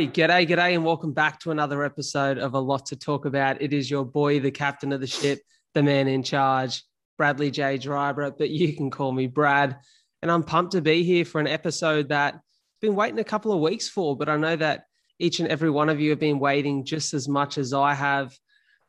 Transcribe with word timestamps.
Alrighty, 0.00 0.12
g'day, 0.14 0.48
g'day, 0.48 0.74
and 0.74 0.82
welcome 0.82 1.12
back 1.12 1.38
to 1.40 1.50
another 1.50 1.84
episode 1.84 2.38
of 2.38 2.54
A 2.54 2.58
Lot 2.58 2.86
to 2.86 2.96
Talk 2.96 3.26
About. 3.26 3.60
It 3.60 3.74
is 3.74 3.90
your 3.90 4.06
boy, 4.06 4.40
the 4.40 4.50
captain 4.50 4.92
of 4.92 5.00
the 5.02 5.06
ship, 5.06 5.40
the 5.74 5.82
man 5.82 6.08
in 6.08 6.22
charge, 6.22 6.82
Bradley 7.18 7.50
J. 7.50 7.76
Dryburgh, 7.76 8.38
but 8.38 8.48
you 8.48 8.74
can 8.74 8.90
call 8.90 9.12
me 9.12 9.26
Brad. 9.26 9.76
And 10.22 10.30
I'm 10.30 10.42
pumped 10.42 10.72
to 10.72 10.80
be 10.80 11.02
here 11.02 11.26
for 11.26 11.38
an 11.38 11.46
episode 11.46 12.08
that 12.08 12.32
I've 12.32 12.40
been 12.80 12.94
waiting 12.94 13.18
a 13.18 13.24
couple 13.24 13.52
of 13.52 13.60
weeks 13.60 13.90
for, 13.90 14.16
but 14.16 14.30
I 14.30 14.38
know 14.38 14.56
that 14.56 14.84
each 15.18 15.38
and 15.38 15.50
every 15.50 15.68
one 15.68 15.90
of 15.90 16.00
you 16.00 16.08
have 16.10 16.18
been 16.18 16.38
waiting 16.38 16.86
just 16.86 17.12
as 17.12 17.28
much 17.28 17.58
as 17.58 17.74
I 17.74 17.92
have. 17.92 18.34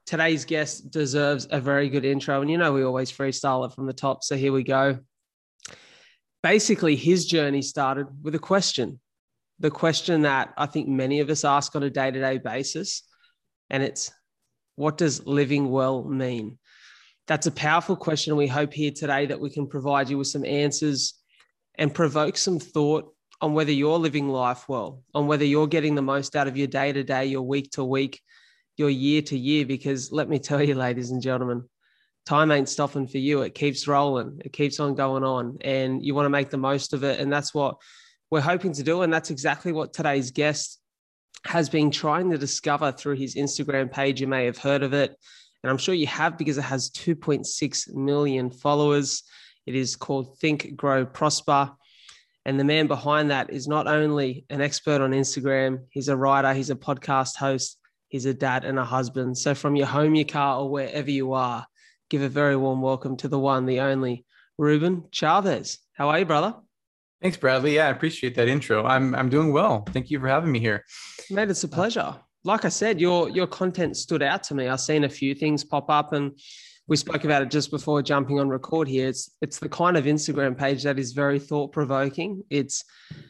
Today's 0.05 0.45
guest 0.45 0.91
deserves 0.91 1.45
a 1.51 1.59
very 1.59 1.89
good 1.89 2.05
intro, 2.05 2.39
and 2.39 2.49
you 2.49 2.57
know 2.57 2.71
we 2.71 2.85
always 2.85 3.11
freestyle 3.11 3.67
it 3.67 3.75
from 3.75 3.85
the 3.85 3.91
top. 3.91 4.23
So 4.23 4.37
here 4.37 4.53
we 4.53 4.63
go. 4.63 4.99
Basically, 6.41 6.95
his 6.95 7.25
journey 7.25 7.63
started 7.63 8.07
with 8.23 8.33
a 8.33 8.39
question 8.39 9.01
the 9.61 9.71
question 9.71 10.23
that 10.23 10.53
I 10.57 10.65
think 10.65 10.87
many 10.87 11.19
of 11.19 11.29
us 11.29 11.45
ask 11.45 11.75
on 11.75 11.83
a 11.83 11.89
day 11.89 12.09
to 12.09 12.19
day 12.19 12.39
basis. 12.39 13.03
And 13.69 13.83
it's, 13.83 14.11
what 14.75 14.97
does 14.97 15.25
living 15.27 15.69
well 15.69 16.03
mean? 16.03 16.57
That's 17.27 17.45
a 17.45 17.51
powerful 17.51 17.95
question. 17.95 18.35
We 18.35 18.47
hope 18.47 18.73
here 18.73 18.91
today 18.91 19.27
that 19.27 19.39
we 19.39 19.51
can 19.51 19.67
provide 19.67 20.09
you 20.09 20.17
with 20.17 20.27
some 20.27 20.43
answers 20.43 21.13
and 21.75 21.93
provoke 21.93 22.37
some 22.37 22.59
thought 22.59 23.13
on 23.39 23.53
whether 23.53 23.71
you're 23.71 23.99
living 23.99 24.27
life 24.29 24.67
well, 24.67 25.03
on 25.13 25.27
whether 25.27 25.45
you're 25.45 25.67
getting 25.67 25.93
the 25.93 26.01
most 26.01 26.35
out 26.35 26.47
of 26.47 26.57
your 26.57 26.67
day 26.67 26.91
to 26.91 27.03
day, 27.03 27.25
your 27.27 27.43
week 27.43 27.71
to 27.71 27.83
week, 27.83 28.19
your 28.77 28.89
year 28.89 29.21
to 29.21 29.37
year. 29.37 29.65
Because 29.65 30.11
let 30.11 30.27
me 30.27 30.39
tell 30.39 30.61
you, 30.61 30.73
ladies 30.73 31.11
and 31.11 31.21
gentlemen, 31.21 31.63
time 32.25 32.51
ain't 32.51 32.69
stopping 32.69 33.07
for 33.07 33.19
you. 33.19 33.41
It 33.41 33.53
keeps 33.53 33.87
rolling, 33.87 34.41
it 34.43 34.53
keeps 34.53 34.79
on 34.79 34.95
going 34.95 35.23
on, 35.23 35.59
and 35.61 36.03
you 36.03 36.15
want 36.15 36.25
to 36.25 36.31
make 36.31 36.49
the 36.49 36.57
most 36.57 36.93
of 36.93 37.03
it. 37.03 37.19
And 37.19 37.31
that's 37.31 37.53
what 37.53 37.75
we're 38.31 38.41
hoping 38.41 38.73
to 38.73 38.83
do. 38.83 39.01
And 39.03 39.13
that's 39.13 39.29
exactly 39.29 39.71
what 39.71 39.93
today's 39.93 40.31
guest 40.31 40.79
has 41.45 41.69
been 41.69 41.91
trying 41.91 42.31
to 42.31 42.37
discover 42.37 42.91
through 42.91 43.17
his 43.17 43.35
Instagram 43.35 43.91
page. 43.91 44.21
You 44.21 44.27
may 44.27 44.45
have 44.45 44.57
heard 44.57 44.81
of 44.81 44.93
it. 44.93 45.15
And 45.63 45.69
I'm 45.69 45.77
sure 45.77 45.93
you 45.93 46.07
have 46.07 46.37
because 46.37 46.57
it 46.57 46.63
has 46.63 46.89
2.6 46.91 47.93
million 47.93 48.49
followers. 48.49 49.23
It 49.67 49.75
is 49.75 49.95
called 49.95 50.39
Think, 50.39 50.75
Grow, 50.75 51.05
Prosper. 51.05 51.71
And 52.45 52.59
the 52.59 52.63
man 52.63 52.87
behind 52.87 53.29
that 53.29 53.51
is 53.51 53.67
not 53.67 53.85
only 53.85 54.45
an 54.49 54.61
expert 54.61 55.01
on 55.01 55.11
Instagram, 55.11 55.85
he's 55.91 56.07
a 56.07 56.17
writer, 56.17 56.53
he's 56.53 56.71
a 56.71 56.75
podcast 56.75 57.35
host, 57.35 57.77
he's 58.07 58.25
a 58.25 58.33
dad 58.33 58.65
and 58.65 58.79
a 58.79 58.85
husband. 58.85 59.37
So, 59.37 59.53
from 59.53 59.75
your 59.75 59.85
home, 59.85 60.15
your 60.15 60.25
car, 60.25 60.57
or 60.57 60.69
wherever 60.69 61.11
you 61.11 61.33
are, 61.33 61.67
give 62.09 62.23
a 62.23 62.29
very 62.29 62.55
warm 62.55 62.81
welcome 62.81 63.15
to 63.17 63.27
the 63.27 63.37
one, 63.37 63.67
the 63.67 63.81
only 63.81 64.25
Ruben 64.57 65.03
Chavez. 65.11 65.77
How 65.93 66.09
are 66.09 66.17
you, 66.17 66.25
brother? 66.25 66.55
Thanks, 67.21 67.37
Bradley. 67.37 67.75
Yeah, 67.75 67.87
I 67.87 67.91
appreciate 67.91 68.35
that 68.35 68.47
intro. 68.47 68.83
I'm 68.83 69.13
I'm 69.13 69.29
doing 69.29 69.53
well. 69.53 69.83
Thank 69.89 70.09
you 70.09 70.19
for 70.19 70.27
having 70.27 70.51
me 70.51 70.59
here. 70.59 70.83
Mate, 71.29 71.49
it's 71.49 71.63
a 71.63 71.67
pleasure. 71.67 72.15
Like 72.43 72.65
I 72.65 72.69
said, 72.69 72.99
your 72.99 73.29
your 73.29 73.47
content 73.47 73.95
stood 73.95 74.23
out 74.23 74.43
to 74.45 74.55
me. 74.55 74.67
I've 74.67 74.81
seen 74.81 75.03
a 75.03 75.09
few 75.09 75.35
things 75.35 75.63
pop 75.63 75.89
up 75.89 76.13
and 76.13 76.31
we 76.87 76.97
spoke 76.97 77.23
about 77.23 77.43
it 77.43 77.51
just 77.51 77.69
before 77.69 78.01
jumping 78.01 78.39
on 78.39 78.49
record 78.49 78.87
here. 78.87 79.07
It's 79.07 79.29
it's 79.41 79.59
the 79.59 79.69
kind 79.69 79.97
of 79.97 80.05
Instagram 80.05 80.57
page 80.57 80.83
that 80.83 80.97
is 80.97 81.11
very 81.11 81.39
thought 81.39 81.71
provoking. 81.71 82.43
It's 82.49 82.83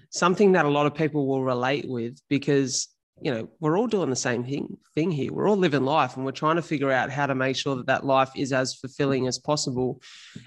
something 0.09 0.53
that 0.53 0.65
a 0.65 0.69
lot 0.69 0.87
of 0.87 0.95
people 0.95 1.27
will 1.27 1.43
relate 1.43 1.85
with 1.87 2.19
because 2.29 2.87
you 3.21 3.31
know 3.31 3.47
we're 3.59 3.77
all 3.77 3.87
doing 3.87 4.09
the 4.09 4.15
same 4.15 4.43
thing 4.43 4.77
thing 4.95 5.11
here. 5.11 5.31
We're 5.31 5.47
all 5.47 5.55
living 5.55 5.85
life 5.85 6.15
and 6.15 6.25
we're 6.25 6.31
trying 6.31 6.55
to 6.55 6.61
figure 6.61 6.91
out 6.91 7.11
how 7.11 7.27
to 7.27 7.35
make 7.35 7.55
sure 7.55 7.75
that 7.75 7.85
that 7.85 8.05
life 8.05 8.31
is 8.35 8.51
as 8.51 8.73
fulfilling 8.73 9.27
as 9.27 9.37
possible. 9.37 10.01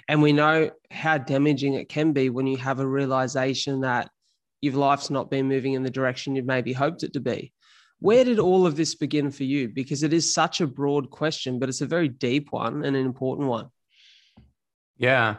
And 0.08 0.20
we 0.20 0.33
know 0.33 0.70
how 0.91 1.19
damaging 1.19 1.75
it 1.75 1.89
can 1.89 2.12
be 2.12 2.31
when 2.31 2.48
you 2.48 2.56
have 2.56 2.81
a 2.81 2.86
realization 2.86 3.82
that 3.82 4.10
your 4.60 4.75
life's 4.75 5.09
not 5.09 5.31
been 5.31 5.47
moving 5.47 5.75
in 5.75 5.84
the 5.84 5.91
direction 5.91 6.34
you 6.34 6.43
maybe 6.43 6.72
hoped 6.72 7.04
it 7.04 7.12
to 7.12 7.21
be. 7.21 7.53
Where 8.00 8.25
did 8.25 8.41
all 8.41 8.66
of 8.66 8.76
this 8.76 8.97
begin 8.97 9.31
for 9.31 9.44
you? 9.44 9.69
Because 9.69 10.03
it 10.03 10.12
is 10.12 10.34
such 10.34 10.60
a 10.60 10.66
broad 10.66 11.10
question 11.10 11.60
but 11.60 11.69
it's 11.69 11.81
a 11.81 11.87
very 11.87 12.09
deep 12.09 12.50
one 12.50 12.84
and 12.84 12.97
an 12.97 13.06
important 13.06 13.49
one. 13.49 13.69
Yeah 14.97 15.37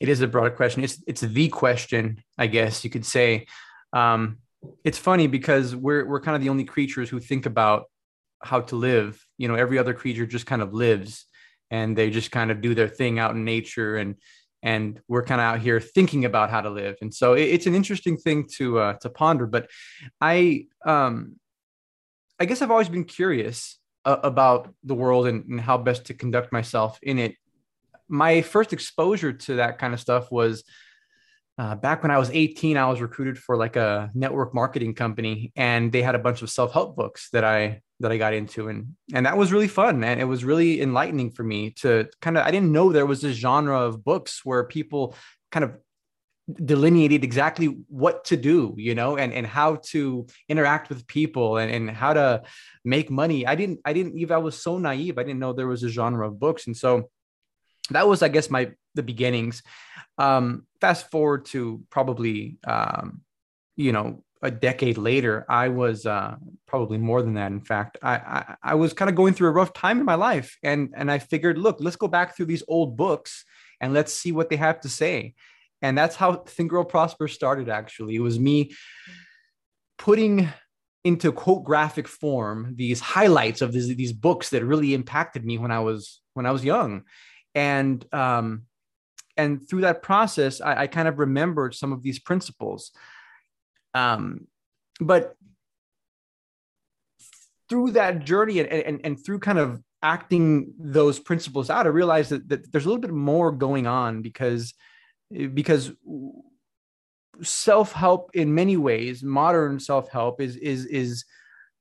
it 0.00 0.08
is 0.08 0.22
a 0.22 0.28
broad 0.28 0.56
question. 0.56 0.84
It's 0.84 1.02
it's 1.06 1.20
the 1.20 1.48
question 1.48 2.22
i 2.38 2.46
guess 2.46 2.82
you 2.82 2.88
could 2.88 3.04
say. 3.04 3.46
Um 3.92 4.38
it's 4.84 4.98
funny 4.98 5.26
because 5.26 5.74
we're 5.74 6.06
we're 6.06 6.20
kind 6.20 6.36
of 6.36 6.42
the 6.42 6.48
only 6.48 6.64
creatures 6.64 7.08
who 7.08 7.20
think 7.20 7.46
about 7.46 7.84
how 8.42 8.60
to 8.60 8.76
live. 8.76 9.24
You 9.36 9.48
know, 9.48 9.54
every 9.54 9.78
other 9.78 9.94
creature 9.94 10.26
just 10.26 10.46
kind 10.46 10.62
of 10.62 10.72
lives 10.72 11.26
and 11.70 11.96
they 11.96 12.10
just 12.10 12.30
kind 12.30 12.50
of 12.50 12.60
do 12.60 12.74
their 12.74 12.88
thing 12.88 13.18
out 13.18 13.32
in 13.34 13.44
nature 13.44 13.96
and 13.96 14.16
and 14.62 15.00
we're 15.06 15.22
kind 15.22 15.40
of 15.40 15.44
out 15.44 15.60
here 15.60 15.78
thinking 15.78 16.24
about 16.24 16.50
how 16.50 16.60
to 16.60 16.70
live. 16.70 16.96
And 17.00 17.14
so 17.14 17.34
it, 17.34 17.42
it's 17.42 17.66
an 17.66 17.76
interesting 17.76 18.16
thing 18.16 18.48
to 18.56 18.78
uh, 18.78 18.92
to 18.94 19.10
ponder. 19.10 19.46
But 19.46 19.70
I 20.20 20.66
um 20.84 21.36
I 22.40 22.44
guess 22.44 22.62
I've 22.62 22.70
always 22.70 22.88
been 22.88 23.04
curious 23.04 23.78
uh, 24.04 24.18
about 24.22 24.72
the 24.84 24.94
world 24.94 25.26
and, 25.26 25.44
and 25.44 25.60
how 25.60 25.78
best 25.78 26.06
to 26.06 26.14
conduct 26.14 26.52
myself 26.52 26.98
in 27.02 27.18
it. 27.18 27.34
My 28.08 28.42
first 28.42 28.72
exposure 28.72 29.32
to 29.32 29.56
that 29.56 29.78
kind 29.78 29.92
of 29.92 30.00
stuff 30.00 30.30
was 30.32 30.64
uh, 31.58 31.74
back 31.74 32.02
when 32.02 32.12
I 32.12 32.18
was 32.18 32.30
18, 32.30 32.76
I 32.76 32.88
was 32.88 33.00
recruited 33.00 33.36
for 33.36 33.56
like 33.56 33.74
a 33.74 34.10
network 34.14 34.54
marketing 34.54 34.94
company, 34.94 35.52
and 35.56 35.90
they 35.90 36.02
had 36.02 36.14
a 36.14 36.18
bunch 36.18 36.40
of 36.40 36.50
self 36.50 36.72
help 36.72 36.94
books 36.94 37.30
that 37.32 37.42
I 37.42 37.82
that 37.98 38.12
I 38.12 38.16
got 38.16 38.32
into, 38.32 38.68
and 38.68 38.94
and 39.12 39.26
that 39.26 39.36
was 39.36 39.52
really 39.52 39.66
fun, 39.66 40.04
and 40.04 40.20
it 40.20 40.24
was 40.24 40.44
really 40.44 40.80
enlightening 40.80 41.32
for 41.32 41.42
me 41.42 41.70
to 41.82 42.08
kind 42.22 42.38
of. 42.38 42.46
I 42.46 42.52
didn't 42.52 42.70
know 42.70 42.92
there 42.92 43.06
was 43.06 43.22
this 43.22 43.36
genre 43.36 43.80
of 43.80 44.04
books 44.04 44.44
where 44.44 44.62
people 44.64 45.16
kind 45.50 45.64
of 45.64 45.72
delineated 46.64 47.24
exactly 47.24 47.66
what 47.88 48.24
to 48.24 48.34
do 48.34 48.74
you 48.78 48.94
know 48.94 49.18
and 49.18 49.34
and 49.34 49.46
how 49.46 49.76
to 49.76 50.26
interact 50.48 50.88
with 50.88 51.06
people 51.06 51.58
and, 51.58 51.70
and 51.70 51.90
how 51.90 52.14
to 52.14 52.42
make 52.86 53.10
money 53.10 53.46
i 53.46 53.54
didn't 53.54 53.78
i 53.84 53.92
didn't 53.92 54.16
even 54.16 54.34
i 54.34 54.38
was 54.38 54.58
so 54.58 54.78
naive 54.78 55.18
i 55.18 55.22
didn't 55.22 55.40
know 55.40 55.52
there 55.52 55.68
was 55.68 55.82
a 55.82 55.90
genre 55.90 56.26
of 56.26 56.40
books 56.40 56.66
and 56.66 56.74
so 56.74 57.10
that 57.90 58.08
was 58.08 58.22
i 58.22 58.28
guess 58.28 58.48
my 58.48 58.70
the 58.98 59.02
beginnings 59.02 59.62
um, 60.18 60.66
fast 60.80 61.10
forward 61.10 61.46
to 61.46 61.82
probably, 61.90 62.58
um, 62.66 63.22
you 63.76 63.92
know, 63.92 64.22
a 64.42 64.50
decade 64.50 64.98
later, 64.98 65.44
I 65.48 65.68
was 65.68 66.06
uh, 66.06 66.36
probably 66.66 66.98
more 66.98 67.22
than 67.22 67.34
that. 67.34 67.50
In 67.50 67.60
fact, 67.60 67.98
I, 68.02 68.14
I, 68.14 68.56
I 68.62 68.74
was 68.74 68.92
kind 68.92 69.08
of 69.08 69.16
going 69.16 69.34
through 69.34 69.48
a 69.48 69.52
rough 69.52 69.72
time 69.72 69.98
in 69.98 70.04
my 70.04 70.14
life, 70.14 70.56
and 70.62 70.92
and 70.96 71.10
I 71.10 71.18
figured, 71.18 71.58
look, 71.58 71.78
let's 71.80 71.96
go 71.96 72.08
back 72.08 72.36
through 72.36 72.46
these 72.46 72.62
old 72.68 72.96
books 72.96 73.44
and 73.80 73.92
let's 73.92 74.12
see 74.12 74.32
what 74.32 74.48
they 74.48 74.56
have 74.56 74.80
to 74.82 74.88
say. 74.88 75.34
And 75.82 75.96
that's 75.96 76.16
how 76.16 76.34
Think 76.34 76.70
Grow 76.70 76.84
Prosper 76.84 77.28
started. 77.28 77.68
Actually, 77.68 78.14
it 78.14 78.20
was 78.20 78.38
me 78.38 78.72
putting 79.96 80.48
into 81.04 81.32
quote 81.32 81.64
graphic 81.64 82.06
form 82.06 82.74
these 82.76 83.00
highlights 83.00 83.60
of 83.62 83.72
these 83.72 83.94
these 83.96 84.12
books 84.12 84.50
that 84.50 84.64
really 84.64 84.94
impacted 84.94 85.44
me 85.44 85.58
when 85.58 85.72
I 85.72 85.80
was 85.80 86.20
when 86.34 86.46
I 86.46 86.52
was 86.52 86.64
young, 86.64 87.02
and 87.56 88.04
um, 88.12 88.66
and 89.38 89.66
through 89.66 89.82
that 89.82 90.02
process, 90.02 90.60
I, 90.60 90.82
I 90.82 90.86
kind 90.88 91.08
of 91.08 91.18
remembered 91.18 91.74
some 91.74 91.92
of 91.92 92.02
these 92.02 92.18
principles. 92.18 92.90
Um, 93.94 94.48
but 95.00 95.34
through 97.70 97.92
that 97.92 98.24
journey 98.24 98.58
and, 98.58 98.68
and, 98.68 99.00
and 99.04 99.24
through 99.24 99.38
kind 99.38 99.58
of 99.58 99.80
acting 100.02 100.74
those 100.78 101.18
principles 101.18 101.70
out, 101.70 101.86
I 101.86 101.90
realized 101.90 102.30
that, 102.30 102.48
that 102.48 102.72
there's 102.72 102.84
a 102.84 102.88
little 102.88 103.00
bit 103.00 103.12
more 103.12 103.52
going 103.52 103.86
on 103.86 104.22
because 104.22 104.74
because 105.54 105.92
self-help 107.42 108.30
in 108.34 108.54
many 108.54 108.76
ways 108.76 109.22
modern 109.22 109.78
self-help 109.78 110.40
is 110.40 110.56
is 110.56 110.86
is 110.86 111.24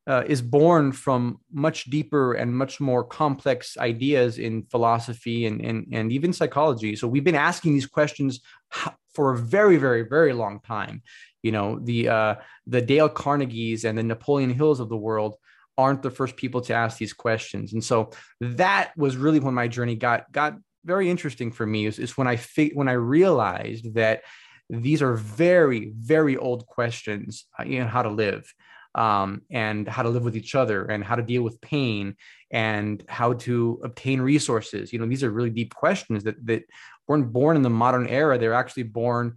uh, 0.08 0.24
is 0.26 0.42
born 0.42 0.92
from 0.94 1.40
much 1.52 1.86
deeper 1.86 2.34
and 2.34 2.56
much 2.56 2.80
more 2.80 3.04
complex 3.04 3.78
ideas 3.78 4.38
in 4.38 4.64
philosophy 4.64 5.46
and, 5.46 5.62
and, 5.62 5.86
and 5.92 6.12
even 6.14 6.32
psychology. 6.32 6.96
So 6.96 7.08
we've 7.08 7.26
been 7.26 7.36
asking 7.36 7.74
these 7.74 7.86
questions 7.86 8.40
for 9.14 9.34
a 9.34 9.38
very, 9.38 9.78
very, 9.78 10.04
very 10.04 10.32
long 10.32 10.62
time. 10.62 11.04
You 11.44 11.52
know, 11.52 11.80
the 11.80 12.10
uh, 12.10 12.36
the 12.66 12.82
Dale 12.82 13.10
Carnegies 13.10 13.86
and 13.86 13.98
the 13.98 14.04
Napoleon 14.04 14.50
Hills 14.50 14.80
of 14.80 14.90
the 14.90 14.98
world 14.98 15.36
aren't 15.78 16.02
the 16.02 16.10
first 16.10 16.36
people 16.36 16.62
to 16.62 16.74
ask 16.74 16.98
these 16.98 17.14
questions. 17.14 17.74
And 17.74 17.84
so 17.84 18.12
that 18.42 18.92
was 18.98 19.16
really 19.16 19.40
when 19.40 19.54
my 19.54 19.68
journey 19.68 19.96
got 19.96 20.32
got 20.32 20.56
very 20.84 21.10
interesting 21.10 21.52
for 21.52 21.66
me. 21.66 21.86
Is, 21.86 22.00
is 22.00 22.18
when 22.18 22.28
I 22.28 22.38
fi- 22.38 22.72
when 22.74 22.88
I 22.88 22.94
realized 22.94 23.94
that 23.96 24.24
these 24.70 25.02
are 25.02 25.16
very, 25.16 25.94
very 25.96 26.36
old 26.38 26.66
questions. 26.66 27.46
Uh, 27.58 27.64
you 27.64 27.80
know, 27.80 27.88
how 27.88 28.02
to 28.02 28.10
live 28.10 28.52
um, 28.98 29.44
and 29.52 29.88
how 29.88 30.02
to 30.04 30.10
live 30.10 30.24
with 30.24 30.36
each 30.36 30.56
other 30.56 30.86
and 30.86 31.04
how 31.04 31.16
to 31.16 31.22
deal 31.22 31.44
with 31.44 31.62
pain 31.62 32.16
and 32.52 33.04
how 33.08 33.34
to 33.34 33.80
obtain 33.84 34.20
resources. 34.20 34.92
You 34.92 35.00
know, 35.00 35.06
these 35.06 35.24
are 35.24 35.30
really 35.30 35.52
deep 35.52 35.74
questions 35.74 36.24
that 36.24 36.44
that 36.48 36.64
weren't 37.08 37.32
born 37.32 37.56
in 37.56 37.62
the 37.62 37.70
modern 37.70 38.08
era. 38.08 38.38
They're 38.38 38.54
actually 38.54 38.84
born. 38.84 39.36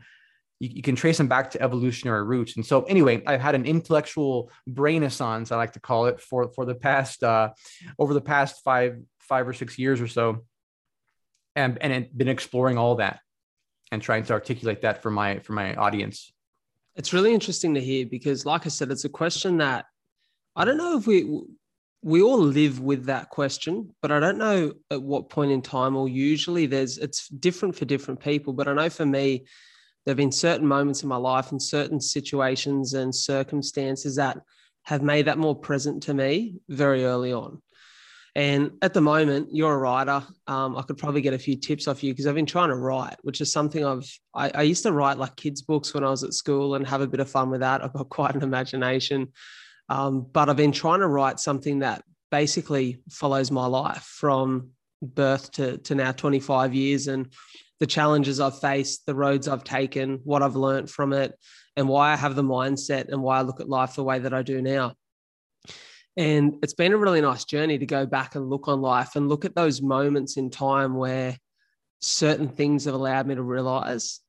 You, 0.58 0.70
you 0.74 0.82
can 0.82 0.96
trace 0.96 1.18
them 1.18 1.28
back 1.28 1.50
to 1.52 1.62
evolutionary 1.62 2.24
roots. 2.24 2.56
And 2.56 2.64
so, 2.64 2.82
anyway, 2.84 3.22
I've 3.26 3.40
had 3.40 3.54
an 3.54 3.66
intellectual 3.66 4.50
brainaissance, 4.68 5.52
I 5.52 5.56
like 5.56 5.72
to 5.74 5.80
call 5.80 6.06
it, 6.06 6.20
for 6.20 6.50
for 6.52 6.64
the 6.64 6.74
past 6.74 7.22
uh, 7.22 7.50
over 7.98 8.14
the 8.14 8.20
past 8.20 8.64
five 8.64 8.98
five 9.18 9.46
or 9.46 9.52
six 9.52 9.78
years 9.78 10.00
or 10.00 10.08
so, 10.08 10.44
and 11.54 11.78
and 11.82 12.08
been 12.16 12.28
exploring 12.28 12.78
all 12.78 12.96
that 12.96 13.20
and 13.92 14.00
trying 14.00 14.24
to 14.24 14.32
articulate 14.32 14.82
that 14.82 15.02
for 15.02 15.10
my 15.10 15.40
for 15.40 15.52
my 15.52 15.74
audience 15.74 16.32
it's 16.96 17.12
really 17.12 17.32
interesting 17.32 17.75
to 17.75 17.81
hear 17.81 18.06
because, 18.06 18.44
like 18.44 18.66
I 18.66 18.69
said, 18.69 18.90
it's 18.90 19.04
a 19.04 19.10
question 19.10 19.58
that 19.58 19.87
I 20.56 20.64
don't 20.64 20.78
know 20.78 20.96
if 20.96 21.06
we 21.06 21.42
we 22.02 22.22
all 22.22 22.38
live 22.38 22.81
with 22.81 23.04
that 23.06 23.28
question, 23.28 23.94
but 24.00 24.10
I 24.10 24.20
don't 24.20 24.38
know 24.38 24.72
at 24.90 25.02
what 25.02 25.28
point 25.28 25.52
in 25.52 25.60
time 25.60 25.96
or 25.96 26.08
usually 26.08 26.66
there's 26.66 26.96
it's 26.98 27.28
different 27.28 27.76
for 27.76 27.84
different 27.84 28.20
people. 28.20 28.52
But 28.52 28.69
I 28.69 28.72
know 28.72 28.88
for 28.88 29.06
me, 29.06 29.44
there 30.04 30.12
have 30.12 30.16
been 30.16 30.32
certain 30.32 30.66
moments 30.66 31.02
in 31.02 31.08
my 31.08 31.16
life 31.16 31.50
and 31.50 31.62
certain 31.62 32.00
situations 32.00 32.94
and 32.94 33.14
circumstances 33.14 34.16
that 34.16 34.38
have 34.84 35.02
made 35.02 35.26
that 35.26 35.38
more 35.38 35.54
present 35.54 36.02
to 36.04 36.14
me 36.14 36.56
very 36.69 37.04
early 37.04 37.32
on. 37.32 37.60
And 38.36 38.72
at 38.82 38.94
the 38.94 39.00
moment, 39.00 39.48
you're 39.52 39.74
a 39.74 39.78
writer. 39.78 40.22
Um, 40.46 40.76
I 40.76 40.82
could 40.82 40.98
probably 40.98 41.20
get 41.20 41.34
a 41.34 41.38
few 41.38 41.56
tips 41.56 41.88
off 41.88 42.02
you 42.04 42.12
because 42.12 42.26
I've 42.26 42.34
been 42.34 42.46
trying 42.46 42.68
to 42.68 42.76
write, 42.76 43.16
which 43.22 43.40
is 43.40 43.52
something 43.52 43.84
I've. 43.84 44.08
I, 44.34 44.50
I, 44.54 44.62
used 44.62 44.84
to 44.84 44.92
write 44.92 45.18
like 45.18 45.34
kids' 45.34 45.62
books 45.62 45.92
when 45.92 46.04
I 46.04 46.10
was 46.10 46.22
at 46.22 46.34
school 46.34 46.76
and 46.76 46.86
have 46.86 47.00
a 47.00 47.08
bit 47.08 47.20
of 47.20 47.28
fun 47.28 47.50
with 47.50 47.60
that. 47.60 47.82
I've 47.82 47.92
got 47.92 48.08
quite 48.08 48.36
an 48.36 48.42
imagination, 48.42 49.32
um, 49.88 50.26
but 50.32 50.48
I've 50.48 50.56
been 50.56 50.72
trying 50.72 51.00
to 51.00 51.08
write 51.08 51.40
something 51.40 51.80
that 51.80 52.04
basically 52.30 53.02
follows 53.10 53.50
my 53.50 53.66
life 53.66 54.04
from 54.04 54.70
birth 55.02 55.50
to 55.52 55.78
to 55.78 55.94
now 55.94 56.12
25 56.12 56.74
years 56.74 57.08
and 57.08 57.32
the 57.80 57.86
challenges 57.86 58.38
I've 58.38 58.60
faced, 58.60 59.06
the 59.06 59.14
roads 59.14 59.48
I've 59.48 59.64
taken, 59.64 60.20
what 60.24 60.42
I've 60.42 60.54
learned 60.54 60.90
from 60.90 61.12
it, 61.14 61.36
and 61.76 61.88
why 61.88 62.12
I 62.12 62.16
have 62.16 62.36
the 62.36 62.42
mindset 62.42 63.08
and 63.08 63.22
why 63.22 63.38
I 63.38 63.42
look 63.42 63.60
at 63.60 63.68
life 63.68 63.94
the 63.94 64.04
way 64.04 64.18
that 64.18 64.34
I 64.34 64.42
do 64.42 64.60
now. 64.60 64.94
And 66.16 66.56
it's 66.62 66.74
been 66.74 66.92
a 66.92 66.98
really 66.98 67.20
nice 67.20 67.44
journey 67.44 67.78
to 67.78 67.86
go 67.86 68.04
back 68.04 68.34
and 68.34 68.50
look 68.50 68.68
on 68.68 68.80
life 68.80 69.16
and 69.16 69.28
look 69.28 69.44
at 69.44 69.54
those 69.54 69.80
moments 69.80 70.36
in 70.36 70.50
time 70.50 70.94
where 70.94 71.36
certain 72.00 72.48
things 72.48 72.84
have 72.84 72.94
allowed 72.94 73.26
me 73.26 73.34
to 73.34 73.42
realize 73.42 74.20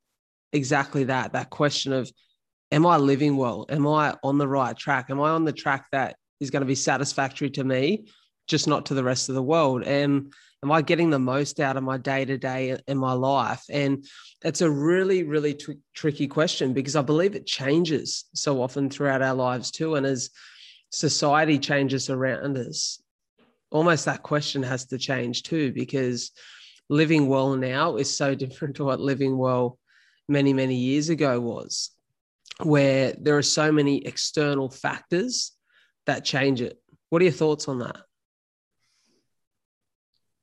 exactly 0.54 1.06
that 1.06 1.33
that 1.33 1.50
question 1.50 1.94
of, 1.94 2.12
am 2.72 2.86
I 2.86 2.98
living 2.98 3.38
well? 3.38 3.66
Am 3.69 3.88
I 3.88 4.16
on 4.24 4.38
the 4.38 4.48
right 4.48 4.78
track? 4.78 5.10
Am 5.10 5.19
I 5.19 5.30
on 5.30 5.45
the 5.45 5.54
track 5.54 5.86
that 5.92 6.16
is 6.39 6.51
going 6.51 6.62
to 6.62 6.68
be 6.68 6.75
satisfactory 6.75 7.50
to 7.51 7.63
me, 7.63 8.07
just 8.48 8.68
not 8.68 8.86
to 8.88 8.94
the 8.94 9.04
rest 9.04 9.30
of 9.30 9.36
the 9.36 9.44
world? 9.44 9.84
And 9.84 10.31
am 10.63 10.72
I 10.72 10.81
getting 10.81 11.10
the 11.10 11.19
most 11.19 11.60
out 11.60 11.77
of 11.77 11.84
my 11.84 11.98
day 11.98 12.25
to 12.25 12.38
day 12.38 12.77
in 12.88 12.98
my 12.98 13.13
life? 13.13 13.63
And 13.69 14.06
it's 14.44 14.62
a 14.62 14.69
really, 14.69 15.24
really 15.24 15.56
tr- 15.56 15.72
tricky 15.94 16.27
question 16.27 16.74
because 16.74 16.95
I 16.95 17.01
believe 17.01 17.36
it 17.36 17.45
changes 17.45 18.25
so 18.34 18.62
often 18.62 18.89
throughout 18.89 19.22
our 19.22 19.36
lives 19.36 19.72
too. 19.72 19.95
And 19.95 20.06
as 20.06 20.30
society 20.92 21.58
changes 21.58 22.10
around 22.10 22.58
us, 22.58 23.02
almost 23.72 24.06
that 24.06 24.22
question 24.22 24.62
has 24.62 24.86
to 24.88 24.98
change 24.98 25.44
too, 25.44 25.72
because 25.72 26.32
living 26.90 27.28
well 27.28 27.56
now 27.56 27.96
is 27.96 28.16
so 28.16 28.36
different 28.44 28.76
to 28.76 28.84
what 28.84 29.00
living 29.00 29.38
well 29.38 29.80
many, 30.28 30.54
many 30.54 30.76
years 30.76 31.10
ago 31.10 31.40
was, 31.40 31.92
where 32.62 33.14
there 33.20 33.38
are 33.38 33.44
so 33.44 33.72
many 33.72 34.06
external 34.06 34.70
factors 34.70 35.54
that 36.06 36.26
change 36.26 36.62
it. 36.62 36.78
What 37.10 37.22
are 37.22 37.26
your 37.26 37.34
thoughts 37.34 37.68
on 37.68 37.80
that? 37.80 37.98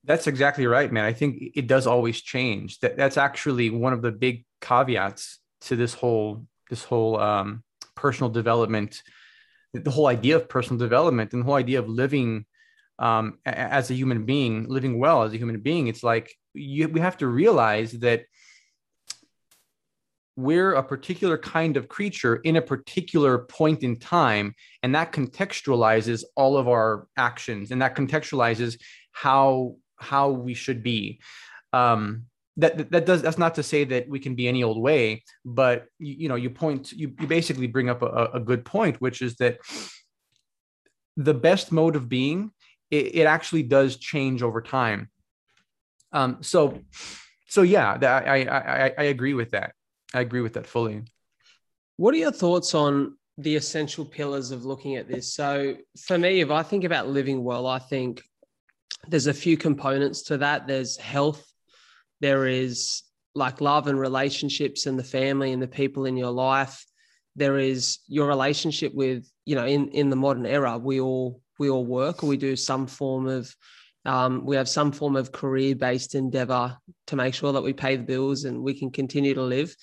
That's 0.05 0.27
exactly 0.27 0.67
right, 0.67 0.91
man. 0.91 1.05
I 1.05 1.13
think 1.13 1.53
it 1.55 1.67
does 1.67 1.87
always 1.87 2.21
change. 2.21 2.79
That 2.81 2.97
that's 2.97 3.19
actually 3.19 3.69
one 3.69 3.93
of 3.93 4.01
the 4.01 4.13
big 4.13 4.47
caveats 4.63 5.39
to 5.63 5.77
this 5.77 5.93
whole 5.93 6.47
this 6.71 6.85
whole 6.85 7.19
um, 7.21 7.63
personal 7.95 8.31
development 8.31 9.03
the 9.75 9.91
whole 9.91 10.07
idea 10.07 10.37
of 10.37 10.49
personal 10.49 10.79
development 10.79 11.33
and 11.33 11.43
the 11.43 11.47
whole 11.47 11.55
idea 11.55 11.79
of 11.79 11.89
living 11.89 12.47
um, 12.99 13.39
as 13.47 13.91
a 13.91 13.95
human 13.95 14.25
being, 14.25 14.69
living 14.69 14.99
well 14.99 15.23
as 15.23 15.33
a 15.33 15.37
human 15.37 15.61
being, 15.61 15.87
it's 15.87 16.03
like 16.03 16.35
you, 16.55 16.89
we 16.89 17.01
have 17.01 17.17
to 17.19 17.27
realize 17.27 17.93
that 17.93 18.25
we're 20.37 20.75
a 20.75 20.83
particular 20.83 21.37
kind 21.37 21.77
of 21.77 21.89
creature 21.89 22.37
in 22.37 22.57
a 22.57 22.63
particular 22.63 23.39
point 23.39 23.83
in 23.83 23.99
time, 23.99 24.55
and 24.83 24.95
that 24.95 25.13
contextualizes 25.13 26.23
all 26.37 26.57
of 26.57 26.69
our 26.69 27.09
actions, 27.17 27.71
and 27.71 27.83
that 27.83 27.97
contextualizes 27.97 28.79
how 29.13 29.75
how 29.97 30.31
we 30.31 30.55
should 30.55 30.83
be. 30.83 31.21
Um, 31.73 32.27
that 32.59 32.91
that 32.91 33.07
does 33.07 33.23
that's 33.23 33.39
not 33.39 33.55
to 33.55 33.63
say 33.63 33.85
that 33.85 34.09
we 34.09 34.19
can 34.19 34.35
be 34.35 34.49
any 34.49 34.63
old 34.63 34.83
way 34.83 35.23
but 35.45 35.87
you, 35.99 36.15
you 36.15 36.29
know 36.29 36.35
you 36.35 36.51
point 36.51 36.93
you, 36.93 37.15
you 37.21 37.27
basically 37.27 37.69
bring 37.69 37.89
up 37.89 38.03
a, 38.03 38.31
a, 38.35 38.41
good 38.41 38.65
point 38.65 39.01
which 39.01 39.23
is 39.23 39.37
that 39.37 39.59
the 41.17 41.35
best 41.35 41.73
mode 41.73 41.97
of 41.97 42.09
being 42.09 42.51
it, 42.91 43.15
it 43.15 43.27
actually 43.27 43.63
does 43.63 43.97
change 43.97 44.43
over 44.43 44.61
time. 44.61 45.09
Um 46.13 46.39
so 46.41 46.81
so 47.47 47.63
yeah 47.63 47.97
that, 47.99 48.27
I, 48.27 48.37
I 48.43 48.95
i 48.99 49.03
agree 49.05 49.35
with 49.35 49.51
that. 49.51 49.73
I 50.13 50.21
agree 50.21 50.41
with 50.41 50.55
that 50.55 50.67
fully. 50.67 51.03
What 51.97 52.15
are 52.15 52.19
your 52.19 52.33
thoughts 52.33 52.75
on 52.75 53.17
the 53.37 53.55
essential 53.55 54.05
pillars 54.05 54.51
of 54.51 54.65
looking 54.65 54.97
at 54.97 55.09
this? 55.09 55.35
So 55.35 55.77
for 56.07 56.19
me 56.19 56.41
if 56.41 56.51
i 56.51 56.63
think 56.63 56.85
about 56.85 57.09
living 57.09 57.45
well 57.45 57.67
i 57.67 57.79
think 57.79 58.23
there's 59.07 59.27
a 59.27 59.35
few 59.35 59.57
components 59.57 60.23
to 60.23 60.39
that. 60.39 60.67
There's 60.67 60.97
health 60.97 61.48
there 62.21 62.47
is 62.47 63.03
like 63.35 63.61
love 63.61 63.87
and 63.87 63.99
relationships 63.99 64.87
and 64.87 64.99
the 64.99 65.05
family 65.05 65.53
and 65.53 65.63
the 65.63 65.69
people 65.69 66.07
in 66.07 66.17
your 66.17 66.31
life. 66.31 66.85
There 67.37 67.59
is 67.59 67.99
your 68.09 68.27
relationship 68.27 68.95
with 68.95 69.31
you 69.45 69.55
know 69.55 69.67
in 69.67 69.89
in 69.89 70.11
the 70.11 70.17
modern 70.17 70.47
era 70.47 70.77
we 70.77 71.01
all 71.01 71.41
we 71.59 71.71
all 71.71 71.85
work. 71.85 72.23
Or 72.23 72.27
we 72.27 72.37
do 72.37 72.57
some 72.57 72.87
form 72.87 73.27
of 73.27 73.55
um, 74.05 74.45
we 74.45 74.57
have 74.57 74.69
some 74.69 74.93
form 74.93 75.17
of 75.17 75.33
career 75.33 75.75
based 75.75 76.15
endeavor 76.15 76.77
to 77.09 77.17
make 77.17 77.35
sure 77.35 77.53
that 77.53 77.63
we 77.63 77.73
pay 77.73 77.97
the 77.97 78.03
bills 78.03 78.45
and 78.45 78.63
we 78.63 78.79
can 78.79 78.91
continue 78.91 79.35
to 79.35 79.43
live. 79.43 79.75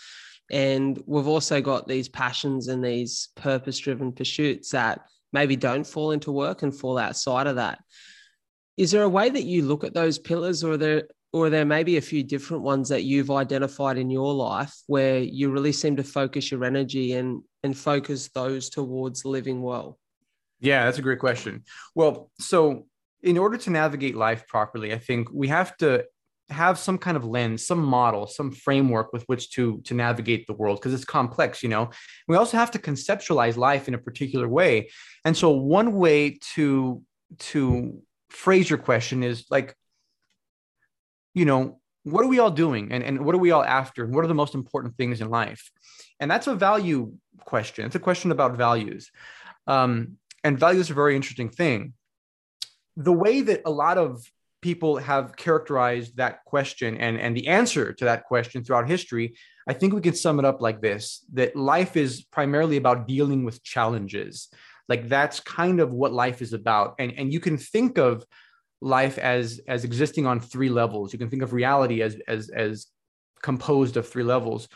And 0.52 1.02
we've 1.06 1.28
also 1.28 1.62
got 1.62 1.88
these 1.88 2.10
passions 2.10 2.68
and 2.68 2.84
these 2.84 3.30
purpose 3.36 3.78
driven 3.80 4.12
pursuits 4.12 4.72
that 4.72 5.02
maybe 5.34 5.56
don't 5.56 5.86
fall 5.86 6.12
into 6.12 6.32
work 6.32 6.64
and 6.64 6.76
fall 6.76 6.98
outside 6.98 7.48
of 7.48 7.58
that. 7.58 7.80
Is 8.78 8.92
there 8.92 9.04
a 9.04 9.10
way 9.10 9.30
that 9.30 9.44
you 9.44 9.64
look 9.64 9.84
at 9.84 9.94
those 9.94 10.20
pillars 10.20 10.64
or 10.64 10.74
are 10.74 10.78
there 10.78 11.04
or 11.36 11.50
there 11.50 11.66
may 11.66 11.84
be 11.84 11.98
a 11.98 12.02
few 12.02 12.24
different 12.24 12.64
ones 12.64 12.88
that 12.88 13.04
you've 13.04 13.30
identified 13.30 13.98
in 13.98 14.10
your 14.10 14.34
life 14.34 14.74
where 14.88 15.20
you 15.20 15.52
really 15.52 15.74
seem 15.74 15.98
to 15.98 16.04
focus 16.04 16.50
your 16.50 16.64
energy 16.64 17.12
and 17.12 17.42
and 17.62 17.78
focus 17.78 18.30
those 18.30 18.70
towards 18.70 19.26
living 19.26 19.62
well? 19.62 20.00
Yeah 20.62 20.86
that's 20.86 20.98
a 20.98 21.02
great 21.02 21.20
question. 21.20 21.66
Well 21.94 22.32
so 22.40 22.86
in 23.22 23.38
order 23.38 23.58
to 23.58 23.70
navigate 23.70 24.16
life 24.16 24.48
properly 24.48 24.94
i 24.94 25.00
think 25.08 25.28
we 25.34 25.48
have 25.48 25.76
to 25.78 26.06
have 26.50 26.78
some 26.78 26.98
kind 26.98 27.18
of 27.18 27.26
lens 27.26 27.66
some 27.66 27.84
model 27.84 28.28
some 28.28 28.52
framework 28.52 29.12
with 29.12 29.24
which 29.24 29.50
to 29.56 29.82
to 29.88 29.94
navigate 29.94 30.46
the 30.48 30.54
world 30.54 30.78
because 30.80 30.94
it's 30.94 31.04
complex 31.04 31.62
you 31.64 31.70
know? 31.70 31.90
We 32.30 32.38
also 32.38 32.56
have 32.56 32.72
to 32.72 32.80
conceptualize 32.80 33.58
life 33.58 33.90
in 33.90 33.94
a 33.94 34.06
particular 34.08 34.48
way. 34.48 34.90
And 35.26 35.36
so 35.36 35.50
one 35.50 35.90
way 36.04 36.40
to 36.54 37.02
to 37.52 38.02
phrase 38.30 38.70
your 38.70 38.80
question 38.80 39.22
is 39.22 39.46
like 39.50 39.76
you 41.36 41.46
know, 41.46 41.80
what 42.04 42.24
are 42.24 42.30
we 42.30 42.40
all 42.40 42.50
doing 42.50 42.92
and, 42.92 43.04
and 43.04 43.24
what 43.24 43.36
are 43.36 43.40
we 43.40 43.52
all 43.52 43.64
after? 43.64 44.04
And 44.04 44.16
what 44.16 44.24
are 44.24 44.28
the 44.28 44.34
most 44.34 44.56
important 44.56 44.96
things 44.98 45.22
in 45.22 45.30
life? 45.30 45.70
And 46.20 46.32
that's 46.32 46.48
a 46.48 46.56
value 46.56 47.14
question. 47.40 47.86
It's 47.86 47.96
a 47.96 48.00
question 48.00 48.32
about 48.32 48.58
values. 48.58 49.12
Um, 49.68 50.18
and 50.44 50.58
values 50.58 50.90
are 50.90 50.94
a 50.94 50.96
very 50.96 51.16
interesting 51.16 51.50
thing. 51.50 51.94
The 52.96 53.12
way 53.12 53.42
that 53.42 53.62
a 53.66 53.72
lot 53.72 53.98
of 53.98 54.24
people 54.62 54.98
have 54.98 55.36
characterized 55.36 56.18
that 56.18 56.46
question 56.46 56.98
and, 56.98 57.20
and 57.20 57.36
the 57.36 57.48
answer 57.48 57.92
to 57.94 58.06
that 58.06 58.24
question 58.24 58.64
throughout 58.64 58.88
history, 58.88 59.36
I 59.68 59.74
think 59.74 59.94
we 59.94 60.02
can 60.02 60.16
sum 60.16 60.40
it 60.40 60.46
up 60.46 60.62
like 60.62 60.82
this 60.82 61.26
that 61.34 61.56
life 61.56 61.98
is 61.98 62.24
primarily 62.24 62.78
about 62.78 63.08
dealing 63.08 63.44
with 63.44 63.64
challenges. 63.64 64.48
Like 64.88 65.10
that's 65.10 65.40
kind 65.40 65.80
of 65.80 65.92
what 65.92 66.14
life 66.14 66.42
is 66.42 66.54
about. 66.54 66.96
And, 67.00 67.14
and 67.18 67.34
you 67.34 67.40
can 67.40 67.58
think 67.58 67.98
of 67.98 68.24
life 68.82 69.18
as 69.18 69.60
as 69.68 69.84
existing 69.84 70.26
on 70.26 70.40
three 70.40 70.70
levels. 70.70 71.14
You 71.14 71.20
can 71.20 71.30
think 71.30 71.42
of 71.42 71.54
reality 71.54 72.02
as 72.02 72.18
as 72.28 72.50
as 72.50 72.88
composed 73.42 73.98
of 73.98 74.08
three 74.08 74.24
levels. 74.24 74.68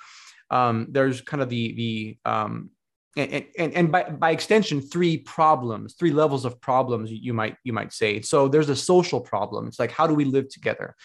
Um, 0.51 0.87
there's 0.89 1.21
kind 1.21 1.41
of 1.41 1.49
the 1.49 1.73
the 1.73 2.17
um, 2.29 2.71
and, 3.17 3.45
and, 3.57 3.73
and 3.73 3.91
by, 3.91 4.03
by 4.03 4.31
extension 4.31 4.81
three 4.81 5.17
problems 5.17 5.95
three 5.95 6.11
levels 6.11 6.45
of 6.45 6.61
problems 6.61 7.11
you 7.11 7.33
might 7.33 7.57
you 7.63 7.73
might 7.73 7.93
say. 7.93 8.21
So 8.21 8.47
there's 8.47 8.69
a 8.69 8.75
social 8.75 9.19
problem. 9.19 9.67
It's 9.67 9.79
like 9.79 9.91
how 9.91 10.07
do 10.07 10.13
we 10.13 10.25
live 10.25 10.49
together? 10.49 10.95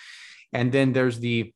And 0.52 0.70
then 0.70 0.92
there's 0.92 1.18
the 1.18 1.52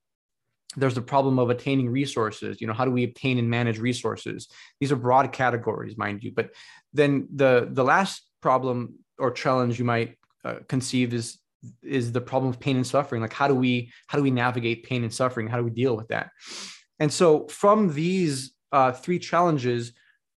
there's 0.76 0.94
the 0.94 1.02
problem 1.02 1.38
of 1.38 1.50
attaining 1.50 1.88
resources. 1.88 2.60
You 2.60 2.66
know 2.66 2.72
how 2.72 2.84
do 2.84 2.90
we 2.90 3.04
obtain 3.04 3.38
and 3.38 3.48
manage 3.48 3.78
resources? 3.78 4.48
These 4.80 4.92
are 4.92 4.96
broad 4.96 5.32
categories 5.32 5.96
mind 5.96 6.22
you. 6.22 6.32
But 6.32 6.50
then 6.92 7.28
the 7.34 7.68
the 7.70 7.84
last 7.84 8.22
problem 8.40 8.98
or 9.18 9.30
challenge 9.30 9.78
you 9.78 9.84
might 9.84 10.17
uh, 10.44 10.56
conceived 10.68 11.12
is 11.12 11.38
is 11.82 12.12
the 12.12 12.20
problem 12.20 12.50
of 12.50 12.60
pain 12.60 12.76
and 12.76 12.86
suffering. 12.86 13.20
Like 13.20 13.32
how 13.32 13.48
do 13.48 13.54
we 13.54 13.90
how 14.06 14.18
do 14.18 14.22
we 14.22 14.30
navigate 14.30 14.84
pain 14.84 15.02
and 15.02 15.12
suffering? 15.12 15.48
How 15.48 15.56
do 15.56 15.64
we 15.64 15.70
deal 15.70 15.96
with 15.96 16.08
that? 16.08 16.30
And 17.00 17.12
so 17.12 17.46
from 17.48 17.92
these 17.92 18.52
uh, 18.72 18.92
three 18.92 19.18
challenges 19.18 19.92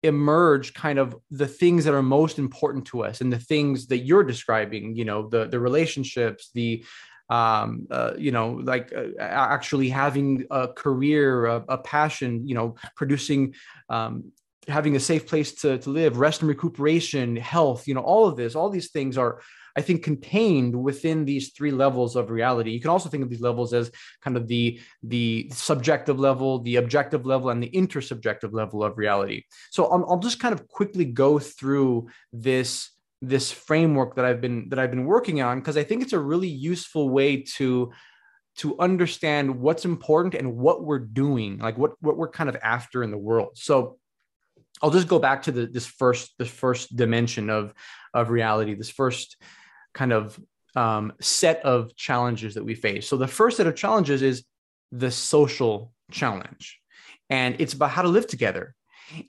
emerge 0.04 0.74
kind 0.74 0.98
of 0.98 1.16
the 1.30 1.48
things 1.48 1.84
that 1.84 1.94
are 1.94 2.02
most 2.02 2.40
important 2.40 2.86
to 2.86 3.04
us 3.04 3.20
and 3.20 3.34
the 3.34 3.40
things 3.40 3.88
that 3.88 3.98
you're 3.98 4.24
describing 4.24 4.96
you 4.96 5.04
know 5.04 5.28
the 5.28 5.46
the 5.48 5.60
relationships 5.60 6.52
the 6.54 6.86
um, 7.30 7.88
uh, 7.92 8.14
you 8.18 8.32
know, 8.32 8.54
like 8.64 8.92
uh, 8.92 9.22
actually 9.22 9.90
having 9.90 10.46
a 10.50 10.68
career, 10.68 11.46
a, 11.46 11.64
a, 11.70 11.78
passion, 11.78 12.48
you 12.48 12.56
know, 12.56 12.76
producing 12.96 13.54
um, 13.88 14.32
having 14.68 14.96
a 14.96 15.00
safe 15.00 15.28
place 15.28 15.54
to, 15.62 15.78
to 15.80 15.90
live, 15.90 16.18
rest 16.18 16.42
and 16.42 16.50
recuperation, 16.50 17.36
health, 17.36 17.88
you 17.88 17.94
know, 17.94 18.02
all 18.02 18.28
of 18.28 18.36
this, 18.36 18.56
all 18.56 18.70
these 18.70 18.90
things 18.90 19.18
are, 19.18 19.42
I 19.78 19.82
think, 19.82 20.04
contained 20.04 20.76
within 20.76 21.26
these 21.26 21.50
three 21.50 21.72
levels 21.72 22.16
of 22.16 22.30
reality. 22.30 22.72
You 22.72 22.82
can 22.82 22.90
also 22.90 23.10
think 23.10 23.24
of 23.24 23.30
these 23.30 23.42
levels 23.42 23.74
as 23.74 23.92
kind 24.22 24.38
of 24.38 24.48
the, 24.48 24.80
the 25.04 25.50
subjective 25.54 26.20
level, 26.20 26.60
the 26.60 26.78
objective 26.78 27.26
level, 27.26 27.50
and 27.50 27.62
the 27.62 27.70
intersubjective 27.70 28.54
level 28.54 28.84
of 28.84 28.98
reality. 28.98 29.44
So 29.72 29.86
I'll, 29.86 30.06
I'll 30.10 30.20
just 30.20 30.40
kind 30.40 30.54
of 30.54 30.68
quickly 30.68 31.06
go 31.06 31.40
through 31.40 32.10
this 32.34 32.92
this 33.22 33.52
framework 33.52 34.16
that 34.16 34.24
I've 34.24 34.40
been 34.40 34.70
that 34.70 34.80
I've 34.80 34.92
been 34.92 35.06
working 35.06 35.42
on 35.42 35.60
because 35.60 35.76
I 35.76 35.84
think 35.84 36.02
it's 36.02 36.14
a 36.14 36.20
really 36.20 36.48
useful 36.48 37.10
way 37.10 37.42
to 37.58 37.92
to 38.58 38.80
understand 38.80 39.60
what's 39.60 39.86
important 39.86 40.36
and 40.36 40.58
what 40.58 40.84
we're 40.84 41.00
doing, 41.00 41.58
like 41.60 41.78
what 41.78 41.92
what 42.02 42.18
we're 42.18 42.30
kind 42.30 42.50
of 42.50 42.58
after 42.64 43.04
in 43.04 43.12
the 43.12 43.18
world. 43.18 43.52
So 43.56 43.98
I'll 44.82 44.92
just 44.92 45.08
go 45.08 45.20
back 45.20 45.44
to 45.44 45.52
the, 45.52 45.66
this 45.66 45.86
first 45.86 46.34
this 46.38 46.50
first 46.50 46.96
dimension 46.96 47.50
of 47.50 47.74
of 48.14 48.30
reality, 48.30 48.74
this 48.74 48.90
first 48.90 49.38
kind 49.94 50.14
of 50.14 50.40
um, 50.76 51.14
set 51.20 51.64
of 51.66 51.96
challenges 51.96 52.54
that 52.56 52.64
we 52.64 52.76
face. 52.76 53.08
So 53.08 53.18
the 53.18 53.28
first 53.28 53.58
set 53.58 53.68
of 53.68 53.76
challenges 53.76 54.22
is 54.22 54.44
the 54.92 55.12
social 55.12 55.94
challenge, 56.12 56.80
and 57.30 57.56
it's 57.60 57.74
about 57.74 57.92
how 57.92 58.02
to 58.02 58.08
live 58.08 58.28
together. 58.28 58.76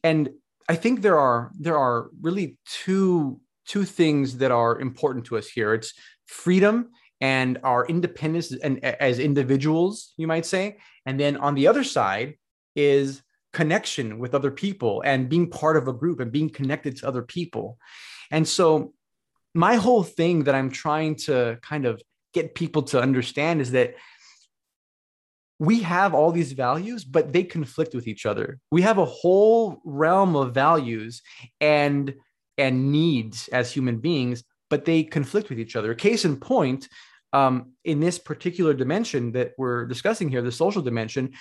And 0.04 0.30
I 0.68 0.76
think 0.76 1.02
there 1.02 1.18
are 1.18 1.50
there 1.58 1.78
are 1.78 2.10
really 2.20 2.58
two 2.66 3.40
two 3.66 3.84
things 3.84 4.38
that 4.38 4.50
are 4.50 4.80
important 4.80 5.26
to 5.26 5.36
us 5.36 5.48
here. 5.48 5.74
It's 5.74 5.94
freedom 6.26 6.90
and 7.20 7.58
our 7.62 7.86
independence 7.86 8.52
and 8.52 8.82
as 8.84 9.18
individuals, 9.18 10.14
you 10.16 10.26
might 10.26 10.46
say. 10.46 10.78
And 11.06 11.20
then 11.20 11.36
on 11.36 11.54
the 11.54 11.66
other 11.66 11.84
side 11.84 12.34
is 12.74 13.22
connection 13.52 14.18
with 14.18 14.34
other 14.34 14.50
people 14.50 15.02
and 15.04 15.28
being 15.28 15.50
part 15.50 15.76
of 15.76 15.88
a 15.88 15.92
group 15.92 16.20
and 16.20 16.32
being 16.32 16.48
connected 16.48 16.96
to 16.96 17.08
other 17.08 17.22
people. 17.22 17.78
And 18.30 18.46
so, 18.46 18.94
my 19.54 19.76
whole 19.76 20.02
thing 20.02 20.45
that 20.45 20.54
I'm 20.54 20.71
trying 20.71 21.16
to 21.26 21.59
kind 21.62 21.87
of 21.87 22.00
get 22.33 22.54
people 22.54 22.83
to 22.83 23.00
understand 23.00 23.61
is 23.61 23.73
that 23.73 23.95
we 25.59 25.83
have 25.83 26.14
all 26.14 26.33
these 26.33 26.52
values, 26.52 27.04
but 27.04 27.33
they 27.33 27.45
conflict 27.45 27.95
with 27.95 28.07
each 28.09 28.25
other. 28.25 28.59
We 28.71 28.83
have 28.83 28.99
a 28.99 29.04
whole 29.04 29.80
realm 29.85 30.35
of 30.35 30.54
values 30.54 31.23
and 31.61 32.14
and 32.57 32.92
needs 32.92 33.49
as 33.49 33.73
human 33.73 33.99
beings, 33.99 34.42
but 34.69 34.85
they 34.85 35.02
conflict 35.02 35.49
with 35.49 35.59
each 35.59 35.76
other. 35.76 35.95
Case 35.95 36.25
in 36.25 36.37
point, 36.37 36.88
um, 37.33 37.73
in 37.85 38.00
this 38.00 38.19
particular 38.19 38.75
dimension 38.75 39.33
that 39.33 39.52
we're 39.57 39.87
discussing 39.87 40.28
here, 40.28 40.42
the 40.42 40.52
social 40.52 40.83
dimension, 40.83 41.33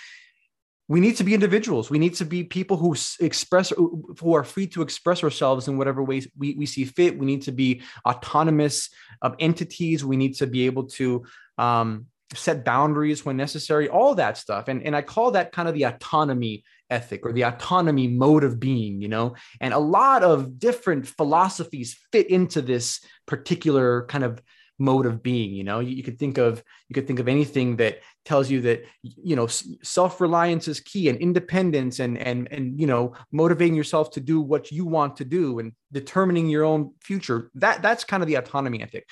we 0.90 1.00
need 1.00 1.16
to 1.18 1.24
be 1.24 1.36
individuals. 1.36 1.92
We 1.92 2.00
need 2.00 2.16
to 2.16 2.26
be 2.26 2.44
people 2.44 2.76
who 2.76 2.96
express, 3.20 3.70
who 3.70 4.34
are 4.34 4.44
free 4.44 4.66
to 4.68 4.82
express 4.82 5.24
ourselves 5.24 5.68
in 5.68 5.78
whatever 5.78 6.04
ways 6.04 6.28
we, 6.36 6.56
we 6.56 6.66
see 6.66 6.84
fit. 6.84 7.18
We 7.18 7.28
need 7.28 7.44
to 7.44 7.52
be 7.52 7.84
autonomous 8.06 8.90
um, 9.22 9.36
entities. 9.40 10.04
We 10.04 10.18
need 10.18 10.36
to 10.38 10.48
be 10.48 10.66
able 10.66 10.86
to 10.98 11.26
um, 11.60 12.08
set 12.34 12.66
boundaries 12.66 13.24
when 13.24 13.38
necessary, 13.38 13.88
all 13.88 14.16
that 14.16 14.38
stuff. 14.38 14.68
And, 14.68 14.82
and 14.84 14.96
I 14.96 15.04
call 15.04 15.32
that 15.32 15.52
kind 15.52 15.68
of 15.68 15.76
the 15.76 15.84
autonomy 15.84 16.64
ethic 16.90 17.24
or 17.24 17.34
the 17.34 17.44
autonomy 17.44 18.08
mode 18.08 18.44
of 18.44 18.60
being, 18.60 19.00
you 19.00 19.10
know, 19.10 19.36
and 19.62 19.76
a 19.76 19.80
lot 19.80 20.24
of 20.24 20.58
different 20.58 21.08
philosophies 21.08 22.00
fit 22.12 22.32
into 22.32 22.64
this 22.64 23.00
particular 23.28 24.08
kind 24.08 24.24
of 24.24 24.42
mode 24.80 25.06
of 25.06 25.22
being 25.22 25.54
you 25.54 25.64
know? 25.64 25.80
You, 25.80 25.96
you, 25.98 26.04
could 26.04 26.18
think 26.18 26.38
of 26.38 26.64
you 26.88 26.94
could 26.94 27.06
think 27.06 27.20
of 27.20 27.28
anything 27.28 27.76
that 27.78 28.00
tells 28.26 28.50
you 28.50 28.62
that 28.62 28.86
you 29.02 29.36
know 29.36 29.48
self-reliance 29.48 30.68
is 30.68 30.80
key 30.80 31.10
and 31.10 31.20
independence 31.20 32.00
and 32.00 32.18
and 32.18 32.48
and 32.52 32.80
you 32.80 32.88
know 32.88 33.14
motivating 33.32 33.76
yourself 33.76 34.12
to 34.12 34.20
do 34.20 34.42
what 34.42 34.72
you 34.72 34.86
want 34.86 35.18
to 35.18 35.26
do 35.26 35.60
and 35.60 35.74
determining 35.92 36.50
your 36.50 36.64
own 36.64 36.94
future. 37.02 37.52
That 37.56 37.82
that's 37.82 38.04
kind 38.04 38.24
of 38.24 38.28
the 38.28 38.36
autonomy 38.36 38.82
ethic 38.82 39.06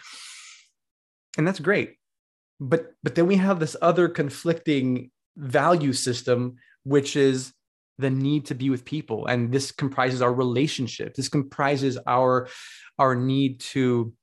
and 1.37 1.47
that's 1.47 1.59
great. 1.59 1.95
But 2.59 2.93
but 3.03 3.15
then 3.15 3.27
we 3.27 3.35
have 3.35 3.59
this 3.59 3.75
other 3.81 4.09
conflicting 4.09 5.11
value 5.37 5.93
system 5.93 6.55
which 6.83 7.15
is 7.15 7.53
the 7.99 8.09
need 8.09 8.45
to 8.45 8.55
be 8.55 8.69
with 8.69 8.85
people. 8.85 9.25
And 9.27 9.51
this 9.51 9.71
comprises 9.71 10.21
our 10.21 10.33
relationship 10.33 11.13
this 11.13 11.29
comprises 11.29 11.97
our 12.07 12.49
our 12.97 13.15
need 13.15 13.59
to 13.59 14.13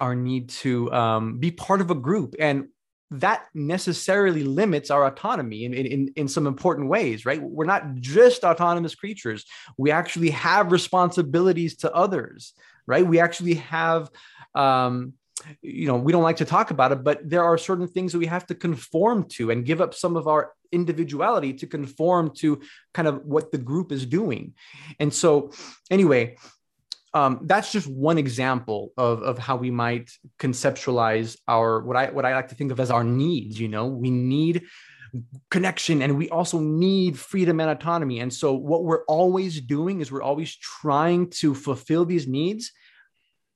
our 0.00 0.14
need 0.14 0.48
to 0.50 0.92
um, 0.92 1.38
be 1.38 1.50
part 1.50 1.80
of 1.80 1.90
a 1.90 1.94
group 1.94 2.34
and 2.38 2.68
that 3.12 3.44
necessarily 3.52 4.42
limits 4.42 4.90
our 4.90 5.06
autonomy 5.06 5.64
in, 5.64 5.74
in, 5.74 6.12
in 6.16 6.28
some 6.28 6.46
important 6.46 6.88
ways, 6.88 7.26
right? 7.26 7.42
We're 7.42 7.66
not 7.66 7.96
just 7.96 8.42
autonomous 8.42 8.94
creatures. 8.94 9.44
We 9.76 9.90
actually 9.90 10.30
have 10.30 10.72
responsibilities 10.72 11.76
to 11.78 11.92
others, 11.92 12.54
right? 12.86 13.06
We 13.06 13.20
actually 13.20 13.54
have, 13.54 14.10
um, 14.54 15.12
you 15.60 15.86
know, 15.86 15.96
we 15.96 16.12
don't 16.12 16.22
like 16.22 16.38
to 16.38 16.46
talk 16.46 16.70
about 16.70 16.92
it, 16.92 17.04
but 17.04 17.28
there 17.28 17.44
are 17.44 17.58
certain 17.58 17.88
things 17.88 18.12
that 18.12 18.18
we 18.18 18.26
have 18.26 18.46
to 18.46 18.54
conform 18.54 19.24
to 19.30 19.50
and 19.50 19.66
give 19.66 19.82
up 19.82 19.92
some 19.92 20.16
of 20.16 20.26
our 20.26 20.52
individuality 20.70 21.52
to 21.52 21.66
conform 21.66 22.30
to 22.36 22.60
kind 22.94 23.08
of 23.08 23.26
what 23.26 23.52
the 23.52 23.58
group 23.58 23.92
is 23.92 24.06
doing. 24.06 24.54
And 24.98 25.12
so, 25.12 25.50
anyway, 25.90 26.36
um, 27.14 27.40
that's 27.42 27.70
just 27.70 27.86
one 27.86 28.18
example 28.18 28.92
of, 28.96 29.22
of 29.22 29.38
how 29.38 29.56
we 29.56 29.70
might 29.70 30.10
conceptualize 30.38 31.36
our 31.46 31.82
what 31.82 31.96
I 31.96 32.10
what 32.10 32.24
I 32.24 32.34
like 32.34 32.48
to 32.48 32.54
think 32.54 32.72
of 32.72 32.80
as 32.80 32.90
our 32.90 33.04
needs. 33.04 33.60
You 33.60 33.68
know, 33.68 33.86
we 33.86 34.10
need 34.10 34.62
connection 35.50 36.00
and 36.00 36.16
we 36.16 36.30
also 36.30 36.58
need 36.58 37.18
freedom 37.18 37.60
and 37.60 37.70
autonomy. 37.70 38.20
And 38.20 38.32
so 38.32 38.54
what 38.54 38.84
we're 38.84 39.04
always 39.04 39.60
doing 39.60 40.00
is 40.00 40.10
we're 40.10 40.22
always 40.22 40.56
trying 40.56 41.28
to 41.30 41.54
fulfill 41.54 42.06
these 42.06 42.26
needs 42.26 42.72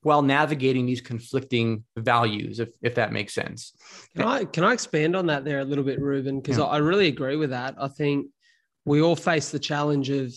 while 0.03 0.21
navigating 0.21 0.85
these 0.85 1.01
conflicting 1.01 1.83
values, 1.97 2.59
if, 2.59 2.69
if 2.83 2.95
that 2.95 3.11
makes 3.11 3.33
sense. 3.33 3.73
Can 4.15 4.25
I 4.25 4.45
can 4.45 4.63
I 4.63 4.73
expand 4.73 5.15
on 5.15 5.27
that 5.27 5.45
there 5.45 5.59
a 5.59 5.65
little 5.65 5.83
bit, 5.83 5.99
Ruben? 5.99 6.39
Because 6.39 6.59
yeah. 6.59 6.65
I 6.65 6.77
really 6.77 7.07
agree 7.07 7.35
with 7.35 7.49
that. 7.49 7.75
I 7.79 7.87
think 7.87 8.27
we 8.85 9.01
all 9.01 9.15
face 9.15 9.49
the 9.49 9.59
challenge 9.59 10.11
of 10.11 10.33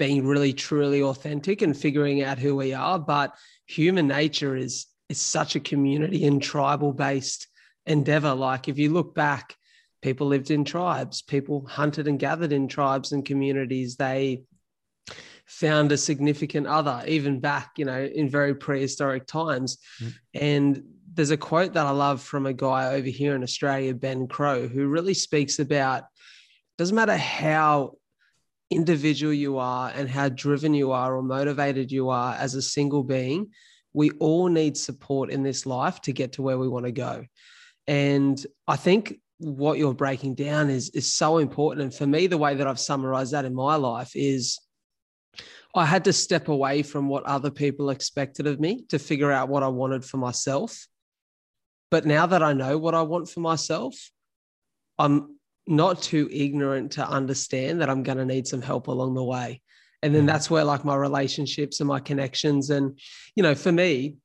being 0.00 0.26
really 0.26 0.52
truly 0.52 1.00
authentic 1.02 1.62
and 1.62 1.76
figuring 1.76 2.24
out 2.24 2.38
who 2.38 2.56
we 2.56 2.74
are 2.74 2.98
but 2.98 3.32
human 3.66 4.08
nature 4.08 4.56
is 4.56 4.86
is 5.08 5.20
such 5.20 5.54
a 5.54 5.60
community 5.60 6.24
and 6.24 6.42
tribal 6.42 6.92
based 6.92 7.48
endeavor. 7.86 8.34
Like 8.34 8.68
if 8.68 8.78
you 8.78 8.90
look 8.92 9.14
back 9.14 9.56
people 10.02 10.26
lived 10.26 10.50
in 10.50 10.64
tribes. 10.64 11.22
People 11.22 11.66
hunted 11.66 12.08
and 12.08 12.18
gathered 12.18 12.52
in 12.52 12.68
tribes 12.68 13.12
and 13.12 13.24
communities. 13.24 13.96
They 13.96 14.44
found 15.46 15.90
a 15.92 15.96
significant 15.96 16.66
other 16.66 17.02
even 17.08 17.40
back 17.40 17.72
you 17.76 17.84
know 17.84 18.04
in 18.04 18.28
very 18.28 18.54
prehistoric 18.54 19.26
times. 19.26 19.78
Mm. 20.00 20.14
and 20.34 20.82
there's 21.12 21.32
a 21.32 21.36
quote 21.36 21.72
that 21.72 21.86
i 21.86 21.90
love 21.90 22.22
from 22.22 22.46
a 22.46 22.52
guy 22.52 22.94
over 22.94 23.08
here 23.08 23.34
in 23.34 23.42
australia 23.42 23.92
ben 23.92 24.28
crowe 24.28 24.68
who 24.68 24.86
really 24.86 25.12
speaks 25.12 25.58
about 25.58 26.04
doesn't 26.78 26.94
matter 26.94 27.16
how 27.16 27.94
individual 28.70 29.32
you 29.32 29.58
are 29.58 29.90
and 29.94 30.08
how 30.08 30.28
driven 30.28 30.74
you 30.74 30.92
are 30.92 31.16
or 31.16 31.22
motivated 31.22 31.90
you 31.90 32.08
are 32.08 32.34
as 32.34 32.54
a 32.54 32.62
single 32.62 33.02
being, 33.02 33.48
we 33.92 34.10
all 34.12 34.48
need 34.48 34.76
support 34.76 35.30
in 35.30 35.42
this 35.42 35.66
life 35.66 36.00
to 36.02 36.12
get 36.12 36.32
to 36.32 36.42
where 36.42 36.58
we 36.58 36.68
want 36.68 36.86
to 36.86 36.92
go. 36.92 37.24
And 37.86 38.44
I 38.68 38.76
think 38.76 39.16
what 39.38 39.78
you're 39.78 39.94
breaking 39.94 40.34
down 40.34 40.70
is 40.70 40.90
is 40.90 41.12
so 41.12 41.38
important. 41.38 41.82
And 41.82 41.94
for 41.94 42.06
me, 42.06 42.26
the 42.26 42.38
way 42.38 42.54
that 42.54 42.66
I've 42.66 42.78
summarized 42.78 43.32
that 43.32 43.44
in 43.44 43.54
my 43.54 43.74
life 43.76 44.12
is 44.14 44.58
I 45.74 45.86
had 45.86 46.04
to 46.04 46.12
step 46.12 46.48
away 46.48 46.82
from 46.82 47.08
what 47.08 47.24
other 47.24 47.50
people 47.50 47.90
expected 47.90 48.46
of 48.46 48.60
me 48.60 48.84
to 48.88 48.98
figure 48.98 49.32
out 49.32 49.48
what 49.48 49.62
I 49.62 49.68
wanted 49.68 50.04
for 50.04 50.18
myself. 50.18 50.86
But 51.90 52.06
now 52.06 52.26
that 52.26 52.42
I 52.42 52.52
know 52.52 52.78
what 52.78 52.94
I 52.94 53.02
want 53.02 53.28
for 53.28 53.40
myself, 53.40 53.94
I'm 54.98 55.39
not 55.70 56.02
too 56.02 56.28
ignorant 56.32 56.92
to 56.92 57.08
understand 57.08 57.80
that 57.80 57.88
I'm 57.88 58.02
going 58.02 58.18
to 58.18 58.24
need 58.24 58.46
some 58.46 58.62
help 58.62 58.88
along 58.88 59.14
the 59.14 59.24
way. 59.24 59.62
And 60.02 60.14
then 60.14 60.24
mm. 60.24 60.26
that's 60.26 60.50
where 60.50 60.64
like 60.64 60.84
my 60.84 60.96
relationships 60.96 61.80
and 61.80 61.88
my 61.88 62.00
connections 62.00 62.70
and 62.70 62.98
you 63.36 63.42
know 63.42 63.54
for 63.54 63.70
me 63.70 64.16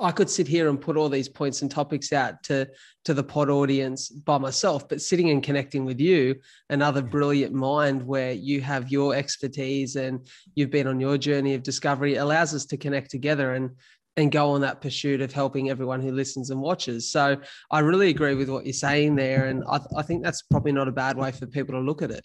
I 0.00 0.12
could 0.12 0.30
sit 0.30 0.48
here 0.48 0.70
and 0.70 0.80
put 0.80 0.96
all 0.96 1.10
these 1.10 1.28
points 1.28 1.60
and 1.60 1.70
topics 1.70 2.12
out 2.12 2.42
to 2.44 2.68
to 3.04 3.12
the 3.12 3.22
pod 3.22 3.50
audience 3.50 4.08
by 4.08 4.38
myself, 4.38 4.88
but 4.88 5.02
sitting 5.02 5.28
and 5.28 5.42
connecting 5.42 5.84
with 5.84 6.00
you, 6.00 6.36
another 6.70 7.02
brilliant 7.02 7.52
mind 7.52 8.02
where 8.02 8.32
you 8.32 8.62
have 8.62 8.90
your 8.90 9.14
expertise 9.14 9.96
and 9.96 10.26
you've 10.54 10.70
been 10.70 10.86
on 10.86 11.00
your 11.00 11.18
journey 11.18 11.52
of 11.52 11.62
discovery 11.62 12.16
allows 12.16 12.54
us 12.54 12.64
to 12.66 12.78
connect 12.78 13.10
together. 13.10 13.52
And 13.52 13.72
and 14.16 14.30
go 14.30 14.50
on 14.50 14.60
that 14.60 14.80
pursuit 14.80 15.20
of 15.20 15.32
helping 15.32 15.70
everyone 15.70 16.00
who 16.00 16.12
listens 16.12 16.50
and 16.50 16.60
watches. 16.60 17.10
So 17.10 17.36
I 17.70 17.80
really 17.80 18.10
agree 18.10 18.34
with 18.34 18.48
what 18.48 18.64
you're 18.64 18.72
saying 18.72 19.16
there. 19.16 19.46
And 19.46 19.64
I, 19.68 19.80
I 19.96 20.02
think 20.02 20.22
that's 20.22 20.42
probably 20.42 20.72
not 20.72 20.88
a 20.88 20.92
bad 20.92 21.16
way 21.16 21.32
for 21.32 21.46
people 21.46 21.74
to 21.74 21.80
look 21.80 22.00
at 22.02 22.10
it. 22.10 22.24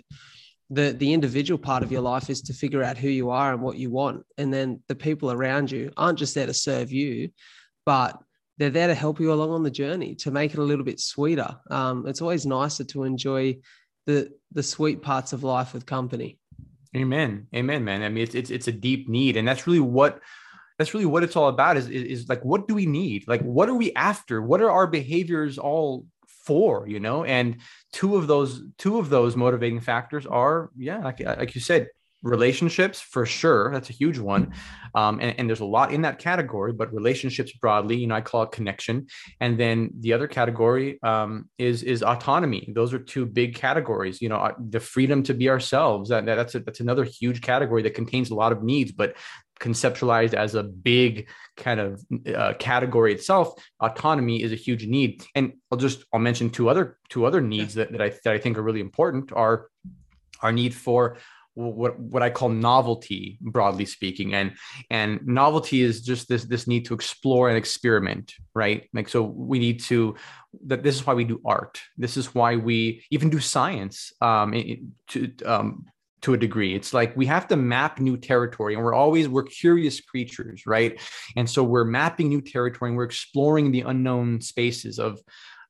The, 0.69 0.91
the 0.91 1.13
individual 1.13 1.57
part 1.57 1.81
of 1.81 1.91
your 1.91 2.01
life 2.01 2.29
is 2.29 2.41
to 2.43 2.53
figure 2.53 2.83
out 2.83 2.97
who 2.97 3.09
you 3.09 3.31
are 3.31 3.53
and 3.53 3.61
what 3.61 3.77
you 3.77 3.89
want. 3.89 4.23
And 4.37 4.53
then 4.53 4.81
the 4.87 4.95
people 4.95 5.31
around 5.31 5.71
you 5.71 5.91
aren't 5.97 6.19
just 6.19 6.35
there 6.35 6.45
to 6.45 6.53
serve 6.53 6.91
you, 6.91 7.31
but 7.87 8.19
they're 8.59 8.69
there 8.69 8.87
to 8.87 8.93
help 8.93 9.19
you 9.19 9.33
along 9.33 9.49
on 9.49 9.63
the 9.63 9.71
journey 9.71 10.13
to 10.15 10.29
make 10.29 10.53
it 10.53 10.59
a 10.59 10.63
little 10.63 10.85
bit 10.85 10.99
sweeter. 10.99 11.55
Um, 11.71 12.05
it's 12.05 12.21
always 12.21 12.45
nicer 12.45 12.83
to 12.83 13.03
enjoy 13.03 13.57
the, 14.05 14.31
the 14.51 14.61
sweet 14.61 15.01
parts 15.01 15.33
of 15.33 15.43
life 15.43 15.73
with 15.73 15.87
company. 15.87 16.37
Amen. 16.95 17.47
Amen, 17.55 17.83
man. 17.83 18.03
I 18.03 18.09
mean, 18.09 18.23
it's 18.23 18.33
it's 18.33 18.49
it's 18.49 18.67
a 18.67 18.71
deep 18.71 19.07
need, 19.07 19.37
and 19.37 19.47
that's 19.47 19.67
really 19.67 19.79
what 19.79 20.19
that's 20.79 20.93
really 20.93 21.05
what 21.05 21.23
it's 21.23 21.35
all 21.35 21.49
about. 21.49 21.77
Is, 21.77 21.87
is 21.89 22.03
is 22.03 22.29
like 22.29 22.43
what 22.43 22.67
do 22.67 22.73
we 22.73 22.87
need? 22.87 23.27
Like 23.27 23.41
what 23.41 23.69
are 23.69 23.75
we 23.75 23.93
after? 23.93 24.41
What 24.41 24.61
are 24.61 24.71
our 24.71 24.87
behaviors 24.87 25.59
all 25.59 26.05
for? 26.45 26.87
You 26.87 27.01
know, 27.01 27.25
and 27.25 27.57
two 27.91 28.15
of 28.15 28.27
those 28.27 28.63
two 28.77 28.97
of 28.97 29.09
those 29.09 29.35
motivating 29.35 29.81
factors 29.81 30.25
are 30.25 30.71
yeah, 30.77 30.99
like 30.99 31.19
like 31.19 31.53
you 31.53 31.61
said, 31.61 31.89
relationships 32.21 32.99
for 32.99 33.25
sure 33.25 33.71
that's 33.71 33.89
a 33.89 33.93
huge 33.93 34.17
one 34.19 34.53
um, 34.93 35.19
and, 35.21 35.39
and, 35.39 35.47
there's 35.47 35.61
a 35.61 35.65
lot 35.65 35.93
in 35.93 36.01
that 36.01 36.19
category 36.19 36.73
but 36.73 36.93
relationships 36.93 37.53
broadly 37.53 37.95
you 37.95 38.07
know 38.07 38.15
i 38.15 38.19
call 38.19 38.43
it 38.43 38.51
connection 38.51 39.07
and 39.39 39.57
then 39.57 39.89
the 40.01 40.11
other 40.11 40.27
category 40.27 41.01
um, 41.01 41.49
is 41.57 41.81
is 41.81 42.03
autonomy 42.03 42.69
those 42.75 42.93
are 42.93 42.99
two 42.99 43.25
big 43.25 43.55
categories 43.55 44.21
you 44.21 44.27
know 44.27 44.35
uh, 44.35 44.51
the 44.69 44.81
freedom 44.81 45.23
to 45.23 45.33
be 45.33 45.49
ourselves 45.49 46.09
that, 46.09 46.25
that's 46.25 46.55
a, 46.55 46.59
that's 46.59 46.81
another 46.81 47.05
huge 47.05 47.41
category 47.41 47.81
that 47.81 47.93
contains 47.93 48.31
a 48.31 48.35
lot 48.35 48.51
of 48.51 48.63
needs 48.63 48.91
but 48.91 49.15
conceptualized 49.59 50.33
as 50.33 50.55
a 50.55 50.63
big 50.63 51.29
kind 51.57 51.79
of 51.79 52.03
uh, 52.33 52.53
category 52.59 53.13
itself 53.13 53.53
autonomy 53.81 54.41
is 54.41 54.51
a 54.51 54.55
huge 54.55 54.85
need 54.85 55.23
and 55.35 55.53
i'll 55.71 55.77
just 55.77 56.05
i'll 56.13 56.19
mention 56.19 56.49
two 56.49 56.69
other 56.69 56.97
two 57.09 57.25
other 57.25 57.41
needs 57.41 57.73
that, 57.73 57.91
that 57.91 58.01
i 58.01 58.09
that 58.23 58.33
i 58.33 58.37
think 58.37 58.57
are 58.57 58.63
really 58.63 58.79
important 58.79 59.31
are 59.33 59.67
our 60.41 60.51
need 60.51 60.73
for 60.73 61.17
what 61.59 61.99
what 61.99 62.23
I 62.23 62.29
call 62.29 62.49
novelty, 62.49 63.37
broadly 63.41 63.85
speaking, 63.85 64.33
and 64.33 64.53
and 64.89 65.19
novelty 65.25 65.81
is 65.81 66.01
just 66.01 66.29
this 66.29 66.45
this 66.45 66.67
need 66.67 66.85
to 66.85 66.93
explore 66.93 67.49
and 67.49 67.57
experiment, 67.57 68.33
right? 68.53 68.87
Like 68.93 69.09
so, 69.09 69.23
we 69.23 69.59
need 69.59 69.81
to 69.85 70.15
that 70.67 70.83
this 70.83 70.95
is 70.95 71.05
why 71.05 71.13
we 71.13 71.25
do 71.25 71.41
art. 71.45 71.81
This 71.97 72.17
is 72.17 72.33
why 72.33 72.55
we 72.55 73.03
even 73.11 73.29
do 73.29 73.39
science 73.39 74.13
um, 74.21 74.53
to 75.09 75.31
um, 75.45 75.85
to 76.21 76.33
a 76.33 76.37
degree. 76.37 76.75
It's 76.75 76.93
like 76.93 77.15
we 77.15 77.25
have 77.27 77.47
to 77.47 77.55
map 77.55 77.99
new 77.99 78.17
territory, 78.17 78.73
and 78.73 78.83
we're 78.83 78.93
always 78.93 79.27
we're 79.27 79.43
curious 79.43 80.01
creatures, 80.01 80.65
right? 80.65 80.99
And 81.35 81.49
so 81.49 81.63
we're 81.63 81.85
mapping 81.85 82.29
new 82.29 82.41
territory, 82.41 82.89
and 82.89 82.97
we're 82.97 83.03
exploring 83.03 83.71
the 83.71 83.81
unknown 83.81 84.41
spaces 84.41 84.99
of 84.99 85.19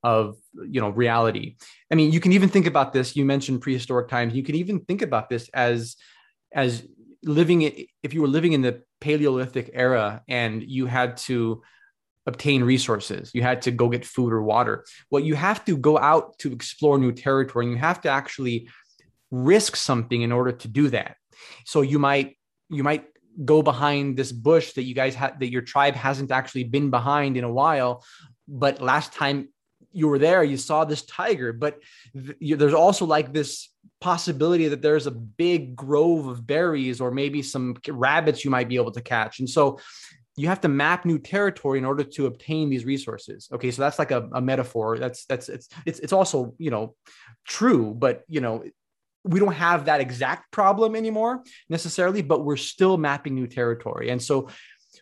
of 0.03 0.37
you 0.67 0.79
know 0.79 0.89
reality 0.89 1.55
i 1.91 1.95
mean 1.95 2.11
you 2.11 2.21
can 2.21 2.31
even 2.31 2.47
think 2.47 2.65
about 2.65 2.93
this 2.93 3.15
you 3.17 3.25
mentioned 3.25 3.61
prehistoric 3.61 4.07
times 4.07 4.33
you 4.33 4.43
can 4.43 4.55
even 4.55 4.79
think 4.79 5.01
about 5.01 5.29
this 5.29 5.49
as 5.53 5.97
as 6.53 6.87
living 7.23 7.63
if 8.01 8.13
you 8.13 8.21
were 8.21 8.27
living 8.27 8.53
in 8.53 8.61
the 8.61 8.81
paleolithic 9.01 9.69
era 9.73 10.23
and 10.29 10.63
you 10.63 10.85
had 10.85 11.17
to 11.17 11.61
obtain 12.25 12.63
resources 12.63 13.31
you 13.33 13.41
had 13.41 13.61
to 13.61 13.71
go 13.71 13.89
get 13.89 14.05
food 14.05 14.31
or 14.31 14.41
water 14.41 14.85
well 15.11 15.21
you 15.21 15.35
have 15.35 15.65
to 15.65 15.75
go 15.75 15.97
out 15.97 16.37
to 16.39 16.53
explore 16.53 16.97
new 16.97 17.11
territory 17.11 17.65
and 17.65 17.73
you 17.73 17.79
have 17.79 17.99
to 17.99 18.09
actually 18.09 18.69
risk 19.31 19.75
something 19.75 20.21
in 20.21 20.31
order 20.31 20.51
to 20.51 20.67
do 20.67 20.89
that 20.89 21.15
so 21.65 21.81
you 21.81 21.99
might 21.99 22.37
you 22.69 22.83
might 22.83 23.05
go 23.45 23.61
behind 23.61 24.17
this 24.17 24.31
bush 24.31 24.73
that 24.73 24.83
you 24.83 24.93
guys 24.93 25.15
had 25.15 25.39
that 25.39 25.51
your 25.51 25.61
tribe 25.61 25.95
hasn't 25.95 26.31
actually 26.31 26.63
been 26.63 26.89
behind 26.89 27.37
in 27.37 27.43
a 27.43 27.51
while 27.51 28.03
but 28.47 28.81
last 28.81 29.13
time 29.13 29.49
you 29.91 30.07
were 30.07 30.19
there, 30.19 30.43
you 30.43 30.57
saw 30.57 30.85
this 30.85 31.03
tiger, 31.05 31.53
but 31.53 31.79
th- 32.13 32.37
you, 32.39 32.55
there's 32.55 32.73
also 32.73 33.05
like 33.05 33.33
this 33.33 33.69
possibility 34.01 34.67
that 34.67 34.81
there's 34.81 35.07
a 35.07 35.11
big 35.11 35.75
grove 35.75 36.27
of 36.27 36.45
berries 36.45 37.01
or 37.01 37.11
maybe 37.11 37.41
some 37.41 37.75
rabbits 37.87 38.45
you 38.45 38.51
might 38.51 38.69
be 38.69 38.75
able 38.75 38.91
to 38.91 39.01
catch. 39.01 39.39
And 39.39 39.49
so 39.49 39.79
you 40.35 40.47
have 40.47 40.61
to 40.61 40.67
map 40.67 41.05
new 41.05 41.19
territory 41.19 41.79
in 41.79 41.85
order 41.85 42.03
to 42.03 42.27
obtain 42.27 42.69
these 42.69 42.85
resources. 42.85 43.49
Okay, 43.51 43.71
so 43.71 43.81
that's 43.81 43.99
like 43.99 44.11
a, 44.11 44.29
a 44.31 44.41
metaphor. 44.41 44.97
That's 44.97 45.25
that's 45.25 45.49
it's 45.49 45.67
it's 45.85 45.99
it's 45.99 46.13
also 46.13 46.53
you 46.57 46.71
know 46.71 46.95
true, 47.45 47.93
but 47.93 48.23
you 48.29 48.39
know 48.39 48.63
we 49.23 49.39
don't 49.39 49.53
have 49.53 49.85
that 49.85 50.01
exact 50.01 50.51
problem 50.51 50.95
anymore 50.95 51.43
necessarily, 51.69 52.21
but 52.21 52.45
we're 52.45 52.57
still 52.57 52.97
mapping 52.97 53.35
new 53.35 53.47
territory. 53.47 54.09
And 54.09 54.21
so 54.21 54.49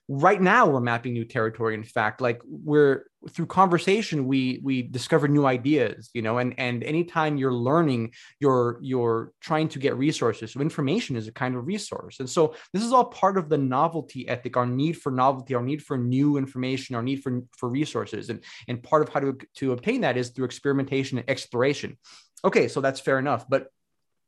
right 0.10 0.42
now 0.42 0.66
we're 0.66 0.80
mapping 0.80 1.14
new 1.14 1.26
territory 1.26 1.74
in 1.74 1.84
fact 1.84 2.22
like 2.22 2.40
we're 2.46 3.04
through 3.30 3.46
conversation 3.46 4.26
we 4.26 4.60
we 4.64 4.82
discover 4.82 5.28
new 5.28 5.46
ideas 5.46 6.10
you 6.14 6.22
know 6.22 6.38
and 6.38 6.54
and 6.58 6.82
anytime 6.84 7.36
you're 7.36 7.54
learning 7.54 8.10
you're 8.40 8.80
you're 8.82 9.34
trying 9.42 9.68
to 9.68 9.80
get 9.80 9.98
resources 9.98 10.54
so 10.54 10.62
information 10.62 11.18
is 11.18 11.28
a 11.28 11.32
kind 11.32 11.56
of 11.56 11.68
resource. 11.68 12.20
And 12.20 12.30
so 12.30 12.56
this 12.74 12.84
is 12.84 12.92
all 12.92 13.06
part 13.06 13.38
of 13.38 13.50
the 13.50 13.58
novelty 13.58 14.28
ethic 14.28 14.56
our 14.56 14.66
need 14.66 14.94
for 14.94 15.12
novelty 15.12 15.56
our 15.56 15.62
need 15.62 15.84
for 15.84 15.98
new 15.98 16.38
information 16.38 16.96
our 16.96 17.04
need 17.04 17.22
for 17.22 17.42
for 17.58 17.70
resources. 17.70 18.30
And 18.30 18.44
and 18.68 18.82
part 18.82 19.02
of 19.02 19.10
how 19.10 19.20
to 19.20 19.38
to 19.56 19.74
obtain 19.74 20.02
that 20.02 20.18
is 20.18 20.30
through 20.30 20.46
experimentation 20.46 21.18
and 21.18 21.30
exploration. 21.30 21.98
Okay 22.46 22.68
so 22.68 22.82
that's 22.82 23.00
fair 23.00 23.20
enough 23.20 23.46
but 23.50 23.68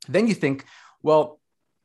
then 0.08 0.28
you 0.28 0.34
think 0.34 0.66
well 1.04 1.40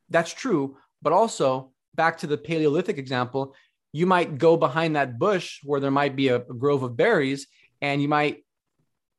that's 0.09 0.33
true 0.33 0.77
but 1.01 1.13
also 1.13 1.71
back 1.93 2.17
to 2.19 2.27
the 2.27 2.37
paleolithic 2.37 2.97
example 2.97 3.55
you 3.91 4.05
might 4.05 4.37
go 4.37 4.57
behind 4.57 4.95
that 4.95 5.17
bush 5.17 5.59
where 5.63 5.79
there 5.79 5.91
might 5.91 6.15
be 6.15 6.27
a, 6.27 6.37
a 6.37 6.53
grove 6.53 6.83
of 6.83 6.97
berries 6.97 7.47
and 7.81 8.01
you 8.01 8.07
might 8.07 8.45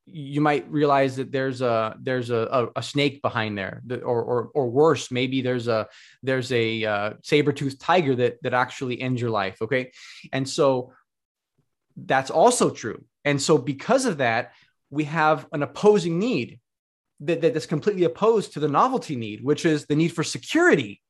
you 0.07 0.41
might 0.41 0.71
realize 0.71 1.17
that 1.17 1.33
there's 1.33 1.61
a 1.61 1.97
there's 2.01 2.31
a, 2.31 2.49
a, 2.53 2.69
a 2.77 2.83
snake 2.83 3.21
behind 3.23 3.59
there 3.59 3.83
or, 4.05 4.23
or 4.23 4.51
or 4.55 4.71
worse 4.71 5.11
maybe 5.11 5.43
there's 5.43 5.67
a 5.67 5.89
there's 6.23 6.53
a 6.53 6.85
uh, 6.85 7.13
saber-toothed 7.23 7.81
tiger 7.81 8.15
that 8.15 8.41
that 8.43 8.55
actually 8.55 9.01
ends 9.01 9.21
your 9.21 9.31
life 9.31 9.61
okay? 9.61 9.91
And 10.33 10.49
so 10.49 10.93
that's 11.97 12.31
also 12.31 12.71
true. 12.71 13.05
And 13.25 13.43
so 13.43 13.59
because 13.59 14.07
of 14.07 14.19
that 14.19 14.53
we 14.91 15.05
have 15.05 15.47
an 15.53 15.65
opposing 15.65 16.21
need 16.21 16.61
that, 17.21 17.41
that 17.41 17.57
is 17.57 17.67
completely 17.67 18.05
opposed 18.05 18.53
to 18.53 18.61
the 18.61 18.69
novelty 18.69 19.17
need 19.17 19.43
which 19.43 19.65
is 19.65 19.87
the 19.87 19.97
need 19.97 20.13
for 20.13 20.25
security. 20.25 21.01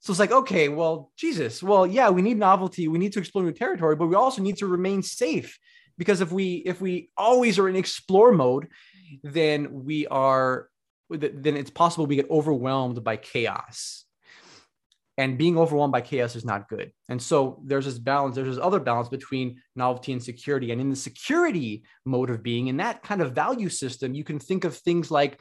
So 0.00 0.10
it's 0.10 0.20
like, 0.20 0.32
okay, 0.32 0.68
well, 0.68 1.10
Jesus, 1.16 1.62
well, 1.62 1.86
yeah, 1.86 2.10
we 2.10 2.20
need 2.20 2.36
novelty, 2.36 2.88
we 2.88 2.98
need 2.98 3.14
to 3.14 3.20
explore 3.20 3.42
new 3.42 3.52
territory, 3.52 3.96
but 3.96 4.08
we 4.08 4.16
also 4.16 4.42
need 4.42 4.58
to 4.58 4.66
remain 4.66 5.02
safe. 5.02 5.58
Because 5.96 6.20
if 6.20 6.30
we 6.32 6.56
if 6.66 6.80
we 6.80 7.08
always 7.16 7.58
are 7.58 7.68
in 7.68 7.76
explore 7.76 8.32
mode, 8.32 8.68
then 9.22 9.84
we 9.84 10.06
are 10.06 10.68
then 11.08 11.56
it's 11.56 11.70
possible 11.70 12.06
we 12.06 12.16
get 12.16 12.30
overwhelmed 12.30 13.02
by 13.04 13.16
chaos. 13.16 14.03
And 15.16 15.38
being 15.38 15.56
overwhelmed 15.56 15.92
by 15.92 16.00
chaos 16.00 16.34
is 16.34 16.44
not 16.44 16.68
good. 16.68 16.92
And 17.08 17.22
so 17.22 17.62
there's 17.64 17.84
this 17.84 17.98
balance, 17.98 18.34
there's 18.34 18.56
this 18.56 18.64
other 18.64 18.80
balance 18.80 19.08
between 19.08 19.62
novelty 19.76 20.12
and 20.12 20.22
security. 20.22 20.72
And 20.72 20.80
in 20.80 20.90
the 20.90 20.96
security 20.96 21.84
mode 22.04 22.30
of 22.30 22.42
being, 22.42 22.66
in 22.66 22.78
that 22.78 23.02
kind 23.02 23.22
of 23.22 23.32
value 23.32 23.68
system, 23.68 24.12
you 24.14 24.24
can 24.24 24.40
think 24.40 24.64
of 24.64 24.76
things 24.76 25.10
like 25.10 25.40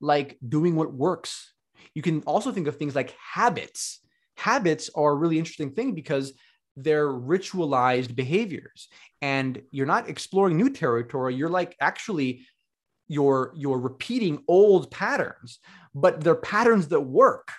like 0.00 0.36
doing 0.48 0.74
what 0.74 0.92
works 0.92 1.54
you 1.94 2.02
can 2.02 2.22
also 2.22 2.52
think 2.52 2.66
of 2.66 2.76
things 2.76 2.94
like 2.94 3.14
habits. 3.18 4.00
Habits 4.36 4.90
are 4.94 5.12
a 5.12 5.14
really 5.14 5.38
interesting 5.38 5.72
thing 5.72 5.94
because 5.94 6.32
they're 6.76 7.08
ritualized 7.08 8.16
behaviors 8.16 8.88
and 9.22 9.62
you're 9.70 9.86
not 9.86 10.08
exploring 10.08 10.56
new 10.56 10.68
territory 10.68 11.32
you're 11.32 11.48
like 11.48 11.76
actually 11.80 12.44
you're 13.06 13.52
you're 13.54 13.78
repeating 13.78 14.42
old 14.48 14.90
patterns 14.90 15.60
but 15.94 16.20
they're 16.20 16.34
patterns 16.34 16.88
that 16.88 17.00
work 17.00 17.52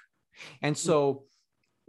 and 0.62 0.78
so 0.78 1.24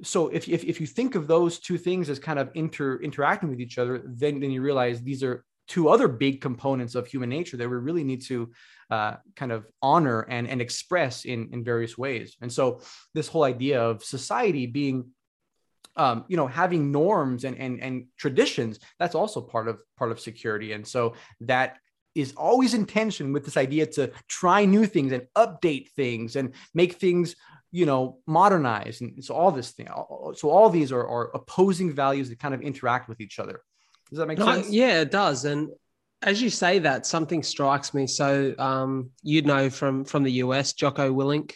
so 0.03 0.29
if, 0.29 0.49
if, 0.49 0.63
if 0.65 0.81
you 0.81 0.87
think 0.87 1.15
of 1.15 1.27
those 1.27 1.59
two 1.59 1.79
things 1.79 2.11
as 2.11 2.19
kind 2.19 2.39
of 2.39 2.51
inter 2.55 2.97
interacting 3.01 3.49
with 3.49 3.61
each 3.61 3.79
other 3.79 4.03
then 4.05 4.41
then 4.41 4.51
you 4.51 4.63
realize 4.63 5.03
these 5.03 5.23
are 5.23 5.45
two 5.67 5.89
other 5.89 6.09
big 6.09 6.41
components 6.41 6.95
of 6.95 7.07
human 7.07 7.29
nature 7.29 7.57
that 7.57 7.69
we 7.69 7.77
really 7.77 8.05
need 8.05 8.23
to 8.23 8.51
uh, 8.91 9.15
kind 9.35 9.53
of 9.53 9.67
honor 9.83 10.21
and, 10.23 10.49
and 10.49 10.61
express 10.61 11.25
in, 11.25 11.49
in 11.53 11.65
various 11.65 11.99
ways. 11.99 12.37
And 12.41 12.53
so 12.53 12.81
this 13.15 13.29
whole 13.29 13.43
idea 13.43 13.83
of 13.83 14.05
society 14.05 14.67
being 14.67 15.07
um, 15.97 16.27
you 16.29 16.37
know, 16.37 16.47
having 16.47 16.93
norms 16.93 17.45
and, 17.45 17.57
and 17.57 17.81
and 17.81 18.07
traditions, 18.19 18.81
that's 18.99 19.15
also 19.15 19.41
part 19.41 19.67
of 19.67 19.81
part 19.97 20.13
of 20.13 20.21
security. 20.21 20.73
And 20.73 20.87
so 20.87 21.15
that 21.41 21.79
is 22.15 22.35
always 22.37 22.75
in 22.75 22.85
tension 22.85 23.33
with 23.33 23.47
this 23.47 23.57
idea 23.57 23.87
to 23.87 24.13
try 24.29 24.67
new 24.67 24.85
things 24.85 25.13
and 25.13 25.27
update 25.37 25.89
things 25.91 26.37
and 26.37 26.53
make 26.75 26.95
things 26.95 27.35
you 27.79 27.87
know 27.91 28.19
modernized 28.27 29.03
and 29.03 29.25
so 29.25 29.35
all 29.35 29.53
this 29.53 29.71
thing 29.73 29.89
so 30.41 30.45
all 30.55 30.69
these 30.71 30.91
are, 30.93 31.07
are 31.07 31.31
opposing 31.41 31.93
values 31.93 32.29
that 32.29 32.39
kind 32.39 32.55
of 32.55 32.61
interact 32.63 33.09
with 33.09 33.21
each 33.21 33.39
other 33.39 33.61
does 34.11 34.19
that 34.19 34.27
make 34.27 34.39
no, 34.39 34.47
sense? 34.47 34.71
Yeah, 34.71 35.01
it 35.01 35.11
does. 35.11 35.45
And 35.45 35.71
as 36.23 36.41
you 36.41 36.51
say 36.51 36.79
that, 36.81 37.07
something 37.07 37.43
strikes 37.43 37.93
me. 37.93 38.07
So 38.07 38.55
um, 38.59 39.11
you'd 39.23 39.47
know 39.47 39.71
from 39.71 40.05
from 40.05 40.23
the 40.23 40.33
US, 40.33 40.73
Jocko 40.73 41.13
Willink. 41.13 41.55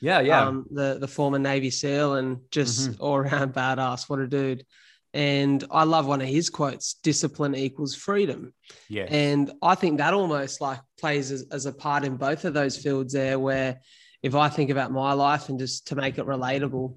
Yeah, 0.00 0.20
yeah. 0.20 0.46
Um, 0.46 0.66
the 0.70 0.98
the 1.00 1.08
former 1.08 1.38
Navy 1.38 1.70
SEAL 1.70 2.14
and 2.14 2.40
just 2.50 2.90
mm-hmm. 2.90 3.02
all 3.04 3.16
around 3.16 3.54
badass. 3.54 4.08
What 4.08 4.18
a 4.18 4.26
dude. 4.26 4.66
And 5.14 5.62
I 5.70 5.84
love 5.84 6.06
one 6.06 6.20
of 6.20 6.28
his 6.28 6.50
quotes: 6.50 6.94
"Discipline 6.94 7.54
equals 7.54 7.94
freedom." 7.94 8.52
Yeah. 8.88 9.06
And 9.08 9.52
I 9.62 9.74
think 9.74 9.98
that 9.98 10.14
almost 10.14 10.60
like 10.60 10.80
plays 10.98 11.30
as, 11.30 11.46
as 11.52 11.66
a 11.66 11.72
part 11.72 12.04
in 12.04 12.16
both 12.16 12.44
of 12.44 12.54
those 12.54 12.76
fields 12.76 13.12
there, 13.12 13.38
where 13.38 13.80
if 14.22 14.34
I 14.34 14.48
think 14.48 14.70
about 14.70 14.92
my 14.92 15.12
life 15.12 15.48
and 15.48 15.58
just 15.58 15.88
to 15.88 15.96
make 15.96 16.18
it 16.18 16.26
relatable, 16.26 16.94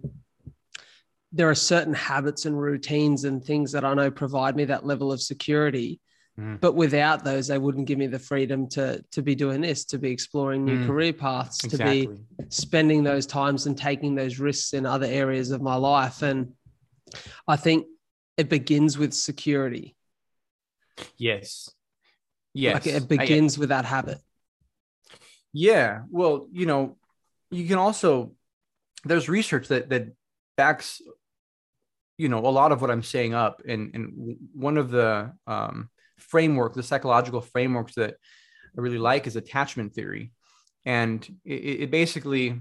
there 1.31 1.49
are 1.49 1.55
certain 1.55 1.93
habits 1.93 2.45
and 2.45 2.59
routines 2.59 3.23
and 3.23 3.43
things 3.43 3.71
that 3.73 3.83
I 3.83 3.93
know 3.93 4.11
provide 4.11 4.55
me 4.55 4.65
that 4.65 4.85
level 4.85 5.11
of 5.11 5.21
security 5.21 5.99
Mm. 6.39 6.59
But 6.59 6.75
without 6.75 7.23
those, 7.23 7.47
they 7.47 7.57
wouldn't 7.57 7.87
give 7.87 7.97
me 7.97 8.07
the 8.07 8.19
freedom 8.19 8.67
to 8.69 9.03
to 9.11 9.21
be 9.21 9.35
doing 9.35 9.61
this, 9.61 9.85
to 9.85 9.97
be 9.97 10.11
exploring 10.11 10.65
new 10.65 10.79
mm. 10.79 10.87
career 10.87 11.13
paths, 11.13 11.63
exactly. 11.63 12.07
to 12.07 12.13
be 12.13 12.21
spending 12.49 13.03
those 13.03 13.25
times 13.25 13.67
and 13.67 13.77
taking 13.77 14.15
those 14.15 14.37
risks 14.37 14.73
in 14.73 14.85
other 14.85 15.05
areas 15.05 15.51
of 15.51 15.61
my 15.61 15.75
life. 15.75 16.21
And 16.21 16.53
I 17.47 17.55
think 17.55 17.85
it 18.35 18.49
begins 18.49 18.97
with 18.97 19.13
security. 19.13 19.95
Yes. 21.17 21.69
Yes. 22.53 22.73
Like 22.73 22.87
it 22.87 23.07
begins 23.07 23.57
with 23.57 23.69
that 23.69 23.85
habit. 23.85 24.17
Yeah. 25.53 26.01
Well, 26.09 26.47
you 26.51 26.65
know, 26.65 26.97
you 27.55 27.67
can 27.67 27.77
also 27.77 28.33
there's 29.03 29.29
research 29.29 29.67
that 29.67 29.89
that 29.89 30.07
backs 30.57 31.01
you 32.17 32.29
know 32.29 32.39
a 32.39 32.47
lot 32.49 32.71
of 32.71 32.81
what 32.81 32.91
i'm 32.91 33.03
saying 33.03 33.33
up 33.33 33.61
and 33.67 33.91
and 33.93 34.37
one 34.53 34.77
of 34.77 34.89
the 34.89 35.31
um 35.47 35.89
framework, 36.17 36.73
the 36.73 36.83
psychological 36.83 37.41
frameworks 37.41 37.95
that 37.95 38.15
I 38.77 38.81
really 38.81 38.97
like 38.97 39.27
is 39.27 39.35
attachment 39.35 39.93
theory. 39.93 40.31
And 40.85 41.25
it, 41.43 41.81
it 41.81 41.91
basically, 41.91 42.59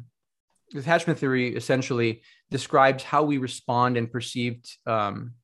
attachment 0.74 1.18
theory 1.18 1.54
essentially 1.54 2.22
describes 2.50 3.02
how 3.02 3.22
we 3.22 3.38
respond 3.38 3.96
and 3.96 4.10
perceived 4.10 4.68
um, 4.86 5.34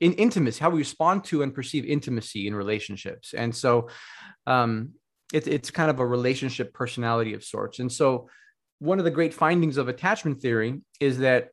in 0.00 0.12
intimacy, 0.14 0.60
how 0.60 0.70
we 0.70 0.78
respond 0.78 1.24
to 1.24 1.42
and 1.42 1.54
perceive 1.54 1.84
intimacy 1.84 2.46
in 2.46 2.54
relationships. 2.54 3.34
And 3.34 3.54
so 3.54 3.88
um, 4.46 4.92
it, 5.32 5.46
it's 5.46 5.70
kind 5.70 5.90
of 5.90 6.00
a 6.00 6.06
relationship 6.06 6.72
personality 6.72 7.34
of 7.34 7.44
sorts. 7.44 7.78
And 7.78 7.90
so 7.90 8.28
one 8.80 8.98
of 8.98 9.04
the 9.04 9.10
great 9.10 9.32
findings 9.32 9.76
of 9.76 9.88
attachment 9.88 10.40
theory 10.40 10.80
is 10.98 11.18
that 11.18 11.50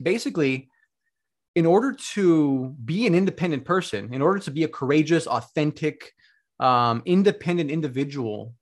basically 0.00 0.68
in 1.54 1.66
order 1.66 1.92
to 1.92 2.74
be 2.84 3.06
an 3.06 3.14
independent 3.14 3.64
person, 3.64 4.12
in 4.12 4.22
order 4.22 4.38
to 4.40 4.50
be 4.50 4.64
a 4.64 4.68
courageous, 4.68 5.26
authentic, 5.26 6.12
um, 6.60 7.02
independent 7.06 7.70
individual, 7.70 8.54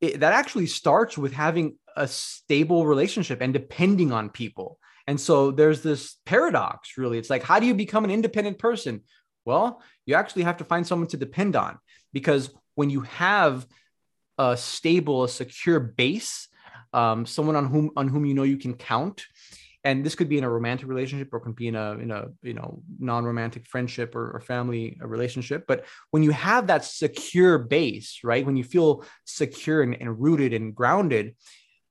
it, 0.00 0.20
that 0.20 0.32
actually 0.32 0.66
starts 0.66 1.18
with 1.18 1.32
having 1.32 1.76
a 1.96 2.06
stable 2.06 2.86
relationship 2.86 3.40
and 3.40 3.52
depending 3.52 4.12
on 4.12 4.30
people. 4.30 4.78
And 5.06 5.20
so 5.20 5.50
there's 5.50 5.82
this 5.82 6.16
paradox, 6.24 6.96
really. 6.96 7.18
It's 7.18 7.30
like, 7.30 7.42
how 7.42 7.58
do 7.58 7.66
you 7.66 7.74
become 7.74 8.04
an 8.04 8.10
independent 8.10 8.58
person? 8.58 9.02
Well, 9.44 9.82
you 10.06 10.14
actually 10.14 10.42
have 10.42 10.58
to 10.58 10.64
find 10.64 10.86
someone 10.86 11.08
to 11.08 11.16
depend 11.16 11.56
on 11.56 11.78
because 12.12 12.50
when 12.74 12.90
you 12.90 13.00
have 13.00 13.66
a 14.38 14.56
stable, 14.56 15.24
a 15.24 15.28
secure 15.28 15.80
base, 15.80 16.48
um, 16.92 17.26
someone 17.26 17.56
on 17.56 17.66
whom 17.66 17.90
on 17.96 18.08
whom 18.08 18.24
you 18.24 18.34
know 18.34 18.44
you 18.44 18.56
can 18.56 18.74
count, 18.74 19.26
and 19.84 20.04
this 20.04 20.14
could 20.14 20.28
be 20.28 20.38
in 20.38 20.44
a 20.44 20.50
romantic 20.50 20.88
relationship 20.88 21.32
or 21.32 21.40
can 21.40 21.52
be 21.52 21.68
in 21.68 21.74
a 21.74 21.92
in 21.92 22.10
a 22.10 22.28
you 22.42 22.54
know 22.54 22.82
non-romantic 22.98 23.66
friendship 23.66 24.14
or, 24.14 24.30
or 24.30 24.40
family 24.40 24.98
relationship. 25.00 25.64
But 25.66 25.84
when 26.10 26.22
you 26.22 26.30
have 26.30 26.68
that 26.68 26.84
secure 26.84 27.58
base 27.58 28.20
right 28.24 28.44
when 28.44 28.56
you 28.56 28.64
feel 28.64 29.04
secure 29.24 29.82
and, 29.82 30.00
and 30.00 30.20
rooted 30.20 30.52
and 30.52 30.74
grounded 30.74 31.34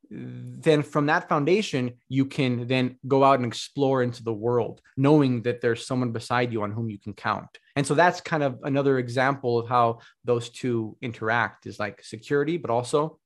then 0.09 0.83
from 0.83 1.07
that 1.07 1.27
foundation 1.27 1.93
you 2.07 2.25
can 2.25 2.67
then 2.67 2.97
go 3.07 3.23
out 3.23 3.39
and 3.39 3.45
explore 3.45 4.01
into 4.01 4.23
the 4.23 4.33
world 4.33 4.81
knowing 4.95 5.41
that 5.41 5.61
there's 5.61 5.85
someone 5.85 6.11
beside 6.11 6.53
you 6.53 6.63
on 6.63 6.71
whom 6.71 6.89
you 6.89 6.97
can 6.97 7.13
count 7.13 7.59
and 7.77 7.87
so 7.87 7.93
that's 7.93 8.19
kind 8.19 8.43
of 8.43 8.59
another 8.63 8.99
example 8.99 9.59
of 9.59 9.69
how 9.69 9.99
those 10.25 10.49
two 10.49 10.97
interact 11.01 11.65
is 11.65 11.79
like 11.79 12.03
security 12.03 12.57
but 12.57 12.69
also 12.69 13.19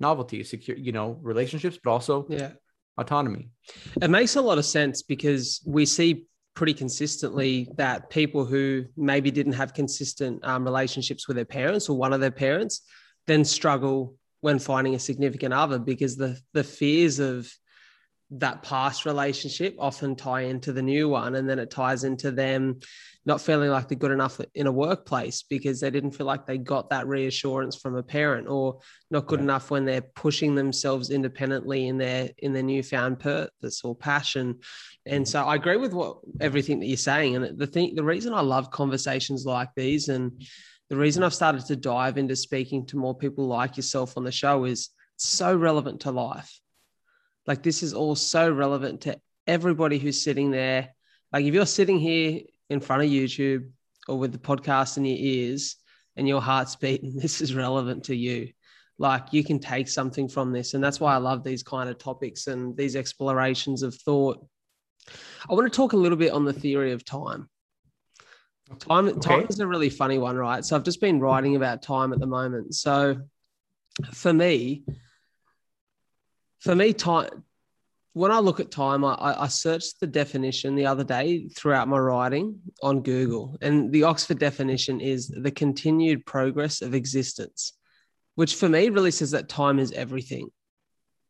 novelty 0.00 0.44
secure 0.44 0.76
you 0.76 0.92
know 0.92 1.18
relationships 1.22 1.78
but 1.82 1.90
also 1.90 2.26
yeah 2.28 2.50
autonomy. 2.98 3.48
It 4.00 4.10
makes 4.10 4.36
a 4.36 4.40
lot 4.40 4.58
of 4.58 4.64
sense 4.64 5.02
because 5.02 5.60
we 5.66 5.86
see 5.86 6.26
pretty 6.54 6.74
consistently 6.74 7.68
that 7.76 8.10
people 8.10 8.44
who 8.44 8.84
maybe 8.96 9.30
didn't 9.30 9.54
have 9.54 9.72
consistent 9.72 10.44
um, 10.44 10.64
relationships 10.64 11.26
with 11.26 11.36
their 11.36 11.46
parents 11.46 11.88
or 11.88 11.96
one 11.96 12.12
of 12.12 12.20
their 12.20 12.30
parents 12.30 12.82
then 13.26 13.44
struggle 13.44 14.16
when 14.40 14.58
finding 14.58 14.94
a 14.94 14.98
significant 14.98 15.54
other 15.54 15.78
because 15.78 16.16
the 16.16 16.38
the 16.52 16.64
fears 16.64 17.18
of 17.18 17.50
that 18.38 18.62
past 18.62 19.04
relationship 19.04 19.76
often 19.78 20.16
tie 20.16 20.42
into 20.42 20.72
the 20.72 20.82
new 20.82 21.08
one 21.08 21.34
and 21.34 21.48
then 21.48 21.58
it 21.58 21.70
ties 21.70 22.04
into 22.04 22.30
them 22.30 22.78
not 23.24 23.40
feeling 23.40 23.70
like 23.70 23.88
they're 23.88 23.98
good 23.98 24.10
enough 24.10 24.40
in 24.54 24.66
a 24.66 24.72
workplace 24.72 25.42
because 25.42 25.80
they 25.80 25.90
didn't 25.90 26.12
feel 26.12 26.26
like 26.26 26.46
they 26.46 26.56
got 26.58 26.90
that 26.90 27.06
reassurance 27.06 27.76
from 27.76 27.94
a 27.94 28.02
parent 28.02 28.48
or 28.48 28.80
not 29.10 29.26
good 29.26 29.38
yeah. 29.38 29.44
enough 29.44 29.70
when 29.70 29.84
they're 29.84 30.00
pushing 30.00 30.54
themselves 30.54 31.10
independently 31.10 31.88
in 31.88 31.98
their 31.98 32.30
in 32.38 32.54
their 32.54 32.62
newfound 32.62 33.20
purpose 33.20 33.82
or 33.84 33.94
passion 33.94 34.58
and 35.04 35.24
mm-hmm. 35.24 35.30
so 35.30 35.44
i 35.44 35.54
agree 35.54 35.76
with 35.76 35.92
what 35.92 36.18
everything 36.40 36.80
that 36.80 36.86
you're 36.86 36.96
saying 36.96 37.36
and 37.36 37.58
the 37.58 37.66
thing 37.66 37.94
the 37.94 38.02
reason 38.02 38.32
i 38.32 38.40
love 38.40 38.70
conversations 38.70 39.44
like 39.44 39.68
these 39.76 40.08
and 40.08 40.42
the 40.88 40.96
reason 40.96 41.22
i've 41.22 41.34
started 41.34 41.64
to 41.66 41.76
dive 41.76 42.16
into 42.16 42.34
speaking 42.34 42.86
to 42.86 42.96
more 42.96 43.14
people 43.14 43.46
like 43.46 43.76
yourself 43.76 44.16
on 44.16 44.24
the 44.24 44.32
show 44.32 44.64
is 44.64 44.88
so 45.16 45.54
relevant 45.54 46.00
to 46.00 46.10
life 46.10 46.60
like 47.46 47.62
this 47.62 47.82
is 47.82 47.94
all 47.94 48.14
so 48.14 48.50
relevant 48.50 49.02
to 49.02 49.18
everybody 49.46 49.98
who's 49.98 50.22
sitting 50.22 50.50
there 50.50 50.90
like 51.32 51.46
if 51.46 51.54
you're 51.54 51.66
sitting 51.66 51.98
here 51.98 52.42
in 52.68 52.80
front 52.80 53.02
of 53.02 53.08
YouTube 53.08 53.70
or 54.08 54.18
with 54.18 54.32
the 54.32 54.38
podcast 54.38 54.98
in 54.98 55.04
your 55.04 55.18
ears 55.18 55.76
and 56.16 56.28
your 56.28 56.42
heart's 56.42 56.76
beating, 56.76 57.16
this 57.16 57.40
is 57.40 57.54
relevant 57.54 58.04
to 58.04 58.16
you. 58.16 58.50
Like 58.98 59.32
you 59.32 59.42
can 59.42 59.58
take 59.58 59.88
something 59.88 60.28
from 60.28 60.52
this. 60.52 60.74
And 60.74 60.84
that's 60.84 61.00
why 61.00 61.14
I 61.14 61.18
love 61.18 61.42
these 61.42 61.62
kind 61.62 61.88
of 61.88 61.98
topics 61.98 62.46
and 62.46 62.76
these 62.76 62.94
explorations 62.94 63.82
of 63.82 63.94
thought. 63.94 64.46
I 65.48 65.54
want 65.54 65.70
to 65.72 65.76
talk 65.76 65.94
a 65.94 65.96
little 65.96 66.18
bit 66.18 66.32
on 66.32 66.44
the 66.44 66.52
theory 66.52 66.92
of 66.92 67.04
time. 67.04 67.48
Time, 68.78 69.08
okay. 69.08 69.20
time 69.20 69.46
is 69.48 69.58
a 69.58 69.66
really 69.66 69.90
funny 69.90 70.18
one, 70.18 70.36
right? 70.36 70.64
So 70.64 70.76
I've 70.76 70.84
just 70.84 71.00
been 71.00 71.18
writing 71.18 71.56
about 71.56 71.82
time 71.82 72.12
at 72.12 72.20
the 72.20 72.26
moment. 72.26 72.74
So 72.74 73.16
for 74.12 74.32
me, 74.32 74.84
for 76.62 76.74
me, 76.76 76.92
time 76.92 77.44
when 78.14 78.30
I 78.30 78.40
look 78.40 78.60
at 78.60 78.70
time, 78.70 79.04
I, 79.04 79.14
I 79.18 79.48
searched 79.48 79.98
the 79.98 80.06
definition 80.06 80.74
the 80.74 80.86
other 80.86 81.04
day 81.04 81.48
throughout 81.48 81.88
my 81.88 81.98
writing 81.98 82.60
on 82.82 83.02
Google, 83.02 83.56
and 83.62 83.90
the 83.90 84.04
Oxford 84.04 84.38
definition 84.38 85.00
is 85.00 85.28
the 85.28 85.50
continued 85.50 86.26
progress 86.26 86.82
of 86.82 86.94
existence, 86.94 87.72
which 88.34 88.54
for 88.54 88.68
me 88.68 88.90
really 88.90 89.10
says 89.10 89.30
that 89.30 89.48
time 89.48 89.78
is 89.78 89.92
everything. 89.92 90.50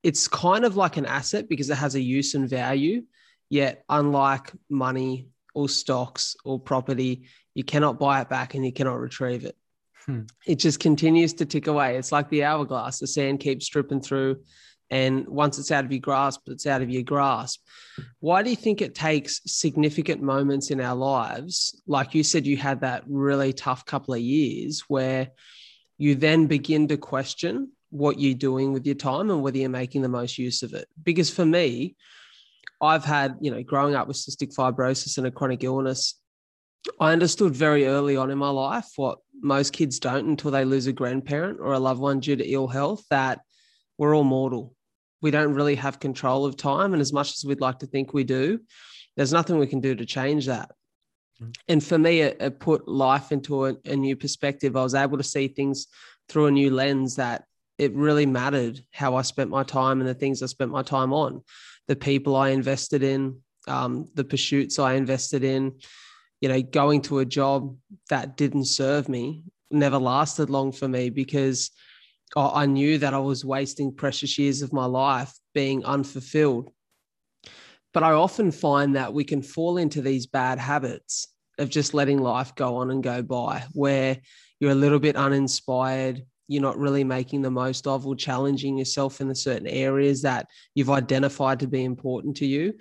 It's 0.03 0.27
kind 0.27 0.65
of 0.65 0.77
like 0.77 0.97
an 0.97 1.07
asset 1.07 1.49
because 1.49 1.71
it 1.71 1.77
has 1.79 1.95
a 1.95 2.01
use 2.01 2.35
and 2.35 2.51
value, 2.51 3.05
yet, 3.49 3.85
unlike 3.89 4.53
money 4.69 5.29
or 5.55 5.69
stocks 5.69 6.35
or 6.45 6.59
property, 6.59 7.29
you 7.55 7.63
cannot 7.63 8.01
buy 8.01 8.21
it 8.21 8.29
back 8.29 8.55
and 8.55 8.67
you 8.67 8.73
cannot 8.73 8.99
retrieve 8.99 9.45
it. 9.45 9.57
Hmm. 10.07 10.23
It 10.47 10.57
just 10.57 10.81
continues 10.81 11.35
to 11.35 11.47
tick 11.47 11.69
away. 11.69 11.97
It's 11.97 12.11
like 12.11 12.29
the 12.29 12.43
hourglass, 12.43 12.99
the 12.99 13.07
sand 13.07 13.39
keeps 13.39 13.69
dripping 13.69 14.01
through 14.01 14.41
and 14.93 15.27
once 15.27 15.59
it's 15.59 15.71
out 15.71 15.87
of 15.87 15.91
your 15.91 16.03
grasp, 16.03 16.43
it's 16.49 16.67
out 16.67 16.83
of 16.83 16.91
your 16.91 17.03
grasp. 17.03 17.63
Why 18.21 18.43
do 18.43 18.51
you 18.51 18.57
think 18.57 18.83
it 18.83 18.95
takes 18.95 19.41
significant 19.47 20.21
moments 20.21 20.71
in 20.71 20.83
our 20.83 20.95
lives? 20.95 21.81
Like 21.87 22.15
you 22.15 22.23
said, 22.23 22.47
you 22.47 22.59
had 22.59 22.83
that 22.83 23.03
really 23.07 23.55
tough 23.55 23.87
couple 23.87 24.13
of 24.13 24.21
years 24.21 24.81
where 24.89 25.31
you 25.97 26.15
then 26.15 26.47
begin 26.47 26.89
to 26.89 26.99
question 26.99 27.73
what 27.89 28.21
you're 28.21 28.35
doing 28.35 28.75
with 28.75 28.85
your 28.85 28.95
time 28.95 29.31
and 29.31 29.43
whether 29.43 29.57
you're 29.57 29.71
making 29.71 30.03
the 30.03 30.11
most 30.11 30.37
use 30.37 30.63
of 30.63 30.75
it. 30.75 30.87
Because 31.03 31.31
for 31.31 31.47
me, 31.47 31.97
I've 32.83 33.05
had, 33.07 33.39
you 33.41 33.51
know, 33.51 33.63
growing 33.63 33.95
up 33.95 34.09
with 34.09 34.19
cystic 34.19 34.55
fibrosis 34.55 35.17
and 35.17 35.27
a 35.27 35.31
chronic 35.31 35.65
illness, 35.65 36.21
I 37.01 37.13
understood 37.13 37.55
very 37.55 37.87
early 37.87 38.19
on 38.19 38.31
in 38.31 38.37
my 38.37 38.51
life 38.51 38.91
what 38.97 39.21
most 39.41 39.73
kids 39.73 39.99
don't 39.99 40.29
until 40.29 40.51
they 40.51 40.67
lose 40.67 40.87
a 40.87 40.93
grandparent 40.93 41.61
or 41.63 41.73
a 41.73 41.79
loved 41.79 42.01
one 42.01 42.21
due 42.21 42.37
to 42.37 42.45
ill 42.45 42.69
health 42.69 43.07
that 43.09 43.41
we're 43.97 44.15
all 44.15 44.25
mortal 44.25 44.75
we 45.23 45.31
don't 45.31 45.55
really 45.55 45.77
have 45.77 46.01
control 46.01 46.45
of 46.45 46.57
time. 46.57 46.93
And 46.93 47.01
as 47.01 47.13
much 47.13 47.33
as 47.33 47.45
we'd 47.45 47.61
like 47.61 47.79
to 47.79 47.87
think 47.87 48.13
we 48.13 48.25
do, 48.25 48.61
there's 49.17 49.33
nothing 49.33 49.59
we 49.59 49.67
can 49.67 49.81
do 49.81 49.95
to 49.95 50.05
change 50.05 50.47
that. 50.47 50.71
Mm-hmm. 51.41 51.51
And 51.69 51.83
for 51.83 51.97
me, 51.97 52.21
it, 52.21 52.37
it 52.41 52.61
put 52.61 52.89
life 52.89 53.33
into 53.33 53.67
a, 53.67 53.75
a 53.87 53.97
new 53.97 54.17
perspective. 54.17 54.77
I 54.77 54.83
was 54.83 54.95
able 54.95 55.17
to 55.19 55.25
see 55.25 55.49
things 55.49 55.87
through 56.29 56.47
a 56.47 56.51
new 56.51 56.71
lens 56.71 57.17
that 57.17 57.45
it 57.79 57.95
really 57.95 58.27
mattered 58.27 58.81
how 58.93 59.17
I 59.17 59.23
spent 59.23 59.51
my 59.51 59.63
time 59.63 60.01
and 60.01 60.09
the 60.09 60.15
things 60.15 60.43
I 60.43 60.47
spent 60.47 60.71
my 60.71 60.83
time 60.83 61.13
on, 61.13 61.43
the 61.89 61.97
people 61.97 62.37
I 62.37 62.51
invested 62.51 63.03
in, 63.03 63.39
um, 63.67 64.09
the 64.15 64.25
pursuits 64.25 64.79
I 64.79 64.95
invested 64.95 65.45
in, 65.45 65.79
you 66.41 66.49
know, 66.49 66.61
going 66.61 67.03
to 67.03 67.21
a 67.21 67.25
job 67.25 67.77
that 68.11 68.37
didn't 68.37 68.67
serve 68.67 69.09
me 69.09 69.45
never 69.71 69.99
lasted 69.99 70.51
long 70.51 70.71
for 70.73 70.87
me 70.87 71.11
because 71.11 71.71
I 72.37 72.67
knew 72.67 72.99
that 72.99 73.15
I 73.15 73.19
was 73.19 73.45
wasting 73.45 73.95
precious 73.95 74.39
years 74.39 74.63
of 74.63 74.73
my 74.73 74.87
life 74.87 75.33
being 75.55 75.85
unfulfilled. 75.85 76.71
But 77.93 78.03
I 78.03 78.13
often 78.13 78.51
find 78.51 78.97
that 78.97 79.13
we 79.13 79.25
can 79.25 79.43
fall 79.43 79.77
into 79.77 80.01
these 80.01 80.27
bad 80.27 80.59
habits 80.59 81.29
of 81.59 81.69
just 81.69 81.93
letting 81.93 82.19
life 82.19 82.55
go 82.55 82.77
on 82.77 82.91
and 82.91 83.03
go 83.03 83.23
by, 83.23 83.65
where 83.73 84.19
you're 84.61 84.71
a 84.71 84.75
little 84.75 84.99
bit 84.99 85.17
uninspired, 85.17 86.23
you're 86.49 86.63
not 86.63 86.79
really 86.79 87.05
making 87.05 87.43
the 87.43 87.51
most 87.51 87.87
of 87.87 88.07
or 88.07 88.17
challenging 88.17 88.79
yourself 88.79 89.21
in 89.21 89.29
the 89.29 89.35
certain 89.35 89.67
areas 89.67 90.23
that 90.23 90.47
you've 90.75 90.91
identified 90.91 91.61
to 91.61 91.67
be 91.67 91.85
important 91.85 92.37
to 92.39 92.47
you. 92.47 92.73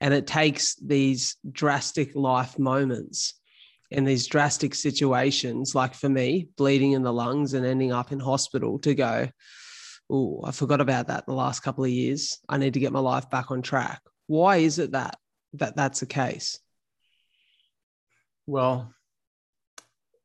And 0.00 0.12
it 0.12 0.26
takes 0.26 0.74
these 0.76 1.36
drastic 1.50 2.14
life 2.14 2.58
moments 2.58 3.34
in 3.90 4.04
these 4.04 4.26
drastic 4.26 4.74
situations, 4.74 5.74
like 5.74 5.94
for 5.94 6.08
me, 6.08 6.48
bleeding 6.56 6.92
in 6.92 7.02
the 7.02 7.12
lungs 7.12 7.54
and 7.54 7.64
ending 7.64 7.92
up 7.92 8.12
in 8.12 8.20
hospital 8.20 8.78
to 8.80 8.94
go, 8.94 9.28
oh, 10.10 10.42
I 10.44 10.52
forgot 10.52 10.80
about 10.80 11.08
that 11.08 11.26
the 11.26 11.32
last 11.32 11.60
couple 11.60 11.84
of 11.84 11.90
years. 11.90 12.38
I 12.48 12.58
need 12.58 12.74
to 12.74 12.80
get 12.80 12.92
my 12.92 13.00
life 13.00 13.30
back 13.30 13.50
on 13.50 13.62
track. 13.62 14.02
Why 14.26 14.58
is 14.58 14.78
it 14.78 14.92
that 14.92 15.16
that 15.54 15.76
that's 15.76 16.00
the 16.00 16.06
case? 16.06 16.60
Well, 18.46 18.92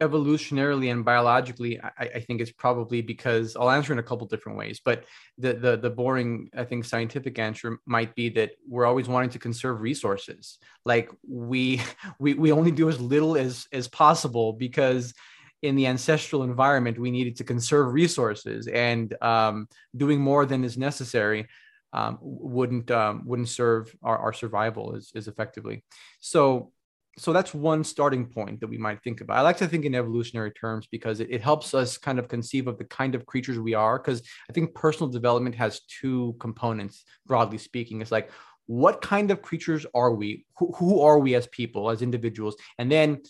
evolutionarily 0.04 0.92
and 0.92 1.06
biologically, 1.06 1.80
I, 1.82 1.92
I, 2.16 2.20
think 2.20 2.42
it's 2.42 2.52
probably 2.52 3.02
because 3.02 3.56
I'll 3.56 3.70
answer 3.70 3.94
in 3.94 4.00
a 4.00 4.04
couple 4.04 4.28
different 4.28 4.58
ways. 4.58 4.82
But 4.84 5.06
the, 5.38 5.54
the 5.54 5.78
the 5.78 5.90
boring, 5.90 6.50
I 6.56 6.64
think, 6.64 6.86
scientific 6.86 7.40
answer 7.40 7.80
might 7.86 8.14
be 8.16 8.30
that 8.30 8.52
we're 8.68 8.86
always 8.86 9.08
wanting 9.08 9.32
to 9.32 9.40
conserve 9.40 9.82
resources. 9.82 10.60
Like 10.86 11.10
we 11.28 11.82
we 12.20 12.34
we 12.34 12.52
only 12.52 12.72
do 12.72 12.90
as 12.90 13.00
little 13.00 13.38
as 13.38 13.68
as 13.72 13.88
possible 13.88 14.54
because 14.54 15.14
in 15.62 15.76
the 15.76 15.88
ancestral 15.88 16.44
environment 16.44 17.00
we 17.00 17.10
needed 17.10 17.38
to 17.38 17.44
conserve 17.44 17.94
resources 17.94 18.68
and 18.68 19.16
um, 19.22 19.68
doing 19.96 20.20
more 20.20 20.46
than 20.46 20.66
is 20.66 20.78
necessary 20.78 21.48
um, 21.94 22.18
wouldn't 22.22 22.90
um, 22.92 23.24
wouldn't 23.26 23.50
serve 23.50 23.96
our, 24.04 24.18
our 24.18 24.34
survival 24.34 24.96
as, 24.96 25.12
as 25.16 25.28
effectively. 25.28 25.84
So 26.20 26.72
so 27.18 27.32
that's 27.32 27.54
one 27.54 27.84
starting 27.84 28.26
point 28.26 28.60
that 28.60 28.68
we 28.68 28.78
might 28.78 29.04
think 29.04 29.22
about. 29.22 29.38
I 29.38 29.42
like 29.42 29.58
to 29.58 29.68
think 29.68 29.86
in 29.86 29.94
evolutionary 29.94 30.52
terms 30.52 30.88
because 30.90 31.20
it, 31.20 31.30
it 31.30 31.42
helps 31.42 31.74
us 31.74 31.98
kind 31.98 32.18
of 32.18 32.28
conceive 32.28 32.68
of 32.68 32.78
the 32.78 32.86
kind 32.86 33.14
of 33.14 33.26
creatures 33.26 33.60
we 33.60 33.76
are. 33.76 34.00
Because 34.00 34.24
I 34.50 34.54
think 34.54 34.74
personal 34.74 35.12
development 35.12 35.56
has 35.56 35.82
two 35.82 36.36
components, 36.40 37.04
broadly 37.28 37.60
speaking. 37.60 38.02
It's 38.02 38.12
like, 38.12 38.32
what 38.66 39.02
kind 39.02 39.30
of 39.30 39.42
creatures 39.42 39.86
are 39.94 40.14
we? 40.14 40.46
Who, 40.58 40.72
who 40.74 41.02
are 41.02 41.20
we 41.20 41.36
as 41.36 41.48
people, 41.48 41.90
as 41.90 42.02
individuals? 42.02 42.56
And 42.80 42.92
then 42.92 43.22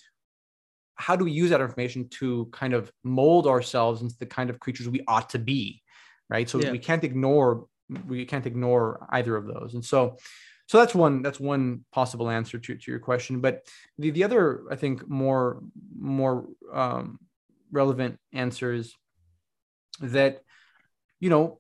how 0.96 1.16
do 1.16 1.26
we 1.26 1.32
use 1.32 1.50
that 1.50 1.60
information 1.60 2.08
to 2.20 2.48
kind 2.54 2.74
of 2.74 2.92
mold 3.04 3.48
ourselves 3.48 4.02
into 4.02 4.16
the 4.20 4.28
kind 4.28 4.50
of 4.50 4.60
creatures 4.60 4.88
we 4.88 5.04
ought 5.08 5.30
to 5.32 5.40
be? 5.40 5.82
Right. 6.30 6.48
So 6.48 6.60
yeah. 6.60 6.72
we 6.72 6.80
can't 6.80 7.04
ignore 7.04 7.68
we 8.08 8.26
can't 8.26 8.46
ignore 8.46 9.08
either 9.12 9.36
of 9.36 9.46
those. 9.46 9.74
And 9.74 9.84
so 9.84 10.18
so 10.74 10.80
that's 10.80 10.96
one 10.96 11.22
that's 11.22 11.40
one 11.40 11.86
possible 11.92 12.32
answer 12.32 12.58
to, 12.58 12.76
to 12.76 12.90
your 12.92 13.00
question. 13.00 13.42
But 13.42 13.68
the, 14.00 14.10
the 14.10 14.24
other 14.24 14.64
i 14.72 14.76
think 14.76 15.08
more 15.08 15.62
more 15.96 16.48
um, 16.74 17.20
relevant 17.72 18.18
answer 18.34 18.74
is 18.74 18.96
that 20.02 20.42
you 21.20 21.30
know 21.30 21.60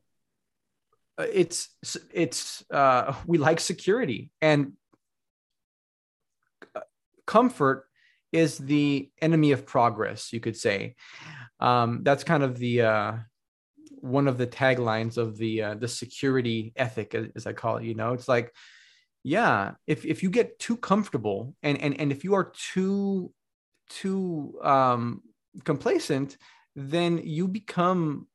it's 1.19 1.69
it's 2.11 2.63
uh, 2.71 3.13
we 3.27 3.37
like 3.37 3.59
security 3.59 4.31
and 4.41 4.73
uh, 6.75 6.79
comfort 7.27 7.85
is 8.31 8.57
the 8.57 9.11
enemy 9.21 9.51
of 9.51 9.67
progress 9.67 10.33
you 10.33 10.39
could 10.39 10.57
say. 10.57 10.95
Um, 11.59 11.99
that's 12.01 12.23
kind 12.23 12.41
of 12.41 12.57
the 12.57 12.81
uh, 12.81 13.11
one 13.99 14.27
of 14.27 14.39
the 14.39 14.47
taglines 14.47 15.17
of 15.17 15.37
the 15.37 15.61
uh, 15.61 15.75
the 15.75 15.87
security 15.87 16.73
ethic 16.75 17.13
as 17.35 17.45
i 17.45 17.53
call 17.53 17.77
it 17.77 17.83
you 17.83 17.93
know? 17.93 18.13
It's 18.13 18.27
like 18.27 18.51
yeah 19.23 19.71
if 19.87 20.05
if 20.05 20.21
you 20.21 20.29
get 20.29 20.59
too 20.59 20.77
comfortable 20.77 21.55
and 21.63 21.79
and 21.81 21.99
and 21.99 22.11
if 22.11 22.23
you 22.23 22.33
are 22.33 22.51
too 22.73 23.31
too 23.89 24.59
um 24.63 25.21
complacent 25.63 26.37
then 26.75 27.21
you 27.23 27.47
become 27.47 28.27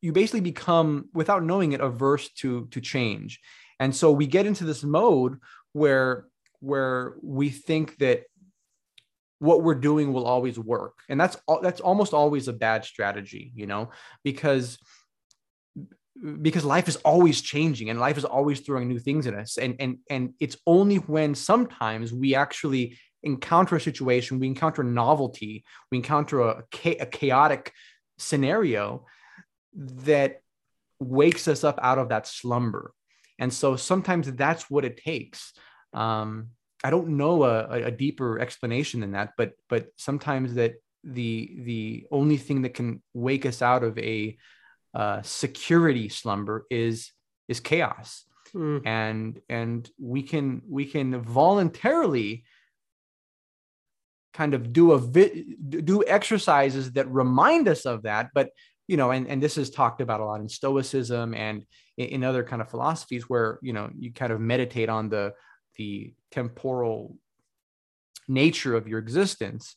you 0.00 0.12
basically 0.12 0.40
become 0.40 1.08
without 1.12 1.42
knowing 1.42 1.72
it 1.72 1.80
averse 1.80 2.28
to 2.30 2.66
to 2.66 2.80
change. 2.80 3.40
And 3.80 3.94
so 3.94 4.12
we 4.12 4.26
get 4.26 4.46
into 4.46 4.64
this 4.64 4.84
mode 4.84 5.38
where 5.72 6.26
where 6.60 7.14
we 7.22 7.50
think 7.50 7.98
that 7.98 8.24
what 9.40 9.62
we're 9.62 9.76
doing 9.76 10.12
will 10.12 10.26
always 10.26 10.58
work. 10.58 10.98
And 11.08 11.20
that's 11.20 11.36
that's 11.62 11.80
almost 11.80 12.12
always 12.12 12.48
a 12.48 12.52
bad 12.52 12.84
strategy 12.84 13.52
you 13.54 13.66
know 13.66 13.90
because 14.24 14.78
because 16.42 16.64
life 16.64 16.88
is 16.88 16.96
always 16.96 17.40
changing 17.40 17.90
and 17.90 18.00
life 18.00 18.18
is 18.18 18.24
always 18.24 18.60
throwing 18.60 18.88
new 18.88 18.98
things 18.98 19.26
at 19.26 19.34
us. 19.34 19.58
And 19.58 19.76
and 19.78 19.98
and 20.10 20.34
it's 20.40 20.56
only 20.66 20.96
when 20.96 21.34
sometimes 21.34 22.12
we 22.12 22.34
actually 22.34 22.98
encounter 23.24 23.76
a 23.76 23.80
situation 23.80 24.38
we 24.38 24.46
encounter 24.46 24.84
novelty 24.84 25.64
we 25.90 25.98
encounter 25.98 26.40
a, 26.40 26.62
a 26.84 27.06
chaotic 27.06 27.72
scenario 28.16 29.04
that 29.74 30.40
wakes 31.00 31.48
us 31.48 31.64
up 31.64 31.78
out 31.82 31.98
of 31.98 32.10
that 32.10 32.26
slumber. 32.26 32.92
And 33.40 33.52
so 33.52 33.76
sometimes 33.76 34.32
that's 34.32 34.70
what 34.70 34.84
it 34.84 34.96
takes. 34.96 35.52
Um, 35.92 36.50
i 36.84 36.90
don't 36.90 37.08
know 37.08 37.42
a, 37.42 37.86
a 37.86 37.90
deeper 37.90 38.38
explanation 38.38 39.00
than 39.00 39.12
that 39.12 39.32
but 39.36 39.52
but 39.68 39.88
sometimes 39.96 40.54
that 40.54 40.74
the 41.04 41.60
the 41.62 42.06
only 42.10 42.36
thing 42.36 42.62
that 42.62 42.74
can 42.74 43.02
wake 43.14 43.46
us 43.46 43.62
out 43.62 43.82
of 43.82 43.98
a 43.98 44.36
uh, 44.94 45.22
security 45.22 46.08
slumber 46.08 46.66
is 46.70 47.12
is 47.48 47.60
chaos. 47.60 48.24
Mm. 48.54 48.80
and 48.86 49.40
and 49.50 49.90
we 50.00 50.22
can 50.22 50.62
we 50.66 50.86
can 50.86 51.20
voluntarily 51.20 52.44
kind 54.32 54.54
of 54.54 54.72
do 54.72 54.92
a 54.92 54.98
vi- 54.98 55.44
do 55.68 56.02
exercises 56.06 56.92
that 56.92 57.10
remind 57.10 57.68
us 57.68 57.84
of 57.84 58.04
that. 58.04 58.30
But 58.34 58.50
you 58.86 58.96
know 58.96 59.10
and, 59.10 59.28
and 59.28 59.42
this 59.42 59.58
is 59.58 59.68
talked 59.68 60.00
about 60.00 60.20
a 60.20 60.24
lot 60.24 60.40
in 60.40 60.48
stoicism 60.48 61.34
and 61.34 61.66
in, 61.98 62.08
in 62.08 62.24
other 62.24 62.42
kind 62.42 62.62
of 62.62 62.70
philosophies 62.70 63.28
where 63.28 63.58
you 63.60 63.74
know 63.74 63.90
you 63.98 64.12
kind 64.12 64.32
of 64.32 64.40
meditate 64.40 64.88
on 64.88 65.10
the 65.10 65.34
the 65.76 66.14
temporal 66.30 67.18
nature 68.26 68.74
of 68.74 68.88
your 68.88 68.98
existence. 68.98 69.76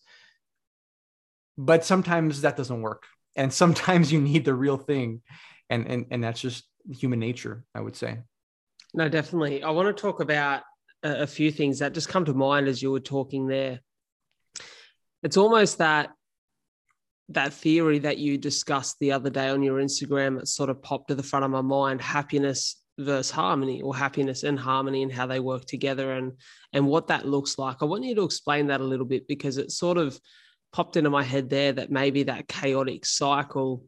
But 1.57 1.83
sometimes 1.83 2.41
that 2.41 2.55
doesn't 2.55 2.81
work 2.81 3.05
and 3.35 3.53
sometimes 3.53 4.11
you 4.11 4.21
need 4.21 4.45
the 4.45 4.53
real 4.53 4.77
thing 4.77 5.21
and 5.69 5.87
and 5.87 6.05
and 6.11 6.23
that's 6.23 6.41
just 6.41 6.63
human 6.89 7.19
nature 7.19 7.63
i 7.75 7.79
would 7.79 7.95
say. 7.95 8.19
No 8.93 9.07
definitely. 9.07 9.63
I 9.63 9.69
want 9.69 9.95
to 9.95 10.01
talk 10.01 10.19
about 10.19 10.63
a, 11.03 11.23
a 11.23 11.27
few 11.27 11.51
things 11.51 11.79
that 11.79 11.93
just 11.93 12.09
come 12.09 12.25
to 12.25 12.33
mind 12.33 12.67
as 12.67 12.81
you 12.81 12.91
were 12.91 12.99
talking 12.99 13.47
there. 13.47 13.79
It's 15.23 15.37
almost 15.37 15.77
that 15.77 16.11
that 17.29 17.53
theory 17.53 17.99
that 17.99 18.17
you 18.17 18.37
discussed 18.37 18.97
the 18.99 19.13
other 19.13 19.29
day 19.29 19.47
on 19.47 19.63
your 19.63 19.79
instagram 19.79 20.37
that 20.37 20.49
sort 20.49 20.69
of 20.69 20.81
popped 20.81 21.07
to 21.07 21.15
the 21.15 21.23
front 21.23 21.45
of 21.45 21.51
my 21.51 21.61
mind 21.61 22.01
happiness 22.01 22.81
versus 22.99 23.31
harmony 23.31 23.81
or 23.81 23.95
happiness 23.95 24.43
and 24.43 24.59
harmony 24.59 25.01
and 25.01 25.13
how 25.13 25.25
they 25.25 25.39
work 25.39 25.63
together 25.63 26.11
and 26.11 26.33
and 26.73 26.85
what 26.85 27.07
that 27.07 27.25
looks 27.25 27.57
like. 27.57 27.77
I 27.81 27.85
want 27.85 28.03
you 28.03 28.15
to 28.15 28.23
explain 28.23 28.67
that 28.67 28.81
a 28.81 28.85
little 28.85 29.05
bit 29.05 29.27
because 29.27 29.57
it 29.57 29.71
sort 29.71 29.97
of 29.97 30.19
popped 30.71 30.97
into 30.97 31.09
my 31.09 31.23
head 31.23 31.49
there 31.49 31.73
that 31.73 31.91
maybe 31.91 32.23
that 32.23 32.47
chaotic 32.47 33.05
cycle 33.05 33.85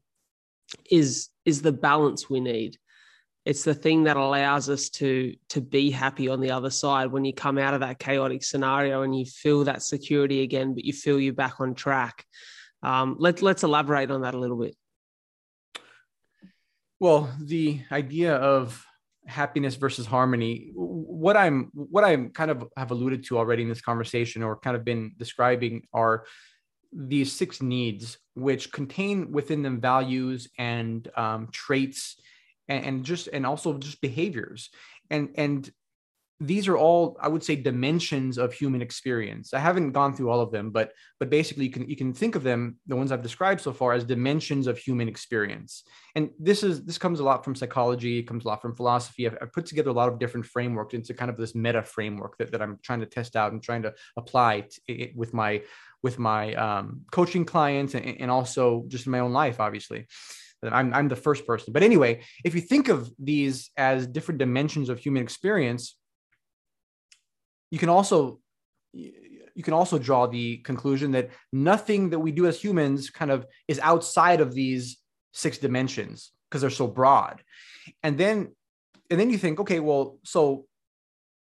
is 0.90 1.30
is 1.46 1.62
the 1.62 1.72
balance 1.72 2.30
we 2.30 2.40
need. 2.40 2.78
It's 3.46 3.64
the 3.64 3.74
thing 3.74 4.06
that 4.06 4.18
allows 4.18 4.70
us 4.70 4.90
to 4.92 5.36
to 5.50 5.62
be 5.62 5.92
happy 5.92 6.30
on 6.30 6.40
the 6.40 6.52
other 6.52 6.70
side. 6.70 7.12
When 7.12 7.26
you 7.26 7.34
come 7.34 7.58
out 7.58 7.74
of 7.74 7.82
that 7.82 8.00
chaotic 8.00 8.44
scenario 8.44 9.02
and 9.04 9.18
you 9.18 9.26
feel 9.26 9.64
that 9.66 9.84
security 9.84 10.42
again 10.42 10.74
but 10.74 10.86
you 10.86 10.94
feel 10.94 11.20
you're 11.20 11.34
back 11.34 11.60
on 11.60 11.74
track. 11.76 12.26
Um, 12.82 13.16
let, 13.18 13.42
let's 13.42 13.64
elaborate 13.64 14.12
on 14.12 14.22
that 14.22 14.34
a 14.34 14.40
little 14.40 14.60
bit. 14.60 14.76
Well 17.00 17.30
the 17.40 17.82
idea 17.92 18.36
of 18.36 18.86
happiness 19.26 19.76
versus 19.76 20.06
harmony 20.06 20.72
what 20.74 21.38
i'm 21.38 21.72
what 21.74 22.04
i'm 22.04 22.30
kind 22.30 22.52
of 22.52 22.66
have 22.76 22.92
alluded 22.92 23.24
to 23.24 23.38
already 23.38 23.64
in 23.64 23.70
this 23.70 23.80
conversation 23.80 24.44
or 24.44 24.58
kind 24.58 24.76
of 24.76 24.84
been 24.84 25.14
describing 25.18 25.88
are 25.94 26.26
these 26.96 27.32
six 27.32 27.62
needs, 27.62 28.18
which 28.36 28.72
contain 28.72 29.32
within 29.32 29.62
them 29.62 29.80
values 29.80 30.50
and 30.58 31.10
um, 31.16 31.50
traits, 31.52 32.18
and, 32.68 32.86
and 32.86 33.06
just 33.06 33.28
and 33.28 33.46
also 33.46 33.78
just 33.78 34.02
behaviors, 34.02 34.70
and 35.10 35.30
and 35.36 35.72
these 36.40 36.68
are 36.68 36.78
all 36.78 37.18
i 37.22 37.28
would 37.28 37.44
say 37.44 37.56
dimensions 37.56 38.38
of 38.38 38.54
human 38.54 38.82
experience 38.82 39.54
i 39.54 39.60
haven't 39.60 39.92
gone 39.92 40.14
through 40.14 40.30
all 40.30 40.42
of 40.42 40.52
them 40.52 40.72
but 40.72 40.92
but 41.20 41.30
basically 41.30 41.66
you 41.66 41.72
can 41.72 41.88
you 41.88 41.96
can 41.96 42.14
think 42.14 42.36
of 42.36 42.44
them 42.44 42.78
the 42.88 42.96
ones 42.96 43.12
i've 43.12 43.22
described 43.22 43.62
so 43.62 43.72
far 43.72 43.94
as 43.94 44.04
dimensions 44.04 44.68
of 44.68 44.78
human 44.78 45.08
experience 45.08 45.84
and 46.16 46.30
this 46.40 46.64
is 46.64 46.84
this 46.86 46.98
comes 46.98 47.20
a 47.20 47.24
lot 47.24 47.44
from 47.44 47.56
psychology 47.56 48.20
it 48.20 48.28
comes 48.28 48.46
a 48.46 48.48
lot 48.48 48.62
from 48.62 48.76
philosophy 48.76 49.28
i've, 49.28 49.38
I've 49.42 49.54
put 49.54 49.66
together 49.66 49.92
a 49.92 49.94
lot 49.94 50.10
of 50.10 50.20
different 50.20 50.46
frameworks 50.46 50.94
into 50.94 51.14
kind 51.14 51.30
of 51.30 51.38
this 51.38 51.56
meta 51.56 51.84
framework 51.84 52.38
that, 52.38 52.52
that 52.52 52.62
i'm 52.62 52.80
trying 52.82 53.02
to 53.02 53.06
test 53.06 53.36
out 53.36 53.52
and 53.52 53.62
trying 53.62 53.84
to 53.84 53.94
apply 54.18 54.68
to, 54.88 55.10
with 55.16 55.34
my 55.34 55.62
with 56.04 56.20
my 56.20 56.54
um, 56.56 57.02
coaching 57.12 57.46
clients 57.46 57.96
and, 57.96 58.06
and 58.20 58.30
also 58.30 58.84
just 58.88 59.06
in 59.06 59.12
my 59.12 59.20
own 59.20 59.32
life, 59.32 59.60
obviously. 59.60 60.06
I'm, 60.62 60.94
I'm 60.94 61.08
the 61.08 61.16
first 61.16 61.46
person. 61.48 61.74
But 61.74 61.84
anyway, 61.84 62.22
if 62.46 62.56
you 62.56 62.62
think 62.62 62.88
of 62.88 63.12
these 63.20 63.72
as 63.76 64.08
different 64.08 64.40
dimensions 64.40 64.90
of 64.90 65.00
human 65.00 65.24
experience, 65.24 65.98
you 67.74 67.80
can 67.80 67.90
also 67.90 68.40
you 68.94 69.64
can 69.64 69.74
also 69.74 69.98
draw 69.98 70.28
the 70.28 70.58
conclusion 70.58 71.12
that 71.14 71.32
nothing 71.52 72.12
that 72.12 72.20
we 72.20 72.32
do 72.32 72.46
as 72.46 72.62
humans 72.62 73.10
kind 73.10 73.32
of 73.32 73.48
is 73.68 73.80
outside 73.80 74.42
of 74.42 74.54
these 74.54 75.00
six 75.32 75.58
dimensions 75.58 76.32
because 76.46 76.62
they're 76.62 76.70
so 76.70 76.86
broad. 76.86 77.42
And 78.04 78.16
then 78.16 78.56
and 79.10 79.20
then 79.20 79.32
you 79.32 79.40
think, 79.40 79.60
okay, 79.60 79.80
well, 79.80 80.20
so 80.24 80.66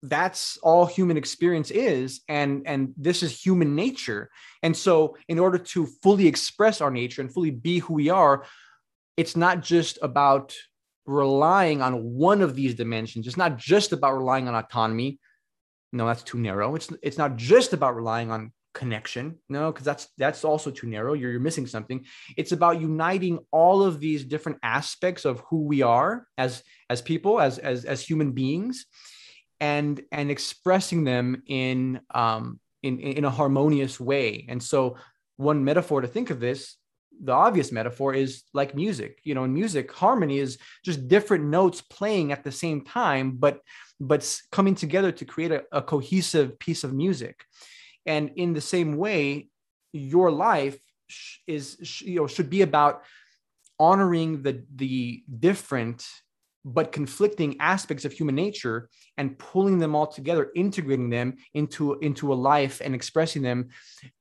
that's 0.03 0.57
all 0.57 0.85
human 0.85 1.15
experience 1.15 1.71
is 1.71 2.19
and 2.27 2.67
and 2.67 2.93
this 2.97 3.23
is 3.23 3.41
human 3.41 3.73
nature. 3.73 4.29
And 4.61 4.75
so 4.75 5.15
in 5.29 5.39
order 5.39 5.57
to 5.57 5.85
fully 6.03 6.27
express 6.27 6.81
our 6.81 6.91
nature 6.91 7.21
and 7.21 7.33
fully 7.33 7.51
be 7.51 7.79
who 7.79 7.93
we 7.93 8.09
are 8.09 8.43
it's 9.15 9.37
not 9.37 9.63
just 9.63 9.97
about 10.01 10.53
relying 11.05 11.81
on 11.81 11.93
one 12.13 12.41
of 12.41 12.53
these 12.53 12.75
dimensions. 12.75 13.25
It's 13.25 13.43
not 13.45 13.57
just 13.57 13.93
about 13.93 14.15
relying 14.15 14.47
on 14.47 14.53
autonomy 14.53 15.19
no 15.91 16.06
that's 16.06 16.23
too 16.23 16.38
narrow. 16.38 16.76
It's 16.76 16.89
it's 17.02 17.17
not 17.17 17.38
just 17.38 17.73
about 17.73 17.95
relying 17.95 18.32
on 18.32 18.52
connection. 18.78 19.39
No 19.50 19.71
because 19.71 19.86
that's 19.86 20.08
that's 20.17 20.45
also 20.45 20.69
too 20.69 20.88
narrow. 20.88 21.13
You're, 21.13 21.32
you're 21.32 21.39
missing 21.39 21.65
something. 21.65 22.06
It's 22.38 22.52
about 22.52 22.80
uniting 22.80 23.39
all 23.52 23.84
of 23.84 24.00
these 24.00 24.23
different 24.23 24.60
aspects 24.62 25.26
of 25.26 25.41
who 25.50 25.63
we 25.63 25.82
are 25.82 26.28
as 26.38 26.63
as 26.89 27.02
people 27.02 27.41
as 27.41 27.58
as 27.58 27.86
as 27.86 28.02
human 28.02 28.32
beings 28.34 28.86
and 29.60 30.00
and 30.12 30.30
expressing 30.30 31.04
them 31.04 31.41
in 31.47 32.02
um 32.13 32.60
in 32.84 33.00
in 33.00 33.26
a 33.26 33.32
harmonious 33.32 34.00
way. 34.00 34.45
And 34.47 34.62
so 34.62 34.97
one 35.38 35.63
metaphor 35.63 36.02
to 36.02 36.08
think 36.08 36.30
of 36.30 36.39
this 36.39 36.78
the 37.19 37.32
obvious 37.32 37.71
metaphor 37.71 38.13
is 38.13 38.43
like 38.54 38.76
music. 38.76 39.19
You 39.23 39.34
know 39.34 39.45
in 39.45 39.54
music 39.56 39.91
harmony 39.91 40.38
is 40.38 40.60
just 40.86 41.08
different 41.08 41.45
notes 41.45 41.82
playing 41.82 42.32
at 42.32 42.43
the 42.43 42.52
same 42.52 42.82
time 42.86 43.32
but 43.32 43.62
but 43.99 44.39
coming 44.51 44.75
together 44.75 45.12
to 45.12 45.25
create 45.25 45.51
a, 45.51 45.63
a 45.71 45.81
cohesive 45.81 46.60
piece 46.60 46.83
of 46.83 46.93
music. 46.93 47.43
And 48.05 48.31
in 48.36 48.53
the 48.53 48.62
same 48.62 48.97
way 48.97 49.49
your 49.93 50.31
life 50.31 50.77
is 51.47 52.01
you 52.01 52.19
know 52.19 52.27
should 52.27 52.49
be 52.49 52.62
about 52.62 53.03
honoring 53.79 54.43
the 54.43 54.63
the 54.75 55.23
different 55.39 56.05
but 56.65 56.91
conflicting 56.91 57.55
aspects 57.62 58.03
of 58.03 58.12
human 58.12 58.36
nature 58.36 58.89
and 59.17 59.39
pulling 59.39 59.79
them 59.79 59.95
all 59.95 60.05
together 60.05 60.51
integrating 60.53 61.10
them 61.10 61.36
into 61.53 61.93
into 61.99 62.33
a 62.33 62.36
life 62.36 62.81
and 62.83 62.93
expressing 62.93 63.41
them 63.41 63.69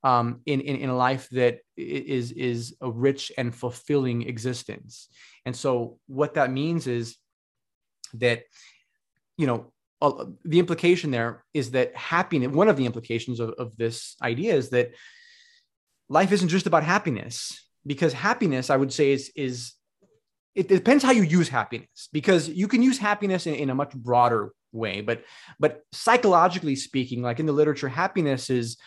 um, 0.03 0.39
in, 0.45 0.61
in, 0.61 0.77
in 0.77 0.89
a 0.89 0.95
life 0.95 1.27
that 1.31 1.59
is 1.75 2.31
is 2.31 2.75
a 2.79 2.89
rich 2.89 3.33
and 3.37 3.53
fulfilling 3.53 4.21
existence. 4.21 5.09
And 5.45 5.53
so 5.53 5.99
what 6.07 6.35
that 6.35 6.49
means 6.51 6.87
is 6.87 7.17
that 8.13 8.43
you 9.37 9.47
know 9.47 9.71
uh, 10.01 10.25
the 10.45 10.59
implication 10.59 11.11
there 11.11 11.43
is 11.53 11.71
that 11.71 11.95
happiness 11.95 12.51
one 12.51 12.69
of 12.69 12.77
the 12.77 12.85
implications 12.85 13.39
of, 13.39 13.51
of 13.51 13.75
this 13.77 14.15
idea 14.21 14.53
is 14.55 14.69
that 14.69 14.91
life 16.09 16.31
isn't 16.31 16.49
just 16.49 16.67
about 16.67 16.83
happiness 16.83 17.67
because 17.85 18.13
happiness 18.13 18.69
i 18.69 18.77
would 18.77 18.91
say 18.91 19.11
is 19.11 19.31
is 19.35 19.73
it 20.55 20.67
depends 20.67 21.03
how 21.03 21.11
you 21.11 21.21
use 21.21 21.49
happiness 21.49 22.09
because 22.11 22.49
you 22.49 22.67
can 22.67 22.81
use 22.81 22.97
happiness 22.97 23.45
in, 23.45 23.53
in 23.53 23.69
a 23.69 23.75
much 23.75 23.93
broader 23.93 24.51
way 24.71 25.01
but 25.01 25.23
but 25.59 25.81
psychologically 25.91 26.75
speaking 26.75 27.21
like 27.21 27.39
in 27.39 27.45
the 27.45 27.53
literature 27.53 27.87
happiness 27.87 28.49
is 28.49 28.77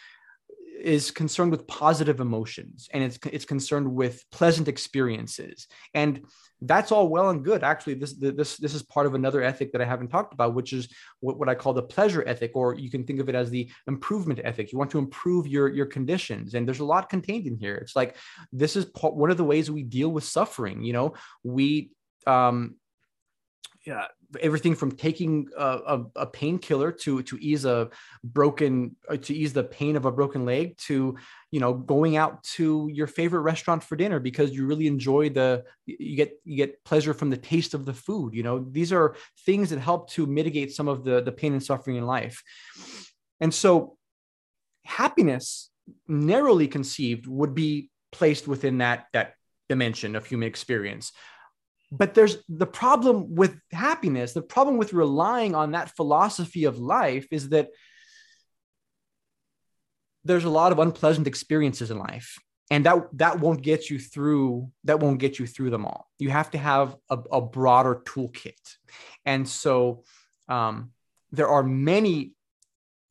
is 0.80 1.10
concerned 1.10 1.50
with 1.50 1.66
positive 1.66 2.20
emotions 2.20 2.88
and 2.92 3.02
it's 3.02 3.18
it's 3.32 3.44
concerned 3.44 3.92
with 3.92 4.24
pleasant 4.30 4.68
experiences. 4.68 5.66
And 5.94 6.22
that's 6.62 6.92
all 6.92 7.08
well 7.08 7.30
and 7.30 7.44
good. 7.44 7.62
Actually 7.62 7.94
this 7.94 8.14
this 8.14 8.56
this 8.56 8.74
is 8.74 8.82
part 8.82 9.06
of 9.06 9.14
another 9.14 9.42
ethic 9.42 9.72
that 9.72 9.80
i 9.80 9.84
haven't 9.84 10.08
talked 10.08 10.34
about 10.34 10.54
which 10.54 10.72
is 10.72 10.88
what, 11.20 11.38
what 11.38 11.48
i 11.48 11.54
call 11.54 11.72
the 11.72 11.82
pleasure 11.82 12.22
ethic 12.26 12.52
or 12.54 12.74
you 12.74 12.90
can 12.90 13.04
think 13.04 13.20
of 13.20 13.28
it 13.28 13.34
as 13.34 13.50
the 13.50 13.70
improvement 13.86 14.40
ethic. 14.44 14.72
You 14.72 14.78
want 14.78 14.90
to 14.90 14.98
improve 14.98 15.46
your 15.46 15.68
your 15.68 15.86
conditions 15.86 16.54
and 16.54 16.66
there's 16.66 16.80
a 16.80 16.84
lot 16.84 17.08
contained 17.08 17.46
in 17.46 17.56
here. 17.56 17.76
It's 17.76 17.96
like 17.96 18.16
this 18.52 18.76
is 18.76 18.84
part, 18.86 19.14
one 19.14 19.30
of 19.30 19.36
the 19.36 19.44
ways 19.44 19.70
we 19.70 19.82
deal 19.82 20.10
with 20.10 20.24
suffering. 20.24 20.82
You 20.82 20.92
know 20.92 21.14
we 21.44 21.90
um 22.26 22.76
yeah, 23.86 24.06
everything 24.40 24.74
from 24.74 24.92
taking 24.92 25.48
a, 25.56 25.64
a, 25.64 26.04
a 26.16 26.26
painkiller 26.26 26.92
to 26.92 27.22
to 27.22 27.38
ease 27.40 27.64
a 27.64 27.88
broken 28.22 28.96
uh, 29.08 29.16
to 29.16 29.34
ease 29.34 29.52
the 29.52 29.64
pain 29.64 29.96
of 29.96 30.04
a 30.04 30.12
broken 30.12 30.44
leg 30.44 30.76
to 30.76 31.16
you 31.50 31.60
know 31.60 31.72
going 31.72 32.16
out 32.16 32.42
to 32.42 32.90
your 32.92 33.06
favorite 33.06 33.40
restaurant 33.40 33.82
for 33.82 33.96
dinner 33.96 34.20
because 34.20 34.52
you 34.52 34.66
really 34.66 34.86
enjoy 34.86 35.30
the 35.30 35.64
you 35.86 36.14
get 36.14 36.32
you 36.44 36.56
get 36.56 36.84
pleasure 36.84 37.14
from 37.14 37.30
the 37.30 37.36
taste 37.36 37.72
of 37.72 37.86
the 37.86 37.94
food 37.94 38.34
you 38.34 38.42
know? 38.42 38.58
These 38.70 38.92
are 38.92 39.16
things 39.44 39.70
that 39.70 39.78
help 39.78 40.10
to 40.10 40.26
mitigate 40.26 40.72
some 40.72 40.88
of 40.88 41.04
the 41.04 41.22
the 41.22 41.32
pain 41.32 41.52
and 41.52 41.62
suffering 41.62 41.96
in 41.96 42.06
life. 42.06 42.42
And 43.40 43.52
so 43.52 43.96
happiness 44.84 45.70
narrowly 46.06 46.68
conceived 46.68 47.26
would 47.26 47.54
be 47.54 47.90
placed 48.12 48.46
within 48.46 48.78
that 48.78 49.06
that 49.12 49.34
dimension 49.68 50.16
of 50.16 50.26
human 50.26 50.48
experience 50.48 51.12
but 51.92 52.14
there's 52.14 52.38
the 52.48 52.66
problem 52.66 53.34
with 53.34 53.58
happiness 53.72 54.32
the 54.32 54.42
problem 54.42 54.76
with 54.76 54.92
relying 54.92 55.54
on 55.54 55.72
that 55.72 55.94
philosophy 55.96 56.64
of 56.64 56.78
life 56.78 57.26
is 57.30 57.48
that 57.48 57.68
there's 60.24 60.44
a 60.44 60.50
lot 60.50 60.72
of 60.72 60.78
unpleasant 60.78 61.26
experiences 61.26 61.90
in 61.90 61.98
life 61.98 62.38
and 62.70 62.86
that 62.86 63.02
that 63.12 63.40
won't 63.40 63.62
get 63.62 63.90
you 63.90 63.98
through 63.98 64.70
that 64.84 65.00
won't 65.00 65.18
get 65.18 65.38
you 65.38 65.46
through 65.46 65.70
them 65.70 65.84
all. 65.84 66.08
You 66.18 66.30
have 66.30 66.50
to 66.52 66.58
have 66.58 66.96
a, 67.10 67.18
a 67.32 67.40
broader 67.40 68.02
toolkit. 68.04 68.76
And 69.26 69.46
so 69.48 70.04
um, 70.48 70.92
there 71.32 71.48
are 71.48 71.62
many 71.62 72.32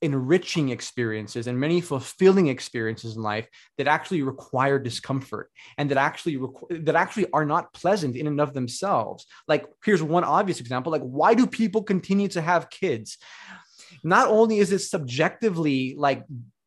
enriching 0.01 0.69
experiences 0.69 1.47
and 1.47 1.59
many 1.59 1.81
fulfilling 1.81 2.47
experiences 2.47 3.15
in 3.15 3.21
life 3.21 3.47
that 3.77 3.87
actually 3.87 4.21
require 4.21 4.79
discomfort 4.79 5.51
and 5.77 5.91
that 5.91 5.97
actually 5.97 6.37
requ- 6.37 6.85
that 6.85 6.95
actually 6.95 7.29
are 7.33 7.45
not 7.45 7.73
pleasant 7.73 8.15
in 8.15 8.27
and 8.27 8.39
of 8.39 8.53
themselves. 8.53 9.25
Like 9.47 9.65
here's 9.83 10.01
one 10.01 10.23
obvious 10.23 10.59
example 10.59 10.91
like 10.91 11.01
why 11.01 11.33
do 11.33 11.45
people 11.45 11.83
continue 11.83 12.29
to 12.29 12.41
have 12.41 12.69
kids? 12.69 13.17
Not 14.03 14.27
only 14.29 14.59
is 14.59 14.71
it 14.71 14.79
subjectively 14.79 15.95
like 15.97 16.23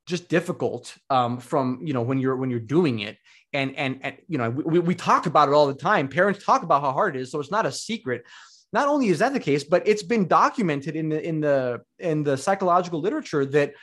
just 0.07 0.29
difficult 0.29 0.95
um, 1.11 1.39
from 1.39 1.81
you 1.83 1.95
know 1.95 2.03
when 2.03 2.19
you're 2.19 2.37
when 2.37 2.51
you're 2.51 2.61
doing 2.61 2.99
it 2.99 3.17
and 3.53 3.77
and 3.77 4.01
and 4.03 4.17
you 4.29 4.37
know 4.37 4.51
we, 4.51 4.79
we 4.79 4.95
talk 4.95 5.27
about 5.27 5.49
it 5.49 5.55
all 5.55 5.67
the 5.69 5.75
time. 5.75 6.09
Parents 6.09 6.45
talk 6.45 6.63
about 6.63 6.83
how 6.83 6.93
hard 6.93 7.17
it 7.17 7.23
is 7.23 7.31
so 7.31 7.41
it's 7.41 7.51
not 7.51 7.67
a 7.67 7.73
secret 7.73 8.25
not 8.73 8.89
only 8.89 9.09
is 9.09 9.19
that 9.19 9.33
the 9.33 9.41
case, 9.41 9.65
but 9.65 9.87
it's 9.87 10.03
been 10.03 10.27
documented 10.27 10.97
in 10.97 11.09
the 11.09 11.27
in 11.27 11.41
the 11.41 11.83
in 11.99 12.23
the 12.23 12.37
psychological 12.37 13.01
literature 13.01 13.45
that 13.47 13.75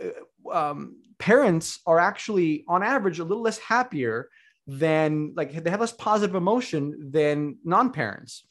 uh, 0.00 0.52
um, 0.52 0.96
parents 1.18 1.80
are 1.86 1.98
actually, 1.98 2.64
on 2.68 2.82
average, 2.82 3.18
a 3.18 3.24
little 3.24 3.42
less 3.42 3.58
happier 3.58 4.28
than 4.66 5.32
like 5.36 5.52
they 5.52 5.70
have 5.70 5.80
less 5.80 5.92
positive 5.92 6.36
emotion 6.36 7.10
than 7.10 7.58
non-parents. 7.64 8.44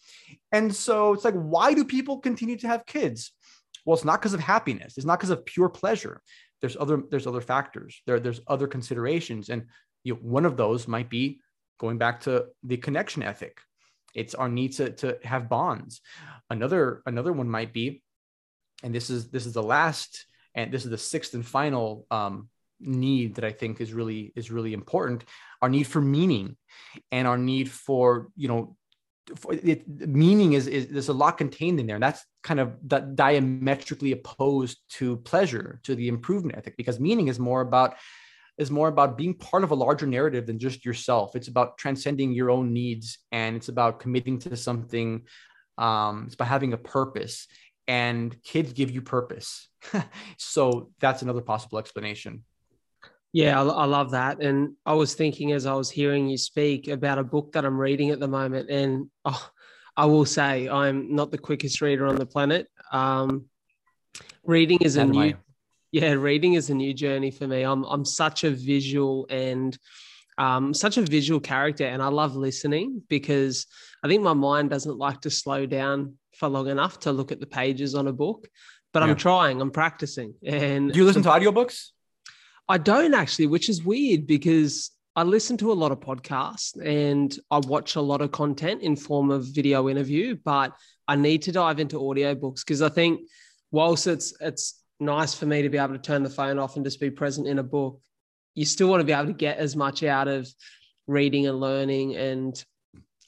And 0.52 0.74
so 0.76 1.13
it's 1.13 1.24
like, 1.24 1.36
why 1.36 1.74
do 1.74 1.86
people 1.86 2.20
continue 2.20 2.58
to 2.58 2.68
have 2.68 2.86
kids? 2.86 3.32
Well, 3.86 3.96
it's 3.96 4.06
not 4.06 4.20
because 4.20 4.34
of 4.34 4.42
happiness. 4.42 4.98
It's 4.98 5.06
not 5.06 5.20
because 5.20 5.30
of 5.30 5.46
pure 5.46 5.70
pleasure. 5.70 6.22
There's 6.62 6.76
other 6.78 7.04
there's 7.10 7.28
other 7.28 7.42
factors. 7.42 8.02
There 8.06 8.20
there's 8.20 8.42
other 8.48 8.68
considerations, 8.68 9.50
and 9.50 9.68
you 10.04 10.13
know, 10.13 10.20
one 10.22 10.46
of 10.46 10.58
those 10.58 10.89
might 10.89 11.10
be 11.10 11.39
going 11.80 11.98
back 11.98 12.20
to 12.22 12.48
the 12.63 12.76
connection 12.76 13.24
ethic 13.24 13.62
it's 14.15 14.36
our 14.36 14.50
need 14.50 14.74
to, 14.74 14.91
to 14.91 15.17
have 15.24 15.50
bonds. 15.50 16.02
Another 16.50 17.02
another 17.06 17.32
one 17.32 17.50
might 17.50 17.74
be 17.74 18.02
and 18.84 18.93
this 18.93 19.10
is 19.10 19.30
this 19.30 19.45
is 19.45 19.54
the 19.54 19.63
last 19.63 20.26
and 20.56 20.72
this 20.72 20.84
is 20.84 20.91
the 20.91 20.98
sixth 20.98 21.34
and 21.34 21.45
final 21.45 22.06
um, 22.12 22.50
need 22.80 23.36
that 23.36 23.43
i 23.43 23.52
think 23.52 23.82
is 23.82 23.93
really 23.93 24.32
is 24.36 24.52
really 24.52 24.74
important 24.74 25.26
our 25.62 25.69
need 25.69 25.86
for 25.86 26.02
meaning 26.02 26.56
and 27.12 27.28
our 27.28 27.38
need 27.38 27.69
for 27.69 28.30
you 28.36 28.48
know 28.48 28.76
for 29.36 29.54
it, 29.54 29.88
meaning 29.88 30.54
is, 30.54 30.65
is 30.65 30.88
there's 30.88 31.10
a 31.10 31.13
lot 31.13 31.38
contained 31.38 31.80
in 31.80 31.86
there 31.86 31.98
and 31.98 32.04
that's 32.04 32.26
kind 32.41 32.60
of 32.60 32.76
that 32.84 33.15
diametrically 33.15 34.12
opposed 34.12 34.80
to 34.89 35.17
pleasure 35.17 35.80
to 35.84 35.93
the 35.93 36.08
improvement 36.08 36.58
ethic 36.58 36.78
because 36.78 37.00
meaning 37.00 37.28
is 37.28 37.38
more 37.38 37.62
about 37.62 37.95
is 38.60 38.69
more 38.69 38.89
about 38.89 39.17
being 39.17 39.34
part 39.34 39.63
of 39.63 39.72
a 39.72 39.76
larger 39.76 40.06
narrative 40.06 40.45
than 40.45 40.60
just 40.60 40.86
yourself. 40.86 41.36
It's 41.36 41.48
about 41.48 41.78
transcending 41.78 42.34
your 42.34 42.52
own 42.52 42.74
needs 42.74 43.17
and 43.32 43.56
it's 43.56 43.69
about 43.69 44.02
committing 44.02 44.38
to 44.39 44.58
something. 44.58 45.24
Um, 45.78 46.26
it's 46.26 46.36
about 46.36 46.50
having 46.50 46.74
a 46.74 46.78
purpose, 46.78 47.48
and 47.88 48.36
kids 48.44 48.73
give 48.73 48.92
you 48.92 49.02
purpose. 49.02 49.69
so 50.38 50.92
that's 51.00 51.21
another 51.21 51.42
possible 51.42 51.79
explanation. 51.79 52.44
Yeah, 53.31 53.62
I, 53.62 53.65
I, 53.65 53.86
love 53.86 54.12
that. 54.12 54.42
And 54.42 54.73
I 54.86 54.94
was 54.94 55.13
thinking 55.13 55.54
as 55.54 55.65
I 55.65 55.73
was 55.73 55.90
hearing 55.90 56.27
you 56.27 56.38
speak 56.38 56.88
about 56.88 57.19
a 57.19 57.23
book 57.23 57.54
that 57.54 57.63
I'm 57.63 57.79
reading 57.79 58.10
at 58.10 58.19
the 58.19 58.27
moment. 58.27 58.69
And 58.69 59.10
oh, 59.23 59.50
I 59.96 60.06
will 60.06 60.25
say 60.25 60.67
I'm 60.67 61.15
not 61.15 61.31
the 61.31 61.38
quickest 61.38 61.79
reader 61.79 62.08
on 62.08 62.15
the 62.15 62.25
planet. 62.25 62.67
Um, 62.92 63.46
reading 64.44 64.79
is 64.81 64.98
a 64.98 65.06
new 65.06 65.36
yeah, 65.92 66.12
reading 66.12 66.54
is 66.54 66.69
a 66.69 66.75
new 66.75 66.94
journey 66.94 67.31
for 67.31 67.48
me. 67.48 67.63
I'm 67.63 67.83
I'm 67.83 68.06
such 68.06 68.44
a 68.44 68.52
visual 68.52 69.27
and 69.29 69.77
um, 70.37 70.73
such 70.73 70.98
a 70.98 71.02
visual 71.02 71.40
character, 71.40 71.85
and 71.85 72.02
I 72.02 72.08
love 72.08 72.35
listening 72.35 73.02
because 73.10 73.65
I 74.04 74.08
think 74.08 74.23
my 74.23 74.33
mind 74.33 74.69
doesn't 74.69 74.98
like 74.98 75.21
to 75.21 75.29
slow 75.29 75.65
down 75.65 76.15
for 76.37 76.48
long 76.48 76.67
enough 76.67 77.00
to 77.02 77.12
look 77.12 77.31
at 77.31 77.40
the 77.40 77.48
pages 77.48 77.96
on 77.96 78.08
a 78.08 78.13
book. 78.13 78.48
But 78.94 79.04
yeah. 79.04 79.10
I'm 79.10 79.15
trying. 79.15 79.62
I'm 79.62 79.71
practicing. 79.71 80.33
And 80.44 80.92
do 80.92 81.00
you 81.00 81.06
listen 81.06 81.23
to 81.23 81.29
audiobooks? 81.29 81.90
I 82.67 82.77
don't 82.77 83.13
actually, 83.13 83.48
which 83.48 83.67
is 83.67 83.83
weird 83.83 84.25
because 84.25 84.92
I 85.15 85.23
listen 85.23 85.58
to 85.58 85.71
a 85.71 85.73
lot 85.73 85.92
of 85.92 86.00
podcasts 86.00 86.79
and 86.83 87.35
I 87.52 87.58
watch 87.58 87.96
a 87.96 88.02
lot 88.02 88.21
of 88.21 88.31
content 88.31 88.81
in 88.81 88.96
form 88.96 89.31
of 89.31 89.46
video 89.46 89.90
interview, 89.90 90.37
but 90.44 90.73
I 91.08 91.15
need 91.15 91.42
to 91.44 91.52
dive 91.52 91.79
into 91.79 91.98
audiobooks 91.98 92.60
because 92.60 92.81
I 92.81 92.90
think 92.90 93.21
whilst 93.71 94.08
it's 94.08 94.33
it's 94.40 94.79
nice 95.00 95.33
for 95.33 95.45
me 95.45 95.62
to 95.62 95.69
be 95.69 95.77
able 95.77 95.93
to 95.93 96.00
turn 96.00 96.23
the 96.23 96.29
phone 96.29 96.60
off 96.60 96.75
and 96.75 96.85
just 96.85 97.00
be 97.00 97.10
present 97.10 97.47
in 97.47 97.60
a 97.60 97.63
book, 97.63 98.02
you 98.56 98.65
still 98.65 98.89
want 98.89 99.02
to 99.02 99.06
be 99.06 99.13
able 99.13 99.27
to 99.27 99.33
get 99.33 99.58
as 99.58 99.75
much 99.75 100.04
out 100.04 100.27
of 100.27 100.50
reading 101.08 101.47
and 101.47 101.60
learning 101.60 102.15
and 102.15 102.63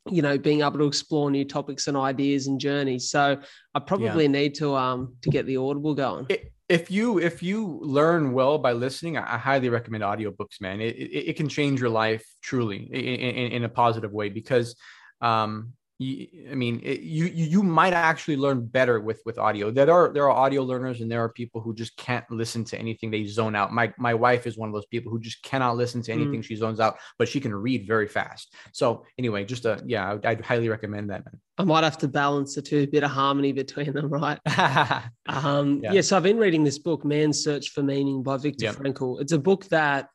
you 0.09 0.22
know 0.22 0.38
being 0.38 0.61
able 0.61 0.80
to 0.80 0.86
explore 0.86 1.30
new 1.30 1.45
topics 1.45 1.88
and 1.88 1.95
ideas 1.95 2.47
and 2.47 2.59
journeys. 2.59 3.09
So 3.09 3.39
i 3.76 3.80
probably 3.80 4.26
yeah. 4.26 4.32
need 4.32 4.55
to 4.55 4.76
um 4.76 5.15
to 5.22 5.30
get 5.30 5.45
the 5.45 5.57
audible 5.57 5.93
going. 5.93 6.28
If 6.69 6.89
you 6.89 7.19
if 7.19 7.43
you 7.43 7.80
learn 7.84 8.34
well 8.34 8.57
by 8.57 8.72
listening 8.74 9.17
i, 9.17 9.38
highly 9.38 9.69
recommend 9.69 10.03
audiobooks 10.03 10.59
man. 10.59 10.82
It, 10.82 10.95
it, 10.95 11.30
it, 11.30 11.36
can 11.36 11.49
change 11.49 11.80
your 11.80 11.89
life 11.89 12.26
truly 12.41 12.89
in, 12.91 12.99
in, 12.99 13.51
in 13.51 13.63
a 13.63 13.69
positive 13.69 14.11
way 14.11 14.30
because 14.30 14.76
um 15.22 15.74
I 16.02 16.56
mean, 16.56 16.80
it, 16.84 17.02
you 17.02 17.26
you 17.26 17.62
might 17.62 17.93
actually 17.93 18.36
learn 18.36 18.66
better 18.66 18.99
with 18.99 19.22
with 19.24 19.38
audio. 19.38 19.70
There 19.70 19.91
are 19.91 20.12
there 20.12 20.24
are 20.24 20.32
audio 20.32 20.64
learners, 20.64 20.99
and 21.02 21.12
there 21.12 21.24
are 21.24 21.30
people 21.30 21.62
who 21.62 21.76
just 21.76 21.95
can't 21.95 22.26
listen 22.32 22.64
to 22.66 22.80
anything. 22.80 23.12
They 23.12 23.26
zone 23.26 23.56
out. 23.56 23.72
My 23.72 23.93
my 23.99 24.16
wife 24.16 24.47
is 24.47 24.58
one 24.58 24.68
of 24.68 24.74
those 24.74 24.88
people 24.88 25.12
who 25.12 25.20
just 25.20 25.43
cannot 25.43 25.78
listen 25.78 26.02
to 26.04 26.12
anything. 26.12 26.41
Mm. 26.41 26.43
She 26.43 26.56
zones 26.56 26.80
out, 26.80 26.97
but 27.20 27.28
she 27.28 27.39
can 27.39 27.54
read 27.54 27.86
very 27.86 28.08
fast. 28.08 28.56
So 28.72 29.06
anyway, 29.20 29.45
just 29.45 29.66
a 29.66 29.80
yeah, 29.86 30.14
I'd, 30.14 30.26
I'd 30.26 30.41
highly 30.41 30.70
recommend 30.70 31.12
that. 31.12 31.24
I 31.60 31.66
might 31.66 31.84
have 31.84 31.99
to 31.99 32.08
balance 32.08 32.56
the 32.56 32.64
two, 32.64 32.80
a 32.80 32.86
bit 32.88 33.04
of 33.04 33.12
harmony 33.12 33.52
between 33.52 33.93
them, 33.93 34.10
right? 34.10 34.39
um, 35.28 35.82
yeah. 35.84 35.93
yeah. 35.93 36.02
So 36.02 36.18
I've 36.18 36.24
been 36.24 36.39
reading 36.39 36.64
this 36.64 36.80
book, 36.80 37.06
Man's 37.06 37.43
Search 37.43 37.70
for 37.70 37.84
Meaning 37.84 38.24
by 38.24 38.38
Viktor 38.38 38.66
yep. 38.66 38.76
Frankl. 38.76 39.22
It's 39.22 39.34
a 39.34 39.39
book 39.39 39.66
that 39.66 40.08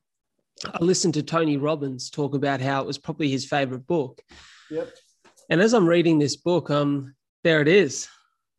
I 0.65 0.83
listened 0.83 1.15
to 1.15 1.23
Tony 1.23 1.59
Robbins 1.59 2.11
talk 2.11 2.35
about 2.35 2.61
how 2.61 2.81
it 2.81 2.87
was 2.89 2.99
probably 2.99 3.29
his 3.29 3.45
favorite 3.45 3.87
book. 3.87 4.21
Yep 4.69 4.89
and 5.51 5.61
as 5.61 5.75
I'm 5.75 5.89
reading 5.89 6.19
this 6.19 6.37
book, 6.37 6.71
um, 6.71 7.15
there 7.45 7.61
it 7.61 7.69
is. 7.69 8.09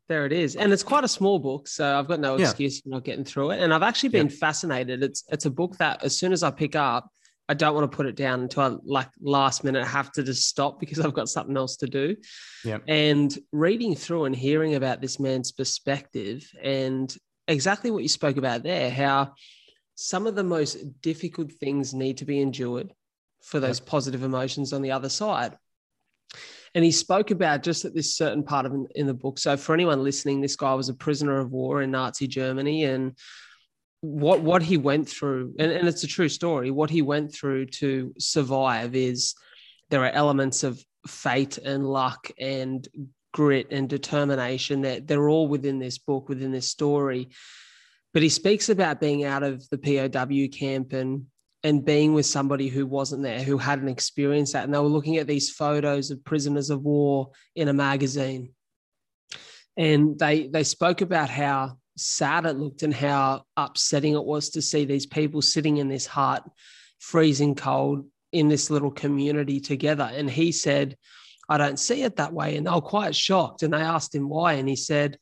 There 0.08 0.26
it 0.26 0.32
is. 0.32 0.56
And 0.56 0.72
it's 0.72 0.84
quite 0.84 1.04
a 1.04 1.10
small 1.10 1.38
book. 1.38 1.68
So 1.68 1.98
I've 1.98 2.08
got 2.08 2.22
no 2.22 2.36
excuse 2.36 2.80
for 2.80 2.90
not 2.90 3.04
getting 3.04 3.26
through 3.26 3.52
it. 3.52 3.62
And 3.62 3.74
I've 3.74 3.84
actually 3.84 4.10
been 4.10 4.28
yeah. 4.28 4.36
fascinated. 4.40 5.04
It's 5.04 5.24
it's 5.30 5.46
a 5.46 5.50
book 5.50 5.78
that 5.78 6.04
as 6.04 6.18
soon 6.18 6.32
as 6.32 6.44
I 6.44 6.52
pick 6.52 6.78
up, 6.78 7.12
I 7.50 7.54
don't 7.54 7.76
want 7.76 7.90
to 7.90 7.96
put 7.96 8.06
it 8.06 8.16
down 8.16 8.42
until 8.42 8.64
I 8.64 8.78
like 8.84 9.10
last 9.20 9.64
minute 9.64 9.86
have 9.86 10.12
to 10.14 10.24
just 10.24 10.48
stop 10.48 10.80
because 10.80 11.00
I've 11.00 11.14
got 11.14 11.30
something 11.30 11.56
else 11.58 11.78
to 11.78 11.88
do. 11.88 12.16
Yeah. 12.64 12.80
And 12.88 13.38
reading 13.52 13.96
through 13.96 14.26
and 14.26 14.36
hearing 14.36 14.76
about 14.76 15.02
this 15.02 15.20
man's 15.20 15.52
perspective 15.52 16.50
and 16.62 17.14
exactly 17.48 17.92
what 17.92 18.04
you 18.04 18.10
spoke 18.10 18.38
about 18.38 18.64
there, 18.64 18.90
how 18.90 19.34
some 19.96 20.28
of 20.28 20.36
the 20.36 20.44
most 20.44 21.02
difficult 21.02 21.52
things 21.54 21.94
need 21.94 22.18
to 22.18 22.26
be 22.26 22.42
endured 22.42 22.94
for 23.44 23.60
those 23.60 23.80
yep. 23.80 23.88
positive 23.88 24.24
emotions 24.24 24.74
on 24.74 24.82
the 24.82 24.92
other 24.92 25.10
side. 25.10 25.58
And 26.76 26.84
he 26.84 26.92
spoke 26.92 27.32
about 27.32 27.64
just 27.64 27.86
at 27.86 27.94
this 27.94 28.16
certain 28.16 28.44
part 28.44 28.66
of 28.66 28.74
in, 28.74 28.88
in 28.96 29.08
the 29.08 29.14
book. 29.14 29.40
So 29.40 29.58
for 29.58 29.74
anyone 29.74 30.04
listening, 30.04 30.42
this 30.42 30.56
guy 30.56 30.74
was 30.74 30.90
a 30.90 30.94
prisoner 30.94 31.40
of 31.40 31.52
war 31.52 31.82
in 31.82 31.92
Nazi 31.92 32.28
Germany, 32.28 32.84
and 32.86 33.18
what 34.02 34.42
what 34.42 34.62
he 34.62 34.78
went 34.78 35.10
through, 35.10 35.56
and, 35.60 35.72
and 35.72 35.88
it's 35.88 36.04
a 36.04 36.08
true 36.08 36.30
story. 36.30 36.72
What 36.72 36.90
he 36.90 37.02
went 37.02 37.34
through 37.34 37.68
to 37.68 38.14
survive 38.20 38.96
is 38.96 39.34
there 39.90 40.04
are 40.04 40.12
elements 40.12 40.64
of 40.64 40.84
fate 41.08 41.58
and 41.58 41.86
luck 41.86 42.30
and 42.40 42.88
grit 43.34 43.68
and 43.72 43.88
determination 43.88 44.82
that 44.82 45.08
they're 45.08 45.30
all 45.30 45.48
within 45.48 45.80
this 45.80 45.98
book, 45.98 46.30
within 46.30 46.52
this 46.52 46.68
story. 46.68 47.30
But 48.14 48.24
he 48.24 48.30
speaks 48.30 48.70
about 48.70 49.00
being 49.00 49.26
out 49.26 49.44
of 49.44 49.68
the 49.70 49.78
POW 49.78 50.48
camp 50.58 50.94
and 50.94 51.26
and 51.64 51.84
being 51.84 52.14
with 52.14 52.26
somebody 52.26 52.68
who 52.68 52.86
wasn't 52.86 53.24
there, 53.24 53.42
who 53.44 53.58
hadn't 53.58 53.90
experienced 53.90 54.54
that. 54.54 54.64
And 54.64 54.74
they 54.74 54.80
were 54.80 54.86
looking 54.86 55.18
at 55.18 55.28
these 55.28 55.50
photos 55.50 56.12
of 56.12 56.24
prisoners 56.24 56.70
of 56.70 56.84
war 56.84 57.32
in 57.56 57.68
a 57.68 57.74
magazine. 57.74 58.54
And 59.76 60.18
they 60.18 60.48
they 60.48 60.64
spoke 60.64 61.02
about 61.02 61.30
how 61.30 61.78
sad 61.98 62.46
it 62.46 62.58
looked 62.58 62.84
and 62.84 62.94
how 62.94 63.44
upsetting 63.56 64.14
it 64.14 64.24
was 64.24 64.52
to 64.52 64.62
see 64.62 64.86
these 64.86 65.06
people 65.06 65.42
sitting 65.42 65.78
in 65.78 65.88
this 65.88 66.06
hut, 66.06 66.44
freezing 67.00 67.56
cold 67.56 68.06
in 68.32 68.48
this 68.48 68.70
little 68.70 68.92
community 68.92 69.60
together. 69.60 70.10
And 70.14 70.30
he 70.30 70.52
said, 70.52 70.96
I 71.50 71.58
don't 71.58 71.80
see 71.80 72.04
it 72.04 72.18
that 72.18 72.34
way. 72.34 72.56
And 72.56 72.68
they 72.68 72.72
were 72.72 72.82
quite 72.82 73.16
shocked. 73.16 73.64
And 73.64 73.74
they 73.74 73.82
asked 73.82 74.14
him 74.14 74.30
why. 74.30 74.54
And 74.54 74.68
he 74.68 74.76
said, 74.76 75.18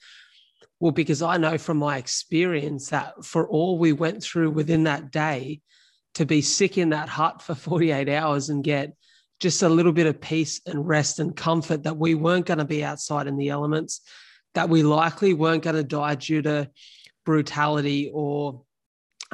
Well, 0.79 0.91
because 0.91 1.21
I 1.21 1.38
know 1.38 1.57
from 1.57 1.77
my 1.77 1.97
experience 1.97 2.89
that 2.89 3.23
for 3.23 3.47
all 3.47 3.77
we 3.77 3.93
went 3.93 4.23
through 4.23 4.51
within 4.51 4.83
that 4.83 5.11
day, 5.11 5.61
to 6.16 6.26
be 6.26 6.41
sick 6.41 6.78
in 6.78 6.89
that 6.89 7.09
hut 7.09 7.41
for 7.41 7.55
48 7.55 8.09
hours 8.09 8.49
and 8.49 8.63
get 8.63 8.93
just 9.39 9.63
a 9.63 9.70
little 9.70 9.91
bit 9.91 10.07
of 10.07 10.22
peace 10.22 10.61
and 10.66 10.88
rest 10.88 11.20
and 11.20 11.36
comfort 11.36 11.84
that 11.84 11.97
we 11.97 12.16
weren't 12.16 12.45
going 12.45 12.57
to 12.57 12.66
be 12.66 12.84
outside 12.84 13.28
in 13.28 13.38
the 13.38 13.49
elements, 13.49 14.01
that 14.53 14.70
we 14.70 14.82
likely 14.82 15.34
weren't 15.34 15.63
going 15.63 15.76
to 15.76 15.84
die 15.84 16.16
due 16.16 16.41
to 16.41 16.70
brutality 17.26 18.09
or 18.13 18.63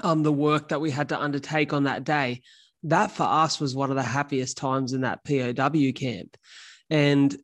um, 0.01 0.23
the 0.23 0.31
work 0.31 0.69
that 0.69 0.81
we 0.81 0.89
had 0.89 1.09
to 1.09 1.19
undertake 1.19 1.71
on 1.71 1.83
that 1.83 2.03
day. 2.03 2.41
That 2.83 3.11
for 3.11 3.23
us 3.23 3.59
was 3.59 3.75
one 3.75 3.91
of 3.91 3.95
the 3.95 4.01
happiest 4.01 4.57
times 4.57 4.93
in 4.93 5.01
that 5.01 5.23
POW 5.23 5.91
camp. 5.93 6.35
And 6.89 7.35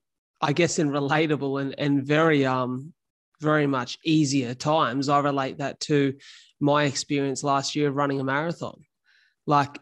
I 0.41 0.53
guess 0.53 0.79
in 0.79 0.89
relatable 0.89 1.61
and, 1.61 1.75
and 1.77 2.03
very 2.03 2.45
um 2.45 2.93
very 3.39 3.67
much 3.67 3.99
easier 4.03 4.55
times, 4.55 5.09
I 5.09 5.19
relate 5.19 5.59
that 5.59 5.79
to 5.81 6.15
my 6.59 6.85
experience 6.85 7.43
last 7.43 7.75
year 7.75 7.89
of 7.89 7.95
running 7.95 8.19
a 8.19 8.23
marathon 8.23 8.81
like 9.47 9.79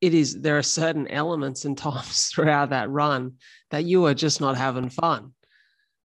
it 0.00 0.14
is 0.14 0.40
there 0.40 0.56
are 0.58 0.62
certain 0.62 1.08
elements 1.08 1.64
and 1.64 1.76
times 1.76 2.26
throughout 2.32 2.70
that 2.70 2.90
run 2.90 3.32
that 3.70 3.84
you 3.84 4.06
are 4.06 4.14
just 4.14 4.40
not 4.40 4.56
having 4.56 4.88
fun. 4.88 5.32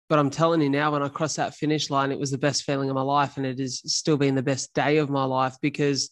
But 0.09 0.19
i'm 0.19 0.29
telling 0.29 0.61
you 0.61 0.69
now 0.69 0.91
when 0.91 1.01
i 1.01 1.07
crossed 1.07 1.37
that 1.37 1.55
finish 1.55 1.89
line 1.89 2.11
it 2.11 2.19
was 2.19 2.29
the 2.29 2.37
best 2.37 2.63
feeling 2.63 2.89
of 2.89 2.95
my 2.95 3.01
life 3.01 3.37
and 3.37 3.45
it 3.45 3.57
has 3.57 3.81
still 3.85 4.17
been 4.17 4.35
the 4.35 4.43
best 4.43 4.73
day 4.73 4.97
of 4.97 5.09
my 5.09 5.23
life 5.23 5.55
because 5.59 6.11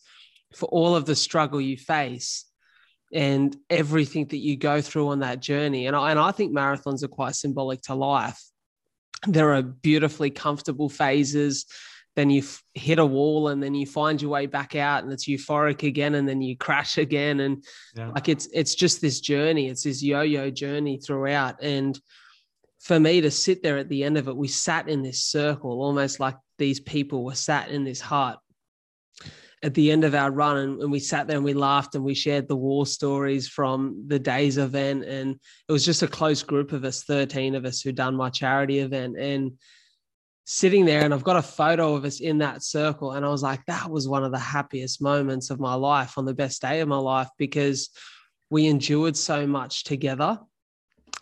for 0.56 0.66
all 0.68 0.96
of 0.96 1.06
the 1.06 1.16
struggle 1.16 1.62
you 1.62 1.78
face 1.78 2.46
and 3.14 3.56
everything 3.70 4.26
that 4.28 4.38
you 4.38 4.58
go 4.58 4.82
through 4.82 5.10
on 5.10 5.20
that 5.20 5.40
journey 5.40 5.86
and 5.88 5.96
I, 5.96 6.12
and 6.12 6.20
I 6.20 6.32
think 6.32 6.52
marathons 6.52 7.04
are 7.04 7.10
quite 7.10 7.36
symbolic 7.36 7.82
to 7.84 7.96
life. 7.96 8.42
There 9.28 9.54
are 9.54 9.62
beautifully 9.62 10.30
comfortable 10.32 10.90
phases 10.90 11.66
then 12.16 12.30
you 12.30 12.42
f- 12.42 12.64
hit 12.74 13.00
a 13.00 13.06
wall 13.06 13.50
and 13.50 13.64
then 13.64 13.74
you 13.74 13.86
find 13.86 14.22
your 14.22 14.32
way 14.32 14.46
back 14.46 14.76
out 14.76 15.04
and 15.04 15.12
it's 15.14 15.28
euphoric 15.28 15.84
again 15.84 16.16
and 16.16 16.28
then 16.28 16.42
you 16.42 16.58
crash 16.58 16.98
again. 16.98 17.40
And 17.40 17.64
yeah. 17.96 18.10
like 18.10 18.28
it's 18.28 18.48
it's 18.54 18.76
just 18.76 19.02
this 19.02 19.22
journey 19.22 19.70
it's 19.70 19.84
this 19.84 20.04
yo-yo 20.04 20.50
journey 20.50 20.98
throughout. 20.98 21.62
And 21.62 22.00
for 22.80 23.00
me 23.00 23.22
to 23.22 23.32
sit 23.32 23.64
there 23.64 23.78
at 23.78 23.90
the 23.90 24.04
end 24.04 24.18
of 24.18 24.28
it 24.28 24.36
we 24.36 24.48
sat 24.48 24.90
in 24.90 25.04
this 25.04 25.24
circle 25.24 25.82
almost 25.84 26.20
like 26.20 26.36
these 26.58 26.80
people 26.80 27.24
were 27.24 27.36
sat 27.36 27.70
in 27.70 27.84
this 27.84 28.02
hut 28.02 28.40
at 29.64 29.74
the 29.76 29.92
end 29.92 30.04
of 30.04 30.16
our 30.16 30.32
run. 30.32 30.58
And, 30.58 30.82
and, 30.82 30.92
we 30.92 31.00
sat 31.00 31.28
there 31.28 31.38
and 31.38 31.46
we 31.46 31.54
laughed 31.54 31.96
and 31.96 32.04
we 32.04 32.14
shared 32.14 32.48
the 32.48 32.56
war 32.56 32.86
stories 32.86 33.48
from 33.48 34.04
the 34.08 34.20
day's 34.20 34.58
event. 34.58 35.06
And 35.06 35.40
it 35.68 35.72
was 35.72 35.86
just 35.86 36.04
a 36.04 36.08
close 36.08 36.44
group 36.44 36.72
of 36.72 36.84
us 36.84 37.04
13 37.04 37.56
of 37.56 37.66
us 37.66 37.82
who 37.82 37.92
done 37.92 38.16
my 38.16 38.30
charity 38.30 38.80
event. 38.80 39.18
And 39.18 39.54
sitting 40.46 40.86
there 40.86 41.04
and 41.04 41.14
I've 41.14 41.24
got 41.24 41.38
a 41.38 41.42
photo 41.42 41.96
of 41.96 42.06
us 42.06 42.20
in 42.20 42.40
that 42.40 42.64
circle. 42.64 43.12
And 43.12 43.26
I 43.26 43.30
was 43.30 43.44
like, 43.44 43.66
that 43.68 43.90
was 43.90 44.08
one 44.08 44.24
of 44.24 44.32
the 44.32 44.40
happiest 44.40 45.02
moments 45.02 45.50
of 45.50 45.60
my 45.60 45.74
life 45.74 46.18
on 46.18 46.26
the 46.26 46.34
best 46.34 46.62
day 46.62 46.80
of 46.80 46.88
my 46.88 46.98
life 46.98 47.30
because 47.38 47.90
we 48.50 48.68
endured 48.68 49.16
so 49.16 49.48
much 49.48 49.84
together. 49.84 50.40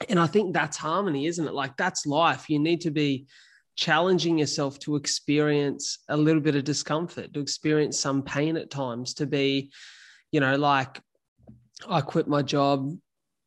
And 0.07 0.19
I 0.19 0.27
think 0.27 0.53
that's 0.53 0.77
harmony, 0.77 1.25
isn't 1.27 1.45
it? 1.45 1.53
Like 1.53 1.75
that's 1.77 2.05
life. 2.05 2.49
You 2.49 2.59
need 2.59 2.81
to 2.81 2.91
be 2.91 3.27
challenging 3.75 4.37
yourself 4.37 4.79
to 4.79 4.95
experience 4.95 5.99
a 6.09 6.17
little 6.17 6.41
bit 6.41 6.55
of 6.55 6.63
discomfort, 6.63 7.33
to 7.33 7.39
experience 7.39 7.99
some 7.99 8.23
pain 8.23 8.57
at 8.57 8.69
times, 8.69 9.13
to 9.15 9.25
be, 9.25 9.71
you 10.31 10.39
know, 10.39 10.55
like 10.55 11.01
I 11.87 12.01
quit 12.01 12.27
my 12.27 12.41
job 12.41 12.97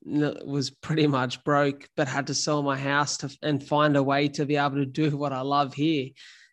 was 0.04 0.70
pretty 0.70 1.06
much 1.06 1.44
broke, 1.44 1.88
but 1.96 2.08
had 2.08 2.26
to 2.26 2.34
sell 2.34 2.62
my 2.62 2.76
house 2.76 3.16
to, 3.18 3.36
and 3.42 3.62
find 3.62 3.96
a 3.96 4.02
way 4.02 4.28
to 4.28 4.44
be 4.44 4.56
able 4.56 4.76
to 4.76 4.86
do 4.86 5.16
what 5.16 5.32
I 5.32 5.40
love 5.40 5.74
here. 5.74 6.10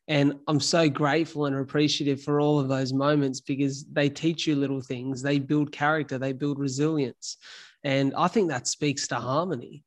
And 0.08 0.40
I'm 0.48 0.60
so 0.60 0.90
grateful 0.90 1.46
and 1.46 1.56
appreciative 1.56 2.24
for 2.24 2.42
all 2.42 2.60
of 2.60 2.68
those 2.68 2.94
moments 2.94 3.42
because 3.42 3.86
they 3.86 4.10
teach 4.10 4.48
you 4.48 4.56
little 4.56 4.82
things, 4.82 5.22
they 5.22 5.38
build 5.38 5.72
character, 5.72 6.18
they 6.18 6.34
build 6.34 6.58
resilience. 6.58 7.38
And 7.84 8.14
I 8.18 8.28
think 8.28 8.50
that 8.50 8.68
speaks 8.68 9.08
to 9.10 9.16
harmony. 9.16 9.84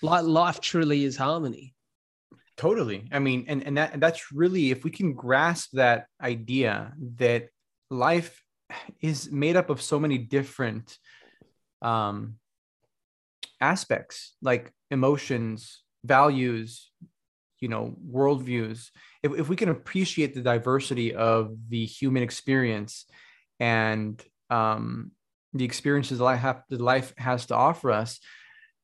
Like 0.00 0.24
life 0.24 0.60
truly 0.60 1.04
is 1.04 1.16
harmony. 1.16 1.74
Totally. 2.56 3.08
I 3.10 3.18
mean, 3.18 3.46
and, 3.48 3.64
and 3.64 3.76
that 3.76 4.00
that's 4.00 4.32
really 4.32 4.70
if 4.70 4.84
we 4.84 4.90
can 4.90 5.12
grasp 5.12 5.70
that 5.72 6.06
idea 6.20 6.92
that 7.16 7.48
life 7.90 8.42
is 9.00 9.30
made 9.30 9.56
up 9.56 9.70
of 9.70 9.82
so 9.82 9.98
many 9.98 10.18
different 10.18 10.98
um 11.82 12.34
aspects 13.60 14.34
like 14.42 14.72
emotions, 14.90 15.82
values, 16.04 16.90
you 17.60 17.68
know, 17.68 17.96
worldviews. 18.10 18.90
If, 19.22 19.32
if 19.38 19.48
we 19.48 19.56
can 19.56 19.68
appreciate 19.68 20.34
the 20.34 20.42
diversity 20.42 21.14
of 21.14 21.56
the 21.68 21.84
human 21.84 22.22
experience 22.22 23.04
and 23.58 24.22
um, 24.50 25.12
the 25.52 25.64
experiences 25.64 26.20
life, 26.20 26.40
have, 26.40 26.62
that 26.70 26.80
life 26.80 27.14
has 27.16 27.46
to 27.46 27.54
offer 27.54 27.90
us, 27.90 28.20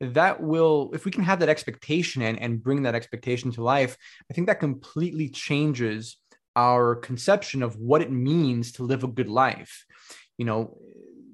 that 0.01 0.43
will, 0.43 0.91
if 0.93 1.05
we 1.05 1.11
can 1.11 1.23
have 1.23 1.41
that 1.41 1.49
expectation 1.49 2.23
and, 2.23 2.41
and 2.41 2.63
bring 2.63 2.83
that 2.83 2.95
expectation 2.95 3.53
to 3.53 3.63
life, 3.63 3.97
I 4.31 4.35
think 4.35 4.49
that 4.49 4.61
completely 4.61 5.29
changes 5.29 6.17
our 6.57 6.97
conception 6.97 7.63
of 7.63 7.77
what 7.77 8.03
it 8.03 8.11
means 8.11 8.73
to 8.73 8.83
live 8.83 9.05
a 9.05 9.09
good 9.09 9.29
life. 9.29 9.85
You 10.37 10.47
know, 10.47 10.79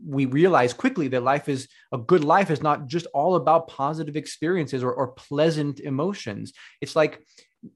we 0.05 0.27
realize 0.27 0.73
quickly 0.73 1.09
that 1.09 1.23
life 1.23 1.49
is 1.49 1.69
a 1.93 1.99
good 1.99 2.25
life 2.25 2.51
is 2.51 2.63
not 2.63 2.87
just 2.87 3.07
all 3.15 3.37
about 3.37 3.69
positive 3.69 4.17
experiences 4.17 4.83
or, 4.83 4.93
or 4.93 5.09
pleasant 5.09 5.81
emotions. 5.81 6.53
It's 6.81 6.97
like 6.97 7.25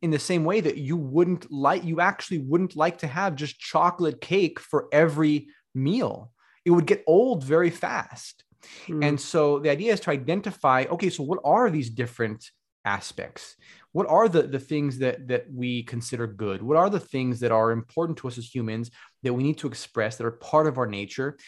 in 0.01 0.11
the 0.11 0.19
same 0.19 0.45
way 0.45 0.61
that 0.61 0.79
you 0.79 0.97
wouldn't 0.97 1.51
like 1.53 1.85
you 1.85 2.01
actually 2.01 2.39
wouldn't 2.39 2.77
like 2.77 2.99
to 2.99 3.07
have 3.07 3.37
just 3.37 3.59
chocolate 3.59 4.21
cake 4.21 4.59
for 4.59 4.89
every 4.93 5.49
meal. 5.75 6.33
It 6.65 6.71
would 6.71 6.87
get 6.87 7.05
old 7.07 7.45
very 7.45 7.71
fast. 7.71 8.45
Mm. 8.89 9.05
and 9.05 9.21
so 9.21 9.59
the 9.59 9.69
idea 9.69 9.93
is 9.93 10.01
to 10.01 10.11
identify 10.11 10.87
okay 10.91 11.11
so 11.11 11.23
what 11.23 11.39
are 11.45 11.69
these 11.69 11.91
different 11.91 12.51
aspects? 12.85 13.57
What 13.93 14.09
are 14.09 14.29
the 14.29 14.43
the 14.43 14.59
things 14.59 14.99
that 14.99 15.29
that 15.29 15.47
we 15.53 15.83
consider 15.83 16.27
good? 16.27 16.63
What 16.63 16.77
are 16.77 16.91
the 16.91 17.01
things 17.01 17.41
that 17.41 17.53
are 17.53 17.71
important 17.71 18.19
to 18.19 18.29
us 18.29 18.39
as 18.39 18.55
humans 18.55 18.91
that 19.23 19.35
we 19.35 19.43
need 19.43 19.59
to 19.59 19.69
express 19.69 20.17
that 20.17 20.27
are 20.27 20.33
part 20.33 20.67
of 20.67 20.79
our 20.79 20.87
nature 20.87 21.39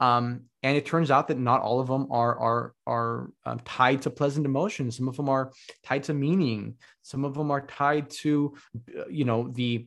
um, 0.00 0.42
and 0.62 0.76
it 0.76 0.86
turns 0.86 1.10
out 1.10 1.28
that 1.28 1.38
not 1.38 1.60
all 1.60 1.80
of 1.80 1.88
them 1.88 2.08
are 2.10 2.38
are 2.38 2.74
are 2.86 3.30
um, 3.44 3.60
tied 3.64 4.02
to 4.02 4.10
pleasant 4.10 4.46
emotions. 4.46 4.96
Some 4.96 5.08
of 5.08 5.16
them 5.16 5.28
are 5.28 5.52
tied 5.84 6.04
to 6.04 6.14
meaning. 6.14 6.76
Some 7.02 7.24
of 7.24 7.34
them 7.34 7.50
are 7.50 7.66
tied 7.66 8.10
to 8.22 8.54
uh, 8.98 9.08
you 9.08 9.24
know 9.24 9.48
the 9.48 9.86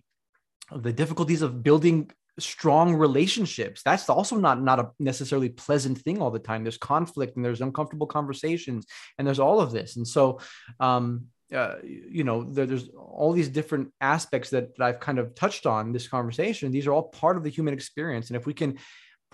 the 0.76 0.93
difficulties 0.93 1.41
of 1.41 1.64
building 1.64 2.09
strong 2.39 2.95
relationships. 2.95 3.82
That's 3.84 4.09
also 4.09 4.38
not 4.38 4.61
not 4.61 4.80
a 4.80 4.91
necessarily 4.99 5.49
pleasant 5.49 5.99
thing 5.99 6.22
all 6.22 6.32
the 6.32 6.39
time. 6.39 6.64
There's 6.64 6.78
conflict 6.78 7.36
and 7.36 7.45
there's 7.45 7.61
uncomfortable 7.61 8.07
conversations 8.07 8.86
and 9.18 9.28
there's 9.28 9.39
all 9.39 9.59
of 9.59 9.72
this. 9.72 9.97
And 9.97 10.07
so 10.07 10.39
um 10.80 11.28
uh, 11.53 11.76
you 11.84 12.24
know 12.24 12.43
there, 12.43 12.66
there's 12.66 12.89
all 12.89 13.32
these 13.32 13.49
different 13.49 13.93
aspects 14.01 14.49
that, 14.49 14.76
that 14.76 14.84
i've 14.84 14.99
kind 14.99 15.20
of 15.20 15.36
touched 15.36 15.68
on 15.68 15.91
this 15.91 16.07
conversation. 16.07 16.72
These 16.72 16.88
are 16.88 16.93
all 16.93 17.03
part 17.03 17.38
of 17.38 17.43
the 17.43 17.51
human 17.51 17.76
experience. 17.76 18.30
And 18.30 18.38
if 18.38 18.47
we 18.47 18.55
can 18.55 18.80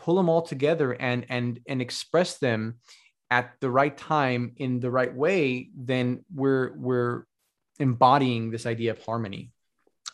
pull 0.04 0.16
them 0.16 0.30
all 0.30 0.42
together 0.42 0.94
and 0.94 1.26
and 1.30 1.60
and 1.68 1.82
express 1.82 2.38
them 2.38 2.76
at 3.32 3.54
the 3.60 3.70
right 3.70 3.98
time 3.98 4.54
in 4.58 4.80
the 4.80 4.90
right 4.90 5.14
way 5.14 5.70
then 5.76 6.24
we're 6.34 6.74
we're 6.78 7.26
embodying 7.80 8.52
this 8.52 8.66
idea 8.66 8.92
of 8.92 9.04
harmony 9.04 9.52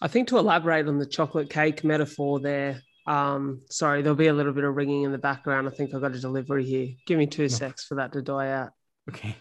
I 0.02 0.08
think 0.08 0.28
to 0.30 0.38
elaborate 0.38 0.88
on 0.88 0.98
the 0.98 1.06
chocolate 1.06 1.50
cake 1.50 1.84
metaphor 1.84 2.40
there, 2.40 2.82
um, 3.08 3.62
sorry, 3.70 4.02
there'll 4.02 4.16
be 4.16 4.28
a 4.28 4.34
little 4.34 4.54
bit 4.54 4.64
of 4.64 4.76
ringing 4.76 5.04
in 5.04 5.12
the 5.12 5.18
background. 5.18 5.68
I 5.68 5.72
think 5.72 5.94
I've 5.94 6.02
got 6.02 6.16
a 6.16 6.20
delivery 6.20 6.66
here. 6.66 6.90
Give 7.06 7.18
me 7.18 7.28
two 7.28 7.50
secs 7.50 7.86
for 7.86 7.96
that 7.96 8.14
to 8.14 8.22
die 8.22 8.52
out. 8.52 8.72
Okay. 9.10 9.36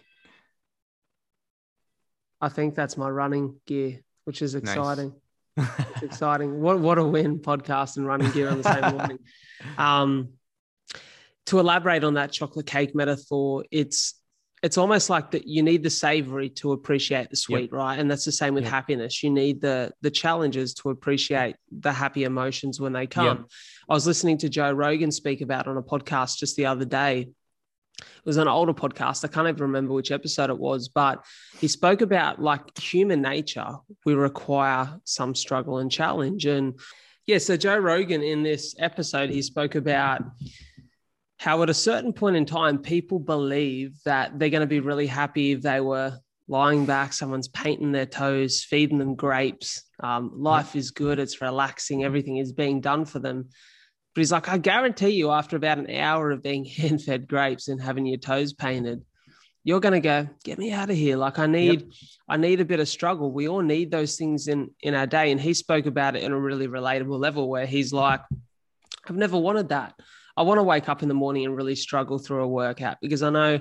I 2.41 2.49
think 2.51 2.75
that's 2.75 2.97
my 2.97 3.09
running 3.09 3.59
gear, 3.67 4.01
which 4.25 4.43
is 4.43 4.55
exciting. 4.55 5.09
Nice. 5.09 5.19
It's 5.57 6.03
exciting. 6.03 6.61
What 6.61 6.81
what 6.81 6.99
a 6.99 7.05
win 7.05 7.39
podcast 7.39 7.97
and 7.97 8.07
running 8.07 8.31
gear 8.33 8.49
on 8.49 8.61
the 8.61 8.73
same 8.73 8.97
morning. 8.97 9.19
Um, 9.79 10.35
to 11.47 11.59
elaborate 11.59 12.05
on 12.05 12.15
that 12.15 12.33
chocolate 12.33 12.67
cake 12.67 12.95
metaphor, 12.95 13.65
it's 13.71 14.21
it's 14.63 14.79
almost 14.79 15.11
like 15.11 15.31
that 15.33 15.47
you 15.47 15.63
need 15.63 15.83
the 15.83 15.91
savory 15.91 16.49
to 16.49 16.73
appreciate 16.73 17.29
the 17.29 17.37
sweet, 17.37 17.71
yep. 17.71 17.73
right? 17.73 17.99
And 17.99 18.11
that's 18.11 18.25
the 18.25 18.33
same 18.33 18.55
with 18.55 18.65
yep. 18.65 18.73
happiness. 18.73 19.23
You 19.23 19.31
need 19.31 19.61
the 19.61 19.93
the 20.01 20.11
challenges 20.11 20.75
to 20.75 20.91
appreciate 20.91 21.57
the 21.71 21.93
happy 21.93 22.25
emotions 22.25 22.81
when 22.81 22.93
they 22.93 23.07
come. 23.07 23.27
Yep. 23.27 23.47
I 23.91 23.95
was 23.95 24.07
listening 24.07 24.39
to 24.39 24.49
Joe 24.49 24.73
Rogan 24.73 25.13
speak 25.13 25.41
about 25.41 25.69
on 25.69 25.77
a 25.77 25.83
podcast 25.83 26.39
just 26.39 26.57
the 26.57 26.67
other 26.67 26.85
day. 26.85 27.29
It 27.99 28.27
was 28.27 28.37
an 28.37 28.49
older 28.49 28.75
podcast. 28.75 29.25
I 29.25 29.29
can't 29.29 29.49
even 29.49 29.63
remember 29.63 29.93
which 29.93 30.11
episode 30.11 30.51
it 30.51 30.59
was, 30.59 30.89
but 30.89 31.25
he 31.59 31.69
spoke 31.69 32.01
about 32.01 32.41
like 32.41 32.77
human 32.79 33.23
nature. 33.23 33.77
We 34.05 34.15
require 34.15 34.99
some 35.05 35.35
struggle 35.35 35.79
and 35.79 35.91
challenge. 35.91 36.47
And 36.47 36.79
yeah, 37.27 37.39
so 37.39 37.57
Joe 37.57 37.79
Rogan 37.79 38.23
in 38.23 38.43
this 38.43 38.75
episode, 38.79 39.31
he 39.31 39.43
spoke 39.43 39.75
about 39.75 40.23
how 41.39 41.63
at 41.63 41.71
a 41.71 41.75
certain 41.75 42.13
point 42.13 42.37
in 42.37 42.47
time, 42.47 42.79
people 42.79 43.19
believe 43.19 43.97
that 44.05 44.39
they're 44.39 44.51
going 44.51 44.61
to 44.61 44.67
be 44.67 44.81
really 44.81 45.07
happy 45.07 45.53
if 45.53 45.63
they 45.63 45.81
were 45.81 46.19
lying 46.49 46.87
back, 46.87 47.13
someone's 47.13 47.49
painting 47.49 47.93
their 47.93 48.07
toes, 48.07 48.63
feeding 48.63 48.99
them 48.99 49.15
grapes. 49.15 49.83
Um, 50.01 50.33
life 50.35 50.77
is 50.77 50.91
good, 50.91 51.19
it's 51.19 51.41
relaxing, 51.41 52.05
everything 52.05 52.37
is 52.37 52.53
being 52.53 52.81
done 52.81 53.05
for 53.05 53.19
them. 53.19 53.49
But 54.15 54.21
he's 54.21 54.33
like, 54.33 54.49
I 54.49 54.59
guarantee 54.59 55.11
you, 55.11 55.31
after 55.31 55.57
about 55.57 55.79
an 55.79 55.91
hour 55.91 56.31
of 56.31 56.43
being 56.43 56.65
hand 56.65 57.03
fed 57.03 57.29
grapes 57.29 57.69
and 57.69 57.81
having 57.81 58.07
your 58.07 58.19
toes 58.19 58.53
painted, 58.53 59.03
you're 59.65 59.81
going 59.81 59.95
to 59.95 60.01
go, 60.01 60.29
get 60.45 60.59
me 60.59 60.73
out 60.73 60.91
of 60.91 60.97
here. 60.97 61.17
Like 61.17 61.39
I 61.39 61.47
need, 61.47 61.81
yep. 61.81 61.91
I 62.29 62.37
need 62.37 62.61
a 62.61 62.67
bit 62.67 62.81
of 62.81 62.89
struggle. 62.89 63.33
We 63.33 63.49
all 63.49 63.63
need 63.63 63.91
those 63.91 64.17
things 64.17 64.47
in 64.47 64.71
in 64.81 64.95
our 64.95 65.07
day. 65.07 65.33
And 65.33 65.41
he 65.41 65.55
spoke 65.55 65.87
about 65.87 66.17
it 66.17 66.23
in 66.23 66.33
a 66.33 66.39
really 66.39 66.69
relatable 66.69 67.19
level 67.19 67.49
where 67.49 67.67
he's 67.67 67.93
like, 67.93 68.21
I've 69.09 69.17
never 69.17 69.39
wanted 69.39 69.71
that. 69.71 69.95
I 70.37 70.43
want 70.43 70.59
to 70.59 70.65
wake 70.65 70.89
up 70.89 71.03
in 71.03 71.09
the 71.09 71.15
morning 71.15 71.47
and 71.47 71.57
really 71.57 71.77
struggle 71.77 72.19
through 72.19 72.43
a 72.43 72.49
workout 72.49 72.99
because 73.01 73.23
I 73.23 73.31
know 73.31 73.61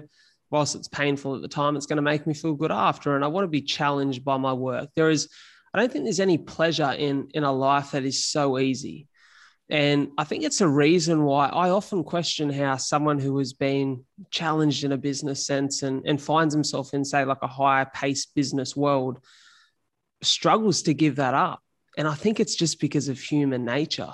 whilst 0.49 0.75
it's 0.75 0.87
painful 0.87 1.35
at 1.35 1.41
the 1.41 1.47
time, 1.47 1.75
it's 1.75 1.85
going 1.85 1.97
to 1.97 2.03
make 2.03 2.27
me 2.27 2.33
feel 2.33 2.53
good 2.53 2.71
after. 2.71 3.15
And 3.15 3.23
I 3.23 3.27
want 3.27 3.45
to 3.45 3.49
be 3.49 3.61
challenged 3.61 4.23
by 4.23 4.37
my 4.37 4.53
work. 4.53 4.89
There 4.95 5.09
is, 5.09 5.29
I 5.73 5.79
don't 5.79 5.91
think 5.91 6.05
there's 6.05 6.19
any 6.19 6.37
pleasure 6.37 6.91
in 6.91 7.29
in 7.33 7.43
a 7.43 7.51
life 7.51 7.91
that 7.91 8.03
is 8.03 8.25
so 8.25 8.59
easy. 8.59 9.07
And 9.69 10.09
I 10.17 10.23
think 10.23 10.43
it's 10.43 10.61
a 10.61 10.67
reason 10.67 11.23
why 11.23 11.47
I 11.47 11.69
often 11.69 12.03
question 12.03 12.49
how 12.49 12.77
someone 12.77 13.17
who 13.17 13.37
has 13.37 13.53
been 13.53 14.03
challenged 14.29 14.83
in 14.83 14.91
a 14.91 14.97
business 14.97 15.45
sense 15.45 15.83
and, 15.83 16.05
and 16.05 16.21
finds 16.21 16.53
himself 16.53 16.93
in, 16.93 17.05
say, 17.05 17.25
like 17.25 17.41
a 17.41 17.47
higher 17.47 17.89
paced 17.93 18.35
business 18.35 18.75
world 18.75 19.19
struggles 20.21 20.83
to 20.83 20.93
give 20.93 21.15
that 21.15 21.33
up. 21.33 21.61
And 21.97 22.07
I 22.07 22.13
think 22.13 22.39
it's 22.39 22.55
just 22.55 22.79
because 22.79 23.07
of 23.07 23.19
human 23.19 23.65
nature 23.65 24.13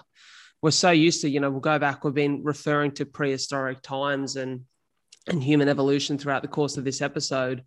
we're 0.61 0.71
so 0.71 0.91
used 0.91 1.21
to, 1.21 1.29
you 1.29 1.39
know, 1.39 1.49
we'll 1.49 1.61
go 1.61 1.79
back, 1.79 2.03
we've 2.03 2.13
been 2.13 2.43
referring 2.43 2.91
to 2.91 3.05
prehistoric 3.05 3.81
times 3.81 4.35
and 4.35 4.61
and 5.27 5.43
human 5.43 5.69
evolution 5.69 6.17
throughout 6.17 6.41
the 6.41 6.47
course 6.47 6.77
of 6.77 6.83
this 6.83 7.01
episode. 7.01 7.63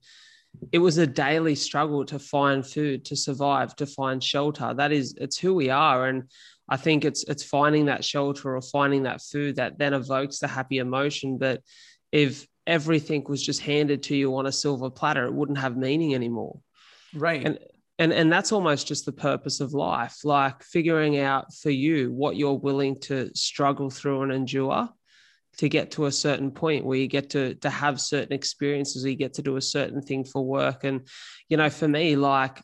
It 0.73 0.79
was 0.79 0.99
a 0.99 1.07
daily 1.07 1.55
struggle 1.55 2.05
to 2.07 2.19
find 2.19 2.67
food, 2.67 3.05
to 3.05 3.17
survive, 3.17 3.77
to 3.77 3.87
find 3.87 4.23
shelter. 4.23 4.75
That 4.75 4.91
is, 4.91 5.15
it's 5.21 5.39
who 5.39 5.55
we 5.55 5.71
are. 5.71 6.09
And 6.09 6.25
I 6.69 6.77
think 6.77 7.05
it's 7.05 7.25
it's 7.25 7.43
finding 7.43 7.87
that 7.87 8.05
shelter 8.05 8.57
or 8.57 8.63
finding 8.63 9.05
that 9.05 9.23
food 9.23 9.57
that 9.57 9.79
then 9.79 9.95
evokes 9.95 10.39
the 10.39 10.49
happy 10.49 10.79
emotion. 10.79 11.39
But 11.39 11.61
if 12.11 12.47
everything 12.67 13.25
was 13.29 13.43
just 13.43 13.61
handed 13.61 14.05
to 14.05 14.17
you 14.17 14.37
on 14.37 14.47
a 14.47 14.53
silver 14.53 14.91
platter, 14.91 15.27
it 15.27 15.35
wouldn't 15.35 15.59
have 15.59 15.77
meaning 15.77 16.15
anymore. 16.15 16.61
Right. 17.15 17.45
And 17.45 17.59
and 17.99 18.13
and 18.13 18.33
that's 18.33 18.53
almost 18.53 18.87
just 18.87 19.05
the 19.05 19.13
purpose 19.13 19.61
of 19.61 19.75
life 19.75 20.25
like 20.25 20.63
figuring 20.63 21.19
out 21.19 21.53
for 21.55 21.71
you 21.71 22.11
what 22.13 22.37
you're 22.37 22.59
willing 22.59 22.99
to 22.99 23.31
struggle 23.35 23.91
through 23.91 24.23
and 24.23 24.33
endure 24.33 24.89
to 25.59 25.69
get 25.69 25.93
to 25.93 26.07
a 26.07 26.13
certain 26.13 26.51
point 26.51 26.85
where 26.85 26.99
you 26.99 27.07
get 27.07 27.31
to 27.31 27.55
to 27.57 27.71
have 27.71 28.01
certain 28.01 28.33
experiences 28.33 29.05
you 29.05 29.15
get 29.15 29.35
to 29.35 29.43
do 29.43 29.57
a 29.57 29.63
certain 29.63 30.01
thing 30.01 30.25
for 30.25 30.45
work 30.45 30.85
and 30.85 31.07
you 31.49 31.57
know 31.57 31.69
for 31.69 31.87
me 31.87 32.17
like 32.17 32.63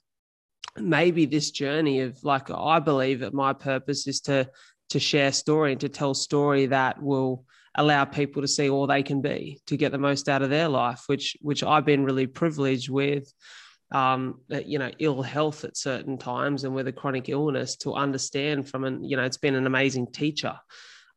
maybe 0.81 1.26
this 1.26 1.51
journey 1.51 2.01
of 2.01 2.22
like 2.24 2.51
i 2.51 2.79
believe 2.79 3.20
that 3.20 3.35
my 3.35 3.53
purpose 3.53 4.07
is 4.07 4.20
to 4.20 4.49
to 4.91 4.99
share 4.99 5.33
story 5.33 5.72
and 5.72 5.81
to 5.81 5.89
tell 5.89 6.14
story 6.14 6.66
that 6.66 7.03
will 7.03 7.45
allow 7.74 8.05
people 8.05 8.43
to 8.43 8.49
see 8.49 8.68
all 8.68 8.87
they 8.87 9.03
can 9.03 9.20
be 9.20 9.61
to 9.66 9.76
get 9.76 9.93
the 9.93 9.99
most 9.99 10.29
out 10.29 10.43
of 10.43 10.51
their 10.51 10.68
life 10.68 11.03
which 11.07 11.37
which 11.43 11.62
i've 11.62 11.85
been 11.85 12.05
really 12.05 12.26
privileged 12.26 12.89
with 12.89 13.33
um, 13.91 14.41
you 14.66 14.79
know, 14.79 14.91
ill 14.99 15.22
health 15.22 15.64
at 15.64 15.76
certain 15.76 16.18
times 16.18 16.64
and 16.64 16.74
with 16.74 16.89
a 16.89 16.93
chronic 16.93 17.29
illness 17.29 17.76
to 17.76 17.95
understand 17.95 18.68
from 18.68 18.85
an, 18.85 19.03
you 19.03 19.16
know, 19.16 19.24
it's 19.24 19.39
been 19.39 19.55
an 19.55 19.66
amazing 19.66 20.12
teacher. 20.12 20.59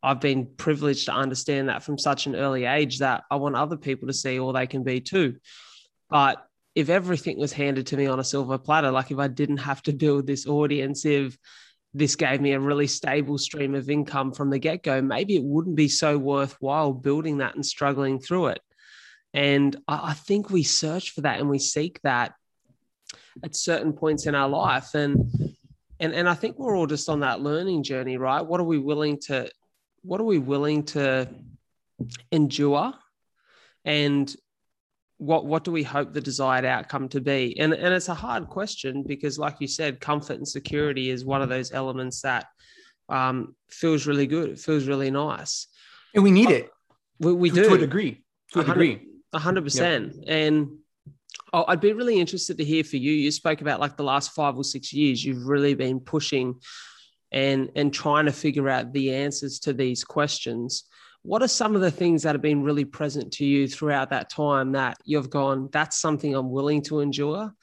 I've 0.01 0.22
been 0.22 0.47
privileged 0.57 1.05
to 1.05 1.14
understand 1.14 1.70
that 1.70 1.84
from 1.84 1.97
such 1.97 2.26
an 2.26 2.36
early 2.36 2.66
age 2.66 2.99
that 2.99 3.24
I 3.30 3.36
want 3.36 3.55
other 3.55 3.78
people 3.78 4.07
to 4.07 4.14
see 4.14 4.39
all 4.39 4.53
they 4.53 4.68
can 4.68 4.84
be 4.84 5.01
too. 5.01 5.36
But 6.09 6.43
if 6.76 6.89
everything 6.89 7.38
was 7.38 7.51
handed 7.51 7.88
to 7.88 7.97
me 7.97 8.07
on 8.07 8.19
a 8.19 8.24
silver 8.24 8.57
platter, 8.57 8.91
like 8.91 9.11
if 9.11 9.19
I 9.19 9.28
didn't 9.28 9.57
have 9.57 9.82
to 9.84 9.93
build 9.93 10.26
this 10.26 10.47
audience, 10.47 11.05
if 11.05 11.38
this 11.93 12.15
gave 12.15 12.39
me 12.39 12.53
a 12.53 12.59
really 12.59 12.88
stable 12.88 13.38
stream 13.38 13.76
of 13.76 13.89
income 13.89 14.32
from 14.32 14.49
the 14.49 14.59
get 14.59 14.84
go, 14.84 15.01
maybe 15.01 15.36
it 15.36 15.43
wouldn't 15.43 15.76
be 15.76 15.89
so 15.89 16.17
worthwhile 16.17 16.93
building 16.93 17.39
that 17.39 17.55
and 17.55 17.65
struggling 17.65 18.19
through 18.19 18.47
it. 18.47 18.61
And 19.34 19.76
I, 19.88 20.13
think 20.13 20.49
we 20.49 20.63
search 20.63 21.11
for 21.11 21.22
that 21.22 21.39
and 21.39 21.49
we 21.49 21.59
seek 21.59 22.01
that 22.01 22.34
at 23.43 23.55
certain 23.55 23.93
points 23.93 24.26
in 24.26 24.36
our 24.36 24.49
life. 24.49 24.93
And 24.93 25.30
and 25.99 26.13
and 26.13 26.28
I 26.28 26.34
think 26.34 26.57
we're 26.57 26.76
all 26.76 26.88
just 26.88 27.07
on 27.07 27.22
that 27.22 27.41
learning 27.41 27.84
journey 27.84 28.17
right? 28.17 28.45
What 28.45 28.59
are 28.59 28.65
we 28.65 28.78
willing 28.78 29.19
to 29.28 29.49
what 30.01 30.19
are 30.19 30.26
we 30.26 30.39
willing 30.39 30.84
to 30.84 31.30
endure? 32.32 32.93
And 33.86 34.34
what 35.22 35.45
what 35.45 35.63
do 35.63 35.72
we 35.72 35.84
hope 35.84 36.13
the 36.13 36.19
desired 36.19 36.65
outcome 36.65 37.07
to 37.09 37.22
be? 37.22 37.57
And 37.59 37.74
and 37.74 37.93
it's 37.93 38.09
a 38.09 38.15
hard 38.15 38.47
question 38.47 39.03
because 39.03 39.38
like 39.38 39.57
you 39.59 39.67
said 39.67 39.99
comfort 39.99 40.38
and 40.38 40.47
security 40.47 41.11
is 41.11 41.24
one 41.24 41.43
of 41.43 41.49
those 41.49 41.72
elements 41.72 42.22
that 42.22 42.47
um, 43.07 43.55
feels 43.69 44.07
really 44.07 44.26
good 44.26 44.49
it 44.49 44.59
feels 44.59 44.88
really 44.88 45.11
nice. 45.11 45.67
And 46.15 46.24
we 46.24 46.32
need 46.32 46.49
it. 46.49 46.72
we, 47.19 47.34
we 47.34 47.49
do 47.51 47.69
to 47.69 47.76
a 47.76 47.78
degree 47.78 48.24
to 48.53 48.61
a 48.61 48.63
degree. 48.63 49.07
100% 49.34 50.15
yep. 50.15 50.24
and 50.28 50.69
Oh, 51.53 51.65
I'd 51.67 51.82
be 51.82 51.91
really 51.91 52.17
interested 52.17 52.57
to 52.57 52.63
hear 52.63 52.84
for 52.84 52.95
you. 52.95 53.11
You 53.11 53.30
spoke 53.30 53.59
about 53.59 53.82
like 53.82 53.97
the 53.97 54.03
last 54.03 54.32
five 54.32 54.55
or 54.55 54.63
six 54.63 54.93
years, 54.93 55.24
you've 55.24 55.45
really 55.45 55.74
been 55.74 55.99
pushing 55.99 56.55
and 57.32 57.69
and 57.76 57.93
trying 57.93 58.26
to 58.26 58.32
figure 58.32 58.69
out 58.69 58.93
the 58.93 59.13
answers 59.13 59.59
to 59.59 59.74
these 59.74 60.03
questions 60.03 60.86
what 61.24 61.43
are 61.43 61.47
some 61.47 61.76
of 61.76 61.82
the 61.82 61.91
things 61.91 62.24
that 62.24 62.34
have 62.34 62.41
been 62.41 62.63
really 62.63 62.86
present 62.86 63.34
to 63.34 63.45
you 63.45 63.67
throughout 63.67 64.09
that 64.09 64.30
time 64.30 64.74
that 64.74 64.97
you've 65.05 65.30
gone 65.30 65.69
that's 65.72 65.99
something 65.99 66.36
i'm 66.36 66.49
willing 66.49 66.82
to 66.82 66.99
endure 66.99 67.53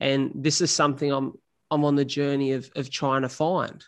and 0.00 0.32
this 0.34 0.60
is 0.60 0.70
something 0.70 1.12
i'm 1.12 1.32
i'm 1.70 1.84
on 1.84 1.96
the 1.96 2.04
journey 2.04 2.52
of 2.52 2.70
of 2.76 2.90
trying 2.90 3.22
to 3.22 3.28
find 3.28 3.84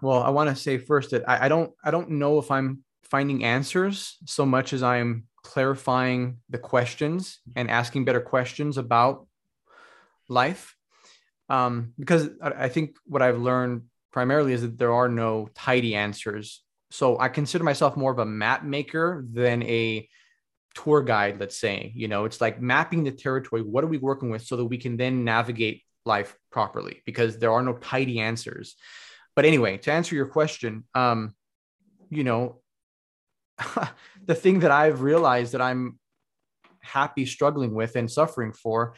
well 0.00 0.22
i 0.22 0.30
want 0.30 0.48
to 0.48 0.56
say 0.56 0.78
first 0.78 1.10
that 1.10 1.28
I, 1.28 1.46
I 1.46 1.48
don't 1.48 1.72
i 1.84 1.90
don't 1.90 2.10
know 2.10 2.38
if 2.38 2.50
i'm 2.50 2.84
finding 3.04 3.44
answers 3.44 4.16
so 4.26 4.46
much 4.46 4.72
as 4.72 4.82
i'm 4.82 5.24
clarifying 5.42 6.38
the 6.48 6.58
questions 6.58 7.40
and 7.56 7.70
asking 7.70 8.04
better 8.04 8.20
questions 8.20 8.78
about 8.78 9.26
life 10.28 10.76
um, 11.52 11.92
because 11.98 12.30
I 12.40 12.68
think 12.68 12.96
what 13.04 13.20
I've 13.20 13.38
learned 13.38 13.82
primarily 14.10 14.54
is 14.54 14.62
that 14.62 14.78
there 14.78 14.92
are 14.92 15.08
no 15.08 15.48
tidy 15.54 15.94
answers. 15.94 16.61
So 16.92 17.18
I 17.18 17.28
consider 17.28 17.64
myself 17.64 17.96
more 17.96 18.12
of 18.12 18.18
a 18.18 18.26
map 18.26 18.64
maker 18.64 19.24
than 19.32 19.62
a 19.62 20.06
tour 20.74 21.02
guide, 21.02 21.40
let's 21.40 21.56
say. 21.56 21.90
You 21.94 22.06
know, 22.06 22.26
it's 22.26 22.40
like 22.40 22.60
mapping 22.60 23.04
the 23.04 23.10
territory. 23.10 23.62
What 23.62 23.82
are 23.82 23.88
we 23.88 23.98
working 23.98 24.28
with 24.28 24.42
so 24.42 24.56
that 24.56 24.66
we 24.66 24.76
can 24.76 24.98
then 24.98 25.24
navigate 25.24 25.82
life 26.04 26.36
properly? 26.50 27.02
Because 27.06 27.38
there 27.38 27.50
are 27.50 27.62
no 27.62 27.74
tidy 27.74 28.20
answers. 28.20 28.76
But 29.34 29.46
anyway, 29.46 29.78
to 29.78 29.92
answer 29.92 30.14
your 30.14 30.26
question, 30.26 30.84
um, 30.94 31.34
you 32.10 32.24
know, 32.24 32.60
the 34.26 34.34
thing 34.34 34.60
that 34.60 34.70
I've 34.70 35.00
realized 35.00 35.54
that 35.54 35.62
I'm 35.62 35.98
happy 36.80 37.24
struggling 37.24 37.74
with 37.74 37.96
and 37.96 38.10
suffering 38.10 38.52
for 38.52 38.94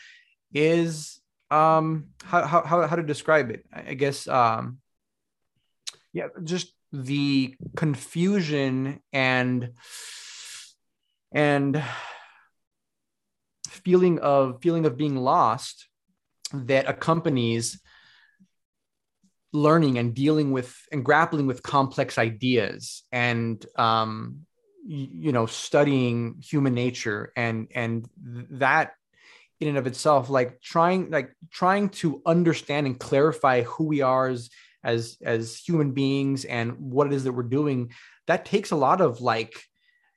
is 0.52 1.20
um 1.50 2.06
how 2.24 2.64
how 2.64 2.86
how 2.86 2.96
to 2.96 3.02
describe 3.02 3.50
it 3.50 3.66
i 3.70 3.92
guess 3.92 4.26
um 4.26 4.78
yeah, 6.14 6.28
just 6.44 6.72
the 6.94 7.56
confusion 7.74 9.00
and 9.12 9.72
and 11.32 11.82
feeling 13.68 14.20
of 14.20 14.62
feeling 14.62 14.86
of 14.86 14.96
being 14.96 15.16
lost 15.16 15.88
that 16.52 16.88
accompanies 16.88 17.80
learning 19.52 19.98
and 19.98 20.14
dealing 20.14 20.52
with 20.52 20.76
and 20.92 21.04
grappling 21.04 21.48
with 21.48 21.64
complex 21.64 22.16
ideas 22.16 23.02
and 23.10 23.66
um, 23.76 24.46
you 24.86 25.32
know 25.32 25.46
studying 25.46 26.36
human 26.40 26.74
nature 26.74 27.32
and 27.34 27.68
and 27.74 28.08
that 28.50 28.92
in 29.58 29.68
and 29.68 29.78
of 29.78 29.88
itself 29.88 30.30
like 30.30 30.60
trying 30.60 31.10
like 31.10 31.34
trying 31.50 31.88
to 31.88 32.22
understand 32.24 32.86
and 32.86 33.00
clarify 33.00 33.62
who 33.62 33.84
we 33.84 34.00
are 34.00 34.28
as 34.28 34.48
as 34.84 35.16
as 35.24 35.56
human 35.56 35.92
beings 35.92 36.44
and 36.44 36.72
what 36.78 37.06
it 37.06 37.12
is 37.12 37.24
that 37.24 37.32
we're 37.32 37.42
doing 37.42 37.90
that 38.26 38.44
takes 38.44 38.70
a 38.70 38.76
lot 38.76 39.00
of 39.00 39.20
like 39.20 39.64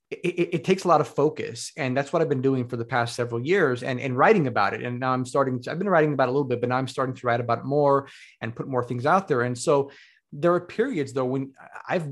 it, 0.10 0.54
it, 0.54 0.64
takes 0.64 0.86
a 0.86 0.88
lot 0.88 1.02
of 1.02 1.08
focus. 1.10 1.74
And 1.76 1.96
that's 1.96 2.14
what 2.14 2.22
i've 2.22 2.30
been 2.30 2.42
doing 2.42 2.68
for 2.68 2.78
the 2.78 2.86
past 2.86 3.16
several 3.16 3.46
years 3.46 3.84
and, 3.84 4.00
and 4.00 4.18
writing 4.18 4.48
about 4.48 4.74
it. 4.74 4.82
And 4.84 5.00
now 5.00 5.12
i'm 5.12 5.26
starting 5.26 5.62
to 5.64 5.72
i've 5.72 5.80
been 5.80 5.90
writing 5.90 6.14
about 6.14 6.28
it 6.28 6.30
a 6.30 6.32
little 6.32 6.48
bit 6.48 6.62
but 6.62 6.70
now 6.70 6.78
i'm 6.78 6.88
starting 6.88 7.16
to 7.16 7.28
write 7.28 7.40
about 7.40 7.60
it 7.60 7.66
more 7.66 8.08
and 8.42 8.56
put 8.56 8.68
more 8.68 8.84
things 8.84 9.06
out 9.06 9.28
there. 9.28 9.42
And 9.42 9.58
so 9.58 9.92
there 10.34 10.54
are 10.54 10.62
periods 10.62 11.14
though 11.14 11.26
when 11.26 11.54
i've 11.88 12.08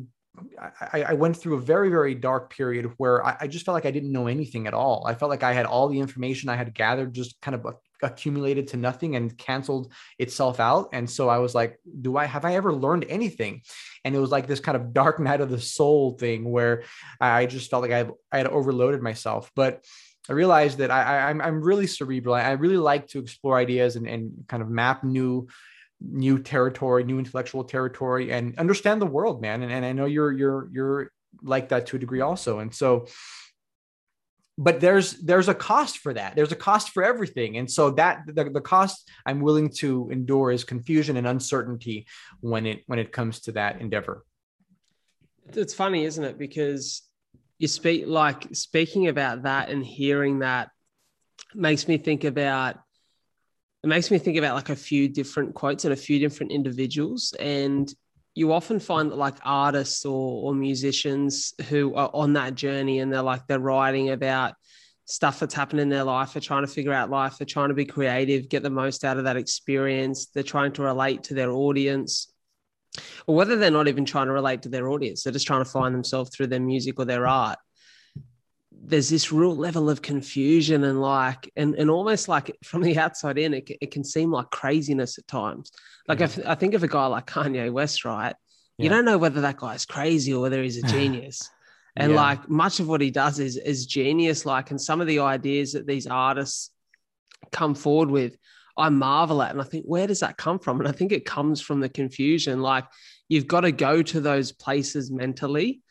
I, 0.60 1.04
I, 1.04 1.14
went 1.14 1.38
through 1.38 1.56
a 1.56 1.62
very, 1.62 1.90
very 1.90 2.14
dark 2.14 2.54
period 2.54 2.92
where 2.98 3.26
I, 3.26 3.38
I, 3.42 3.48
just 3.48 3.64
felt 3.64 3.74
like 3.74 3.86
I 3.86 3.92
didn't 3.92 4.12
know 4.12 4.28
anything 4.28 4.68
at 4.68 4.74
all. 4.74 5.06
I 5.08 5.16
felt 5.16 5.30
like 5.30 5.44
I 5.44 5.54
had 5.54 5.66
all 5.66 5.88
the 5.88 6.00
information 6.00 6.50
I 6.50 6.58
had 6.58 6.74
gathered 6.74 7.14
just 7.14 7.40
kind 7.40 7.56
of 7.56 7.66
accumulated 8.04 8.68
to 8.70 8.78
nothing 8.78 9.16
and 9.16 9.38
canceled 9.38 9.92
itself 10.20 10.60
out. 10.60 10.90
And 10.94 11.10
so 11.10 11.30
I 11.30 11.40
was 11.40 11.56
like, 11.56 11.80
do 12.02 12.18
I 12.18 12.26
have 12.26 12.46
I 12.46 12.56
ever 12.56 12.74
learned 12.74 13.06
anything? 13.10 13.62
And 14.04 14.16
it 14.16 14.20
was 14.20 14.32
like 14.32 14.48
this 14.48 14.60
kind 14.60 14.76
of 14.76 14.94
dark 14.94 15.20
night 15.20 15.42
of 15.42 15.50
the 15.50 15.60
soul 15.60 16.18
thing 16.18 16.50
where 16.50 16.84
I 17.20 17.46
just 17.46 17.70
felt 17.70 17.82
like 17.82 17.92
I, 17.92 18.10
I 18.32 18.38
had 18.38 18.48
overloaded 18.48 19.02
myself. 19.02 19.52
But 19.56 19.86
I 20.30 20.34
realized 20.34 20.80
that 20.80 20.92
I, 20.92 21.30
I'm, 21.30 21.42
I'm 21.42 21.62
really 21.62 21.88
cerebral. 21.88 22.36
I 22.36 22.52
really 22.52 22.78
like 22.78 23.08
to 23.10 23.20
explore 23.20 23.58
ideas 23.58 23.96
and, 23.96 24.08
and 24.08 24.46
kind 24.48 24.64
of 24.64 24.70
map 24.70 25.04
new 25.04 25.48
new 26.02 26.40
territory, 26.40 27.04
new 27.04 27.20
intellectual 27.20 27.64
territory, 27.64 28.32
and 28.32 28.58
understand 28.60 29.02
the 29.02 29.06
world, 29.06 29.42
man. 29.42 29.64
And, 29.64 29.72
and 29.72 29.86
I 29.86 29.94
know 29.94 30.06
you're 30.06 30.32
you're 30.32 30.70
you're 30.72 31.12
like 31.42 31.70
that 31.70 31.88
to 31.88 31.96
a 31.96 32.00
degree 32.00 32.22
also. 32.22 32.60
And 32.60 32.74
so 32.74 33.08
but 34.58 34.80
there's 34.80 35.14
there's 35.14 35.50
a 35.50 35.56
cost 35.56 36.00
for 36.00 36.14
that. 36.14 36.36
There's 36.36 36.52
a 36.52 36.56
cost 36.56 36.92
for 36.92 37.04
everything. 37.04 37.58
And 37.58 37.70
so 37.70 37.92
that 37.92 38.22
the, 38.26 38.46
the 38.46 38.62
cost 38.62 39.10
i'm 39.26 39.42
willing 39.42 39.70
to 39.70 40.10
endure 40.12 40.52
is 40.52 40.64
confusion 40.64 41.18
and 41.18 41.28
uncertainty 41.28 42.08
when 42.40 42.66
it 42.66 42.84
when 42.88 43.00
it 43.00 43.12
comes 43.12 43.42
to 43.42 43.52
that 43.54 43.82
endeavor. 43.82 44.24
It's 45.54 45.74
funny 45.74 46.06
isn't 46.06 46.24
it? 46.24 46.38
Because 46.38 47.02
you 47.58 47.68
speak 47.68 48.06
like 48.08 48.48
speaking 48.54 49.08
about 49.08 49.44
that 49.44 49.70
and 49.70 49.86
hearing 49.86 50.40
that 50.40 50.70
makes 51.54 51.88
me 51.88 51.98
think 51.98 52.24
about 52.24 52.78
it 53.84 53.88
makes 53.88 54.10
me 54.10 54.18
think 54.18 54.38
about 54.38 54.56
like 54.56 54.70
a 54.70 54.76
few 54.76 55.08
different 55.08 55.54
quotes 55.54 55.86
and 55.86 55.94
a 55.94 55.98
few 55.98 56.18
different 56.18 56.52
individuals. 56.52 57.36
And 57.40 57.94
you 58.36 58.52
often 58.52 58.80
find 58.80 59.12
that 59.12 59.16
like 59.16 59.38
artists 59.44 60.06
or, 60.06 60.50
or 60.50 60.54
musicians 60.54 61.54
who 61.70 61.96
are 61.96 62.12
on 62.14 62.34
that 62.34 62.54
journey 62.54 63.00
and 63.00 63.12
they're 63.12 63.22
like 63.22 63.48
they're 63.48 63.60
writing 63.60 64.10
about 64.10 64.54
stuff 65.06 65.40
that's 65.40 65.54
happened 65.54 65.80
in 65.80 65.90
their 65.90 66.04
life 66.04 66.34
they're 66.34 66.42
trying 66.42 66.64
to 66.66 66.72
figure 66.72 66.94
out 66.94 67.10
life 67.10 67.38
they're 67.38 67.46
trying 67.46 67.70
to 67.70 67.76
be 67.76 67.86
creative 67.86 68.50
get 68.50 68.62
the 68.62 68.70
most 68.70 69.06
out 69.06 69.18
of 69.18 69.24
that 69.24 69.38
experience 69.38 70.28
they're 70.28 70.44
trying 70.44 70.72
to 70.72 70.84
relate 70.84 71.24
to 71.24 71.34
their 71.34 71.52
audience. 71.52 72.32
Or 73.28 73.36
whether 73.36 73.58
they're 73.58 73.72
not 73.72 73.90
even 73.90 74.06
trying 74.06 74.28
to 74.28 74.32
relate 74.32 74.62
to 74.64 74.70
their 74.70 74.90
audience 74.90 75.24
they're 75.24 75.34
just 75.34 75.48
trying 75.48 75.64
to 75.64 75.70
find 75.70 75.96
themselves 75.96 76.30
through 76.30 76.48
their 76.48 76.60
music 76.60 77.00
or 77.00 77.06
their 77.06 77.28
art 77.28 77.58
there's 78.88 79.10
this 79.10 79.32
real 79.32 79.56
level 79.56 79.90
of 79.90 80.02
confusion 80.02 80.84
and 80.84 81.02
like 81.02 81.52
and, 81.56 81.76
and 81.76 81.90
almost 81.90 82.28
like 82.28 82.56
from 82.64 82.82
the 82.82 82.98
outside 82.98 83.38
in 83.38 83.54
it, 83.54 83.70
it 83.82 83.92
can 83.92 84.04
seem 84.04 84.32
like 84.32 84.50
craziness 84.52 85.18
at 85.18 85.28
times 85.28 85.72
like 86.08 86.20
mm-hmm. 86.20 86.42
if, 86.42 86.48
i 86.48 86.56
think 86.56 86.74
of 86.74 86.84
a 86.84 86.88
guy 86.88 87.06
like 87.08 87.26
kanye 87.26 87.72
west 87.72 88.06
right 88.06 88.36
yeah. 88.78 88.84
you 88.84 88.90
don't 88.90 89.06
know 89.06 89.18
whether 89.18 89.42
that 89.42 89.58
guy's 89.58 89.86
crazy 89.86 90.34
or 90.34 90.42
whether 90.42 90.62
he's 90.62 90.84
a 90.84 90.88
genius 90.88 91.50
and 91.96 92.12
yeah. 92.12 92.18
like 92.18 92.50
much 92.50 92.80
of 92.80 92.88
what 92.88 93.02
he 93.02 93.12
does 93.12 93.40
is 93.40 93.58
is 93.58 93.86
genius 93.86 94.46
like 94.46 94.72
and 94.72 94.80
some 94.80 95.02
of 95.02 95.08
the 95.08 95.20
ideas 95.20 95.74
that 95.74 95.88
these 95.88 96.08
artists 96.08 96.72
come 97.52 97.74
forward 97.76 98.10
with 98.10 98.38
i 98.78 98.90
marvel 98.90 99.42
at 99.42 99.52
and 99.52 99.62
i 99.62 99.64
think 99.64 99.86
where 99.86 100.08
does 100.08 100.20
that 100.20 100.38
come 100.38 100.60
from 100.60 100.80
and 100.80 100.88
i 100.88 100.92
think 100.92 101.12
it 101.12 101.26
comes 101.26 101.62
from 101.62 101.80
the 101.80 101.90
confusion 101.90 102.62
like 102.62 102.86
you've 103.30 103.48
got 103.48 103.62
to 103.62 103.72
go 103.72 104.02
to 104.02 104.20
those 104.22 104.52
places 104.52 105.10
mentally 105.12 105.82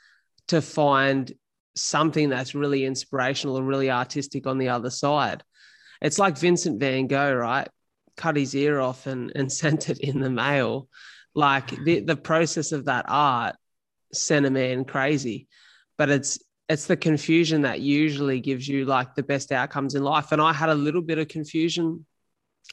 to 0.46 0.60
find 0.60 1.32
something 1.76 2.28
that's 2.28 2.54
really 2.54 2.84
inspirational 2.84 3.56
and 3.56 3.66
really 3.66 3.90
artistic 3.90 4.46
on 4.46 4.58
the 4.58 4.68
other 4.68 4.90
side. 4.90 5.42
It's 6.00 6.18
like 6.18 6.38
Vincent 6.38 6.80
van 6.80 7.06
Gogh, 7.06 7.34
right? 7.34 7.68
Cut 8.16 8.36
his 8.36 8.54
ear 8.54 8.80
off 8.80 9.06
and, 9.06 9.32
and 9.34 9.50
sent 9.62 9.88
it 9.88 9.98
in 9.98 10.20
the 10.20 10.30
mail. 10.30 10.88
Like 11.34 11.70
the, 11.84 12.00
the 12.00 12.16
process 12.16 12.72
of 12.72 12.84
that 12.84 13.06
art 13.08 13.56
sent 14.12 14.46
a 14.46 14.50
man 14.50 14.84
crazy. 14.84 15.48
But 15.96 16.10
it's 16.10 16.38
it's 16.68 16.86
the 16.86 16.96
confusion 16.96 17.62
that 17.62 17.80
usually 17.80 18.40
gives 18.40 18.66
you 18.66 18.86
like 18.86 19.14
the 19.14 19.22
best 19.22 19.52
outcomes 19.52 19.94
in 19.94 20.02
life. 20.02 20.32
And 20.32 20.40
I 20.40 20.52
had 20.52 20.70
a 20.70 20.74
little 20.74 21.02
bit 21.02 21.18
of 21.18 21.28
confusion 21.28 22.06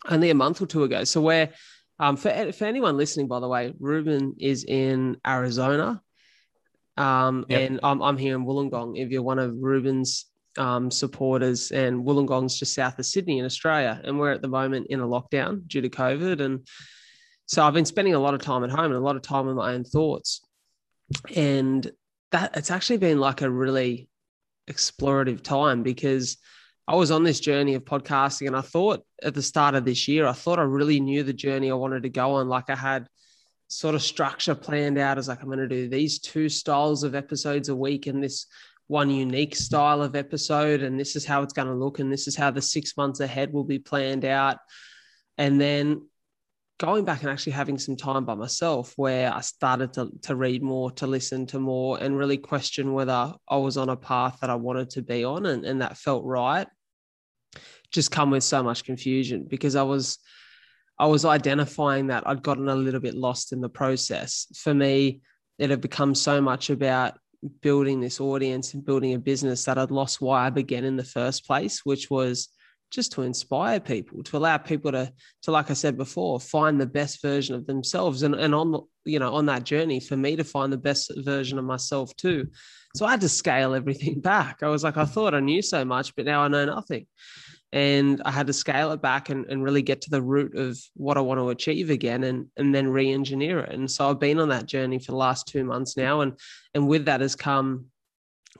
only 0.10 0.30
a 0.30 0.36
month 0.36 0.62
or 0.62 0.66
two 0.66 0.84
ago. 0.84 1.04
So 1.04 1.20
where 1.20 1.50
um, 2.00 2.16
for, 2.16 2.52
for 2.54 2.66
anyone 2.66 2.98
listening, 2.98 3.28
by 3.28 3.40
the 3.42 3.48
way, 3.48 3.74
Ruben 3.80 4.36
is 4.40 4.64
in 4.64 5.18
Arizona 5.28 6.02
um, 7.02 7.46
yep. 7.50 7.62
And 7.62 7.80
I'm, 7.82 8.02
I'm 8.02 8.18
here 8.18 8.36
in 8.36 8.46
Wollongong. 8.46 8.94
If 8.96 9.10
you're 9.10 9.24
one 9.24 9.40
of 9.40 9.56
Ruben's 9.60 10.26
um, 10.58 10.92
supporters, 10.92 11.72
and 11.72 12.06
Wollongong's 12.06 12.60
just 12.60 12.76
south 12.76 13.00
of 13.00 13.06
Sydney 13.06 13.40
in 13.40 13.46
Australia, 13.46 14.00
and 14.04 14.20
we're 14.20 14.32
at 14.32 14.44
the 14.44 14.48
moment 14.48 14.88
in 14.90 15.00
a 15.00 15.08
lockdown 15.08 15.68
due 15.68 15.82
to 15.82 15.90
COVID. 15.90 16.42
And 16.42 16.68
so 17.48 17.64
I've 17.64 17.74
been 17.74 17.86
spending 17.86 18.14
a 18.14 18.20
lot 18.20 18.36
of 18.36 18.42
time 18.42 18.64
at 18.64 18.70
home 18.70 18.86
and 18.86 18.94
a 18.94 19.00
lot 19.00 19.16
of 19.16 19.24
time 19.24 19.48
on 19.48 19.56
my 19.56 19.74
own 19.74 19.84
thoughts. 19.84 20.42
And 21.36 21.90
that 22.32 22.56
it's 22.56 22.72
actually 22.72 22.98
been 22.98 23.20
like 23.20 23.42
a 23.42 23.50
really 23.50 24.08
explorative 24.70 25.42
time 25.42 25.82
because 25.84 26.38
I 26.88 26.96
was 26.96 27.10
on 27.10 27.24
this 27.24 27.40
journey 27.40 27.74
of 27.74 27.84
podcasting 27.84 28.48
and 28.48 28.56
I 28.56 28.62
thought 28.62 29.04
at 29.24 29.34
the 29.34 29.42
start 29.42 29.76
of 29.76 29.86
this 29.86 30.08
year, 30.08 30.28
I 30.28 30.34
thought 30.34 30.60
I 30.60 30.64
really 30.64 31.00
knew 31.00 31.24
the 31.24 31.34
journey 31.34 31.72
I 31.72 31.76
wanted 31.76 32.04
to 32.04 32.10
go 32.10 32.34
on. 32.34 32.48
Like 32.48 32.70
I 32.70 32.76
had 32.76 33.08
sort 33.72 33.96
of 33.96 34.02
structure 34.02 34.54
planned 34.54 34.98
out 34.98 35.18
as 35.18 35.30
like 35.30 35.42
I'm 35.42 35.48
going 35.48 35.60
to 35.60 35.68
do 35.68 35.88
these 35.88 36.20
two 36.20 36.50
styles 36.50 37.04
of 37.04 37.16
episodes 37.16 37.70
a 37.70 37.76
week 37.76 38.06
and 38.06 38.22
this 38.22 38.48
one 38.88 39.10
unique 39.10 39.56
style 39.56 40.02
of 40.02 40.14
episode 40.14 40.84
and 40.84 41.00
this 41.00 41.16
is 41.16 41.26
how 41.26 41.42
it's 41.42 41.54
going 41.54 41.70
to 41.70 41.74
look 41.74 42.00
and 42.00 42.12
this 42.12 42.28
is 42.28 42.36
how 42.36 42.52
the 42.52 42.62
6 42.62 42.98
months 42.98 43.22
ahead 43.22 43.54
will 43.54 43.64
be 43.64 43.80
planned 43.80 44.26
out. 44.26 44.58
And 45.38 45.60
then 45.60 46.02
going 46.80 47.06
back 47.06 47.22
and 47.22 47.30
actually 47.30 47.54
having 47.54 47.78
some 47.78 47.96
time 47.96 48.26
by 48.26 48.36
myself 48.36 48.92
where 48.98 49.34
I 49.34 49.40
started 49.40 49.94
to, 49.94 50.10
to 50.24 50.36
read 50.36 50.62
more, 50.62 50.92
to 50.92 51.08
listen 51.08 51.46
to 51.48 51.60
more, 51.60 51.98
and 51.98 52.18
really 52.18 52.38
question 52.38 52.92
whether 52.92 53.34
I 53.48 53.56
was 53.56 53.78
on 53.78 53.88
a 53.88 53.96
path 53.96 54.40
that 54.42 54.50
I 54.50 54.56
wanted 54.56 54.90
to 54.92 55.02
be 55.02 55.24
on 55.24 55.46
and, 55.46 55.64
and 55.64 55.82
that 55.82 55.98
felt 55.98 56.26
right, 56.26 56.68
just 57.90 58.12
come 58.12 58.32
with 58.32 58.44
so 58.44 58.64
much 58.64 58.84
confusion 58.84 59.46
because 59.50 59.78
I 59.78 59.84
was 59.84 60.20
I 61.02 61.08
was 61.08 61.26
identifying 61.26 62.08
that 62.08 62.28
I'd 62.28 62.44
gotten 62.44 62.70
a 62.70 62.76
little 62.76 63.00
bit 63.00 63.16
lost 63.16 63.54
in 63.54 63.60
the 63.60 63.70
process. 63.70 64.46
For 64.56 64.72
me, 64.72 65.22
it 65.58 65.72
had 65.72 65.82
become 65.82 66.14
so 66.14 66.40
much 66.40 66.70
about 66.70 67.18
building 67.62 68.00
this 68.00 68.22
audience 68.22 68.76
and 68.76 68.86
building 68.86 69.16
a 69.16 69.18
business 69.18 69.66
that 69.66 69.80
I'd 69.80 69.90
lost 69.90 70.22
why 70.22 70.46
I 70.46 70.52
began 70.52 70.84
in 70.84 70.98
the 70.98 71.04
first 71.04 71.48
place, 71.48 71.84
which 71.84 72.12
was 72.12 72.50
just 72.92 73.14
to 73.14 73.24
inspire 73.24 73.80
people, 73.80 74.22
to 74.22 74.38
allow 74.38 74.60
people 74.60 74.92
to, 74.92 75.12
to 75.42 75.52
like 75.52 75.72
I 75.72 75.74
said 75.74 75.98
before, 75.98 76.40
find 76.40 76.80
the 76.80 76.86
best 76.86 77.20
version 77.24 77.56
of 77.56 77.66
themselves, 77.66 78.22
and 78.22 78.36
and 78.36 78.54
on 78.54 78.86
you 79.04 79.18
know 79.18 79.34
on 79.34 79.48
that 79.48 79.64
journey 79.64 80.02
for 80.02 80.18
me 80.18 80.36
to 80.36 80.44
find 80.44 80.72
the 80.72 80.78
best 80.78 81.12
version 81.18 81.58
of 81.58 81.66
myself 81.66 82.16
too. 82.16 82.48
So 82.96 83.08
I 83.08 83.12
had 83.12 83.22
to 83.22 83.30
scale 83.30 83.74
everything 83.74 84.22
back. 84.22 84.62
I 84.62 84.68
was 84.68 84.84
like, 84.84 84.98
I 84.98 85.06
thought 85.06 85.34
I 85.34 85.40
knew 85.40 85.64
so 85.64 85.84
much, 85.84 86.16
but 86.16 86.26
now 86.26 86.42
I 86.44 86.48
know 86.48 86.66
nothing. 86.66 87.08
And 87.74 88.22
I 88.26 88.32
had 88.32 88.48
to 88.48 88.54
scale 88.54 88.92
it 88.92 89.02
back 89.02 89.30
and, 89.30 89.46
and 89.46 89.64
really 89.64 89.82
get 89.82 90.02
to 90.02 90.10
the 90.10 90.22
root 90.22 90.56
of 90.56 90.78
what 90.94 91.18
I 91.18 91.22
want 91.22 91.40
to 91.40 91.50
achieve 91.50 91.90
again 91.90 92.26
and, 92.26 92.48
and 92.58 92.76
then 92.76 92.90
re-engineer 92.90 93.60
it. 93.62 93.74
And 93.74 93.90
so 93.90 94.10
I've 94.10 94.20
been 94.20 94.40
on 94.40 94.50
that 94.50 94.66
journey 94.66 95.00
for 95.00 95.14
the 95.14 95.18
last 95.18 95.48
two 95.48 95.64
months 95.64 95.96
now. 95.96 96.22
And 96.22 96.38
and 96.74 96.88
with 96.88 97.06
that 97.06 97.22
has 97.22 97.36
come 97.36 97.86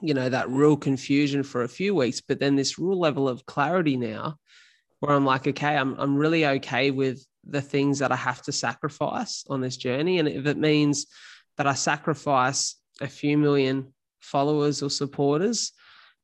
you 0.00 0.14
know 0.14 0.28
that 0.28 0.48
real 0.48 0.76
confusion 0.76 1.42
for 1.42 1.62
a 1.62 1.68
few 1.68 1.94
weeks 1.94 2.20
but 2.20 2.40
then 2.40 2.56
this 2.56 2.78
real 2.78 2.98
level 2.98 3.28
of 3.28 3.44
clarity 3.46 3.96
now 3.96 4.36
where 5.00 5.14
i'm 5.14 5.24
like 5.24 5.46
okay 5.46 5.76
i'm, 5.76 5.94
I'm 5.98 6.16
really 6.16 6.46
okay 6.46 6.90
with 6.90 7.24
the 7.44 7.60
things 7.60 7.98
that 7.98 8.12
i 8.12 8.16
have 8.16 8.42
to 8.42 8.52
sacrifice 8.52 9.44
on 9.48 9.60
this 9.60 9.76
journey 9.76 10.18
and 10.18 10.28
if 10.28 10.46
it 10.46 10.56
means 10.56 11.06
that 11.56 11.66
i 11.66 11.74
sacrifice 11.74 12.76
a 13.00 13.06
few 13.06 13.36
million 13.36 13.92
followers 14.20 14.82
or 14.82 14.90
supporters 14.90 15.72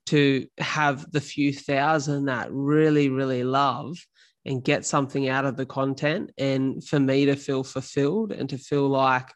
to 0.08 0.46
have 0.58 1.10
the 1.12 1.20
few 1.20 1.52
thousand 1.52 2.26
that 2.26 2.48
really 2.50 3.08
really 3.08 3.44
love 3.44 3.96
and 4.44 4.64
get 4.64 4.84
something 4.84 5.28
out 5.28 5.44
of 5.44 5.56
the 5.56 5.66
content 5.66 6.30
and 6.38 6.82
for 6.84 7.00
me 7.00 7.26
to 7.26 7.36
feel 7.36 7.64
fulfilled 7.64 8.32
and 8.32 8.48
to 8.50 8.58
feel 8.58 8.88
like 8.88 9.28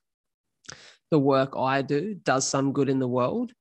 the 1.10 1.18
work 1.18 1.54
i 1.56 1.82
do 1.82 2.14
does 2.14 2.46
some 2.46 2.72
good 2.72 2.88
in 2.88 2.98
the 2.98 3.08
world 3.08 3.52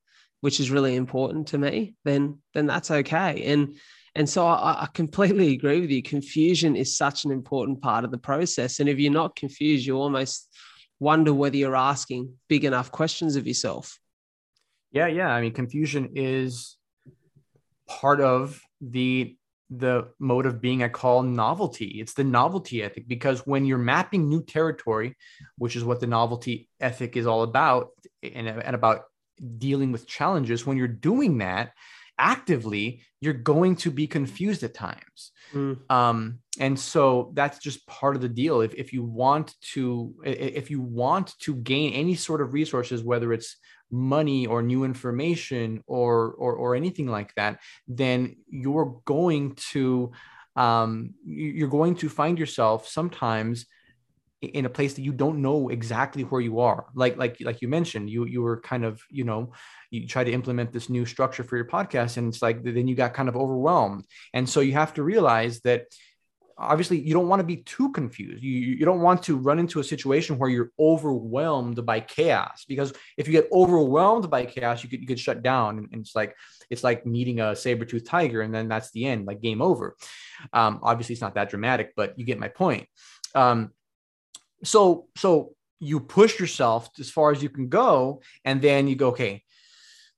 which 0.42 0.60
is 0.60 0.72
really 0.72 0.96
important 0.96 1.48
to 1.48 1.58
me, 1.58 1.96
then 2.04 2.40
then 2.54 2.68
that's 2.68 2.92
okay. 2.92 3.44
And 3.46 3.76
and 4.14 4.28
so 4.28 4.46
I, 4.46 4.84
I, 4.84 4.88
completely 4.94 5.54
agree 5.54 5.80
with 5.80 5.90
you. 5.90 6.04
Confusion 6.04 6.76
is 6.76 6.98
such 6.98 7.24
an 7.24 7.32
important 7.32 7.82
part 7.82 8.04
of 8.04 8.12
the 8.12 8.18
process. 8.18 8.82
And 8.82 8.90
if 8.90 9.00
you're 9.00 9.14
not 9.14 9.38
confused, 9.38 9.86
you 9.86 9.96
almost 9.96 10.50
wonder 11.00 11.34
whether 11.34 11.56
you're 11.56 11.78
asking 11.78 12.34
big 12.50 12.66
enough 12.66 12.92
questions 12.92 13.38
of 13.38 13.48
yourself. 13.48 13.98
Yeah, 14.92 15.08
yeah. 15.08 15.30
I 15.30 15.40
mean, 15.40 15.54
confusion 15.54 16.10
is 16.16 16.76
part 18.00 18.22
of 18.22 18.62
the 18.80 19.36
the 19.74 20.10
mode 20.20 20.46
of 20.46 20.60
being 20.60 20.84
I 20.84 20.90
call 20.90 21.24
novelty. 21.24 22.02
It's 22.02 22.14
the 22.14 22.26
novelty 22.26 22.84
ethic 22.84 23.08
because 23.08 23.48
when 23.48 23.66
you're 23.66 23.78
mapping 23.78 24.28
new 24.28 24.44
territory, 24.44 25.16
which 25.58 25.78
is 25.78 25.84
what 25.84 26.02
the 26.02 26.08
novelty 26.08 26.68
ethic 26.82 27.16
is 27.16 27.26
all 27.26 27.44
about, 27.44 27.92
and, 28.22 28.50
and 28.50 28.76
about 28.76 29.04
dealing 29.58 29.94
with 29.94 30.08
challenges, 30.08 30.66
when 30.66 30.78
you're 30.78 30.90
doing 30.90 31.38
that 31.38 31.72
actively, 32.20 33.02
you're 33.22 33.34
going 33.34 33.78
to 33.78 33.92
be 33.92 34.08
confused 34.08 34.64
at 34.64 34.74
times. 34.74 35.32
Mm. 35.54 35.90
Um, 35.90 36.40
and 36.60 36.78
so 36.78 37.32
that's 37.34 37.58
just 37.58 37.88
part 37.88 38.18
of 38.18 38.22
the 38.22 38.30
deal. 38.30 38.60
If, 38.60 38.74
if 38.76 38.92
you 38.92 39.04
want 39.04 39.56
to, 39.74 40.14
if 40.26 40.70
you 40.70 40.82
want 40.82 41.34
to 41.40 41.56
gain 41.56 41.94
any 41.94 42.16
sort 42.16 42.42
of 42.42 42.54
resources, 42.54 43.04
whether 43.04 43.32
it's 43.32 43.56
money 43.92 44.46
or 44.46 44.62
new 44.62 44.84
information 44.84 45.84
or, 45.88 46.32
or, 46.38 46.54
or 46.54 46.76
anything 46.76 47.08
like 47.08 47.34
that, 47.36 47.60
then 47.88 48.38
you're 48.48 49.02
going 49.06 49.56
to, 49.56 50.12
um, 50.56 51.14
you're 51.26 51.70
going 51.70 51.96
to 51.96 52.10
find 52.10 52.40
yourself 52.40 52.88
sometimes 52.88 53.66
in 54.42 54.66
a 54.66 54.70
place 54.70 54.96
that 54.96 55.04
you 55.04 55.12
don't 55.12 55.42
know 55.42 55.70
exactly 55.70 56.24
where 56.24 56.42
you 56.42 56.60
are. 56.60 56.88
Like 56.96 57.16
like 57.16 57.38
like 57.42 57.62
you 57.62 57.68
mentioned 57.68 58.10
you 58.10 58.26
you 58.26 58.42
were 58.42 58.60
kind 58.62 58.84
of 58.84 59.02
you 59.10 59.24
know 59.24 59.54
you 59.92 60.08
try 60.08 60.24
to 60.24 60.32
implement 60.32 60.72
this 60.72 60.90
new 60.90 61.06
structure 61.06 61.44
for 61.44 61.58
your 61.58 61.68
podcast 61.68 62.18
and 62.18 62.28
it's 62.28 62.42
like 62.42 62.64
then 62.64 62.88
you 62.88 62.96
got 62.96 63.14
kind 63.14 63.30
of 63.30 63.36
overwhelmed. 63.36 64.06
And 64.34 64.50
so 64.50 64.62
you 64.62 64.74
have 64.74 64.96
to 64.96 65.04
realize 65.04 65.62
that 65.62 65.86
obviously 66.58 67.00
you 67.00 67.14
don't 67.14 67.28
want 67.28 67.40
to 67.40 67.46
be 67.46 67.58
too 67.58 67.92
confused. 67.92 68.44
You 68.44 68.52
you 68.52 68.86
don't 68.86 69.02
want 69.02 69.24
to 69.24 69.38
run 69.38 69.60
into 69.60 69.80
a 69.80 69.84
situation 69.84 70.38
where 70.38 70.50
you're 70.50 70.72
overwhelmed 70.80 71.86
by 71.86 72.00
chaos 72.00 72.66
because 72.68 72.94
if 73.18 73.28
you 73.28 73.34
get 73.34 73.48
overwhelmed 73.52 74.30
by 74.30 74.46
chaos 74.46 74.84
you 74.84 74.90
could 74.90 75.02
you 75.02 75.08
could 75.08 75.20
shut 75.20 75.44
down 75.44 75.78
and, 75.92 76.02
it's 76.02 76.16
like 76.16 76.36
it's 76.70 76.84
like 76.84 77.06
meeting 77.06 77.40
a 77.40 77.56
saber-toothed 77.56 78.06
tiger 78.06 78.42
and 78.42 78.54
then 78.54 78.68
that's 78.68 78.92
the 78.92 79.06
end 79.06 79.26
like 79.26 79.42
game 79.42 79.62
over. 79.62 79.96
Um, 80.54 80.80
obviously 80.84 81.14
it's 81.14 81.22
not 81.22 81.36
that 81.36 81.50
dramatic 81.50 81.94
but 81.96 82.18
you 82.18 82.26
get 82.26 82.40
my 82.40 82.48
point. 82.48 82.88
Um, 83.36 83.72
so 84.64 85.08
so 85.18 85.54
you 85.80 86.00
push 86.00 86.40
yourself 86.40 86.90
as 87.00 87.10
far 87.10 87.32
as 87.32 87.42
you 87.42 87.50
can 87.50 87.68
go 87.68 88.22
and 88.46 88.62
then 88.62 88.88
you 88.88 88.96
go 88.96 89.10
okay 89.10 89.44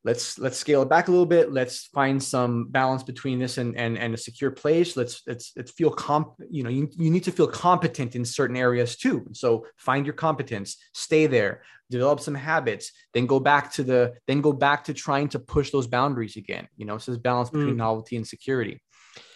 let's 0.03 0.37
let's 0.37 0.57
scale 0.57 0.81
it 0.81 0.89
back 0.89 1.07
a 1.07 1.11
little 1.11 1.25
bit. 1.25 1.51
Let's 1.51 1.87
find 1.87 2.21
some 2.21 2.67
balance 2.69 3.03
between 3.03 3.39
this 3.39 3.57
and 3.57 3.77
and, 3.77 3.97
and 3.97 4.13
a 4.13 4.17
secure 4.17 4.51
place. 4.51 4.97
Let's 4.97 5.21
let's 5.27 5.53
let's 5.55 5.71
feel 5.71 5.89
comp 5.89 6.33
you 6.49 6.63
know 6.63 6.69
you, 6.69 6.89
you 6.97 7.09
need 7.09 7.23
to 7.23 7.31
feel 7.31 7.47
competent 7.47 8.15
in 8.15 8.25
certain 8.25 8.55
areas 8.55 8.95
too. 8.95 9.25
So 9.33 9.65
find 9.77 10.05
your 10.05 10.15
competence 10.15 10.77
stay 10.93 11.27
there 11.27 11.63
develop 11.91 12.19
some 12.19 12.33
habits 12.33 12.91
then 13.13 13.27
go 13.27 13.39
back 13.39 13.71
to 13.71 13.83
the 13.83 14.13
then 14.25 14.41
go 14.41 14.51
back 14.51 14.83
to 14.83 14.93
trying 14.93 15.27
to 15.27 15.37
push 15.37 15.69
those 15.69 15.85
boundaries 15.85 16.37
again. 16.37 16.67
You 16.75 16.85
know 16.85 16.97
so 16.97 17.11
this 17.11 17.19
balance 17.19 17.49
between 17.49 17.75
mm. 17.75 17.77
novelty 17.77 18.15
and 18.15 18.27
security. 18.27 18.81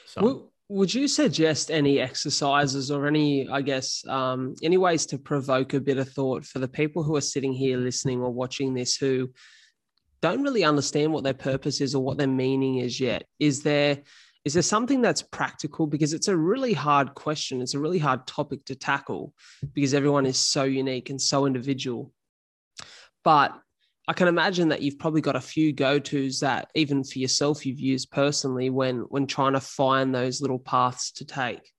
So 0.05 0.21
well, 0.23 0.51
would 0.69 0.93
you 0.93 1.07
suggest 1.07 1.71
any 1.71 1.99
exercises 1.99 2.91
or 2.91 3.07
any, 3.07 3.47
I 3.47 3.61
guess, 3.61 4.05
um, 4.07 4.53
any 4.61 4.77
ways 4.77 5.05
to 5.07 5.17
provoke 5.17 5.73
a 5.73 5.79
bit 5.79 5.97
of 5.97 6.09
thought 6.09 6.45
for 6.45 6.59
the 6.59 6.67
people 6.67 7.03
who 7.03 7.15
are 7.15 7.21
sitting 7.21 7.53
here 7.53 7.77
listening 7.77 8.21
or 8.21 8.31
watching 8.31 8.73
this 8.73 8.97
who 8.97 9.29
don't 10.21 10.43
really 10.43 10.63
understand 10.63 11.13
what 11.13 11.23
their 11.23 11.33
purpose 11.33 11.81
is 11.81 11.95
or 11.95 12.03
what 12.03 12.17
their 12.17 12.27
meaning 12.27 12.77
is 12.77 12.99
yet? 12.99 13.25
Is 13.39 13.63
there 13.63 13.99
is 14.45 14.53
there 14.53 14.63
something 14.63 15.01
that's 15.01 15.21
practical? 15.21 15.87
Because 15.87 16.13
it's 16.13 16.29
a 16.29 16.37
really 16.37 16.71
hard 16.71 17.13
question. 17.15 17.61
It's 17.61 17.73
a 17.73 17.79
really 17.79 17.99
hard 17.99 18.25
topic 18.25 18.63
to 18.65 18.75
tackle 18.75 19.33
because 19.73 19.93
everyone 19.93 20.25
is 20.25 20.37
so 20.37 20.63
unique 20.63 21.09
and 21.09 21.21
so 21.21 21.45
individual. 21.45 22.13
But 23.25 23.59
I 24.07 24.13
can 24.13 24.29
imagine 24.29 24.69
that 24.69 24.81
you've 24.81 24.99
probably 24.99 25.19
got 25.19 25.35
a 25.35 25.41
few 25.41 25.73
go-tos 25.73 26.39
that 26.39 26.69
even 26.75 27.03
for 27.03 27.19
yourself 27.19 27.65
you've 27.65 27.81
used 27.81 28.09
personally 28.09 28.69
when 28.69 28.99
when 29.09 29.27
trying 29.27 29.53
to 29.53 29.59
find 29.59 30.15
those 30.15 30.39
little 30.39 30.59
paths 30.59 31.11
to 31.13 31.25
take. 31.25 31.69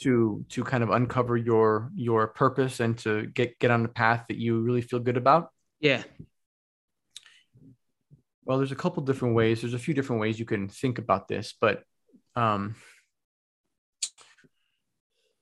To 0.00 0.44
to 0.48 0.64
kind 0.64 0.82
of 0.82 0.90
uncover 0.90 1.36
your 1.36 1.92
your 1.94 2.26
purpose 2.26 2.80
and 2.80 2.98
to 2.98 3.26
get 3.26 3.56
get 3.60 3.70
on 3.70 3.84
the 3.84 3.88
path 3.88 4.24
that 4.28 4.36
you 4.36 4.60
really 4.60 4.82
feel 4.82 4.98
good 4.98 5.16
about? 5.16 5.50
Yeah 5.78 6.02
well 8.50 8.58
there's 8.58 8.72
a 8.72 8.82
couple 8.84 9.00
different 9.04 9.36
ways. 9.36 9.60
There's 9.60 9.74
a 9.74 9.78
few 9.78 9.94
different 9.94 10.20
ways 10.20 10.40
you 10.40 10.44
can 10.44 10.68
think 10.68 10.98
about 10.98 11.28
this 11.28 11.54
but 11.60 11.84
um 12.34 12.74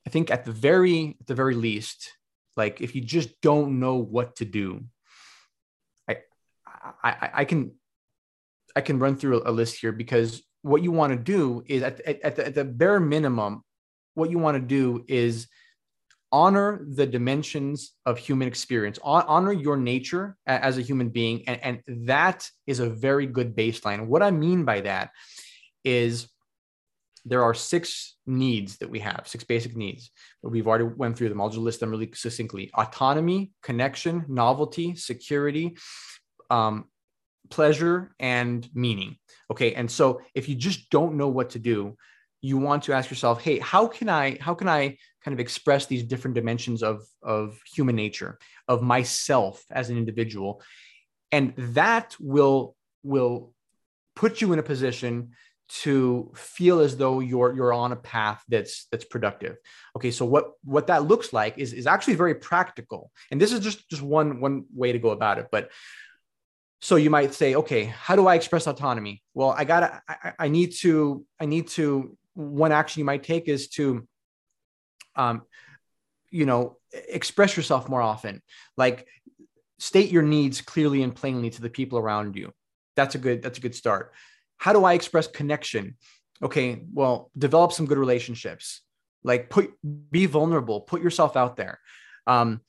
i 0.07 0.11
think 0.11 0.31
at 0.31 0.45
the 0.45 0.53
very 0.53 1.17
at 1.19 1.27
the 1.27 1.35
very 1.35 1.55
least 1.55 2.13
like 2.55 2.83
if 2.83 2.95
you 2.95 3.01
just 3.01 3.41
don't 3.41 3.81
know 3.81 3.97
what 3.97 4.37
to 4.37 4.45
do 4.45 4.85
I, 6.07 6.17
I 7.03 7.31
I 7.41 7.45
can 7.47 7.73
I 8.77 8.83
can 8.83 8.99
run 8.99 9.17
through 9.17 9.43
a 9.45 9.53
list 9.53 9.81
here 9.81 9.93
because 9.93 10.43
what 10.61 10.83
you 10.83 10.93
want 10.93 11.13
to 11.13 11.19
do 11.19 11.63
is 11.67 11.83
at, 11.83 12.01
at, 12.01 12.37
the, 12.37 12.47
at 12.47 12.55
the 12.55 12.65
bare 12.65 13.01
minimum, 13.01 13.63
what 14.15 14.31
you 14.31 14.39
want 14.39 14.57
to 14.57 14.63
do 14.63 15.05
is 15.09 15.49
honor 16.31 16.85
the 16.89 17.07
dimensions 17.07 17.95
of 18.05 18.19
human 18.19 18.49
experience, 18.49 18.99
honor 19.03 19.53
your 19.53 19.77
nature 19.77 20.37
as 20.47 20.79
a 20.79 20.83
human 20.83 21.09
being. 21.09 21.45
And, 21.49 21.83
and 21.87 22.07
that 22.07 22.49
is 22.67 22.81
a 22.81 22.91
very 22.91 23.27
good 23.27 23.57
baseline. 23.57 24.07
What 24.07 24.23
I 24.23 24.31
mean 24.31 24.65
by 24.65 24.83
that 24.83 25.11
is 25.85 26.29
there 27.25 27.43
are 27.43 27.55
six 27.55 28.17
needs 28.27 28.79
that 28.79 28.91
we 28.91 29.01
have, 29.01 29.23
six 29.27 29.45
basic 29.45 29.77
needs. 29.77 30.11
We've 30.43 30.67
already 30.67 30.85
went 30.85 31.17
through 31.17 31.29
them. 31.29 31.41
I'll 31.41 31.49
just 31.49 31.61
list 31.61 31.81
them 31.81 31.91
really 31.91 32.11
succinctly. 32.15 32.71
Autonomy, 32.75 33.53
connection, 33.63 34.25
novelty, 34.29 34.95
security, 34.95 35.77
um, 36.51 36.87
pleasure 37.51 38.15
and 38.19 38.69
meaning. 38.75 39.17
Okay. 39.51 39.75
And 39.75 39.91
so 39.91 40.21
if 40.35 40.49
you 40.49 40.55
just 40.55 40.91
don't 40.91 41.17
know 41.17 41.29
what 41.29 41.51
to 41.51 41.59
do, 41.59 41.97
you 42.41 42.57
want 42.57 42.85
to 42.85 42.93
ask 42.93 43.11
yourself, 43.11 43.43
hey, 43.43 43.59
how 43.59 43.87
can 43.87 44.09
I, 44.09 44.39
how 44.41 44.55
can 44.55 44.69
I 44.69 44.99
kind 45.29 45.39
of 45.39 45.41
express 45.41 45.85
these 45.85 46.05
different 46.05 46.35
dimensions 46.35 46.83
of, 46.83 47.07
of 47.23 47.61
human 47.71 47.95
nature, 47.95 48.39
of 48.67 48.81
myself 48.81 49.63
as 49.71 49.91
an 49.91 49.99
individual? 49.99 50.63
And 51.31 51.53
that 51.59 52.17
will, 52.19 52.75
will 53.03 53.53
put 54.17 54.41
you 54.41 54.55
in 54.55 54.59
a 54.59 54.63
position 54.63 55.33
to 55.83 56.33
feel 56.35 56.81
as 56.81 56.97
though 56.97 57.21
you're 57.21 57.55
you're 57.55 57.75
on 57.75 57.93
a 57.93 57.97
path 57.97 58.43
that's 58.49 58.87
that's 58.91 59.05
productive. 59.05 59.59
Okay 59.95 60.11
so 60.11 60.25
what 60.25 60.53
what 60.65 60.87
that 60.87 61.05
looks 61.05 61.35
like 61.35 61.59
is 61.59 61.75
is 61.75 61.87
actually 61.87 62.15
very 62.15 62.35
practical. 62.35 63.11
And 63.31 63.39
this 63.39 63.53
is 63.53 63.61
just 63.61 63.87
just 63.91 64.01
one 64.01 64.41
one 64.41 64.65
way 64.75 64.93
to 64.93 64.99
go 64.99 65.11
about 65.11 65.37
it. 65.37 65.49
But 65.53 65.71
so 66.81 66.97
you 66.97 67.11
might 67.11 67.35
say 67.35 67.55
okay 67.55 67.85
how 67.85 68.17
do 68.17 68.27
i 68.27 68.35
express 68.35 68.67
autonomy? 68.67 69.23
Well 69.35 69.51
i 69.51 69.65
gotta 69.65 70.01
I, 70.09 70.33
I, 70.39 70.49
need 70.49 70.73
to 70.81 71.27
i 71.39 71.45
need 71.45 71.69
to 71.77 72.17
one 72.33 72.73
action 72.73 73.01
you 73.01 73.05
might 73.05 73.25
take 73.25 73.47
is 73.47 73.69
to 73.71 74.09
um, 75.19 75.43
you 76.31 76.47
know, 76.47 76.77
express 76.93 77.57
yourself 77.57 77.89
more 77.89 78.01
often. 78.01 78.43
Like 78.77 79.07
state 79.79 80.11
your 80.11 80.23
needs 80.23 80.61
clearly 80.61 81.03
and 81.03 81.15
plainly 81.15 81.51
to 81.51 81.61
the 81.61 81.71
people 81.71 81.99
around 81.99 82.37
you. 82.37 82.53
That's 82.97 83.15
a 83.15 83.19
good, 83.19 83.43
that's 83.43 83.59
a 83.59 83.61
good 83.61 83.75
start. 83.75 84.13
How 84.57 84.73
do 84.73 84.85
I 84.85 84.95
express 84.95 85.27
connection? 85.27 85.97
Okay, 86.43 86.83
well, 86.93 87.31
develop 87.37 87.73
some 87.73 87.87
good 87.87 87.99
relationships. 87.99 88.83
Like 89.25 89.51
put 89.51 89.73
be 90.11 90.27
vulnerable, 90.27 90.81
put 90.81 91.03
yourself 91.03 91.37
out 91.37 91.57
there. 91.57 91.81
Um, 92.27 92.61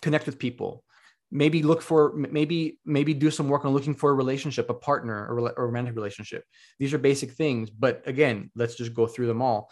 connect 0.00 0.26
with 0.26 0.38
people 0.38 0.84
maybe 1.30 1.62
look 1.62 1.82
for 1.82 2.14
maybe 2.14 2.78
maybe 2.84 3.12
do 3.12 3.30
some 3.30 3.48
work 3.48 3.64
on 3.64 3.72
looking 3.72 3.94
for 3.94 4.10
a 4.10 4.14
relationship 4.14 4.70
a 4.70 4.74
partner 4.74 5.26
or 5.26 5.52
a 5.56 5.62
romantic 5.62 5.94
relationship 5.94 6.44
these 6.78 6.94
are 6.94 6.98
basic 6.98 7.32
things 7.32 7.70
but 7.70 8.02
again 8.06 8.50
let's 8.54 8.76
just 8.76 8.94
go 8.94 9.06
through 9.06 9.26
them 9.26 9.42
all 9.42 9.70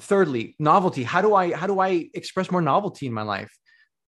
thirdly 0.00 0.54
novelty. 0.58 1.02
How 1.02 1.20
do 1.20 1.34
i 1.34 1.52
how 1.52 1.66
do 1.66 1.80
i 1.80 2.08
express 2.14 2.50
more 2.50 2.62
novelty 2.62 3.06
in 3.06 3.12
my 3.12 3.22
life? 3.22 3.52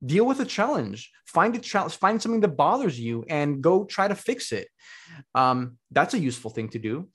Deal 0.06 0.26
with 0.26 0.40
a 0.40 0.46
challenge. 0.46 1.12
Find 1.26 1.56
a 1.56 1.60
challenge 1.60 1.96
find 1.96 2.22
something 2.22 2.42
that 2.42 2.58
bothers 2.58 3.00
you 3.00 3.26
and 3.30 3.62
go 3.62 3.86
try 3.86 4.08
to 4.08 4.16
fix 4.16 4.52
it. 4.52 4.68
Um, 5.34 5.78
that's 5.92 6.14
a 6.14 6.20
useful 6.20 6.52
thing 6.52 6.70
to 6.70 6.80
do. 6.80 7.10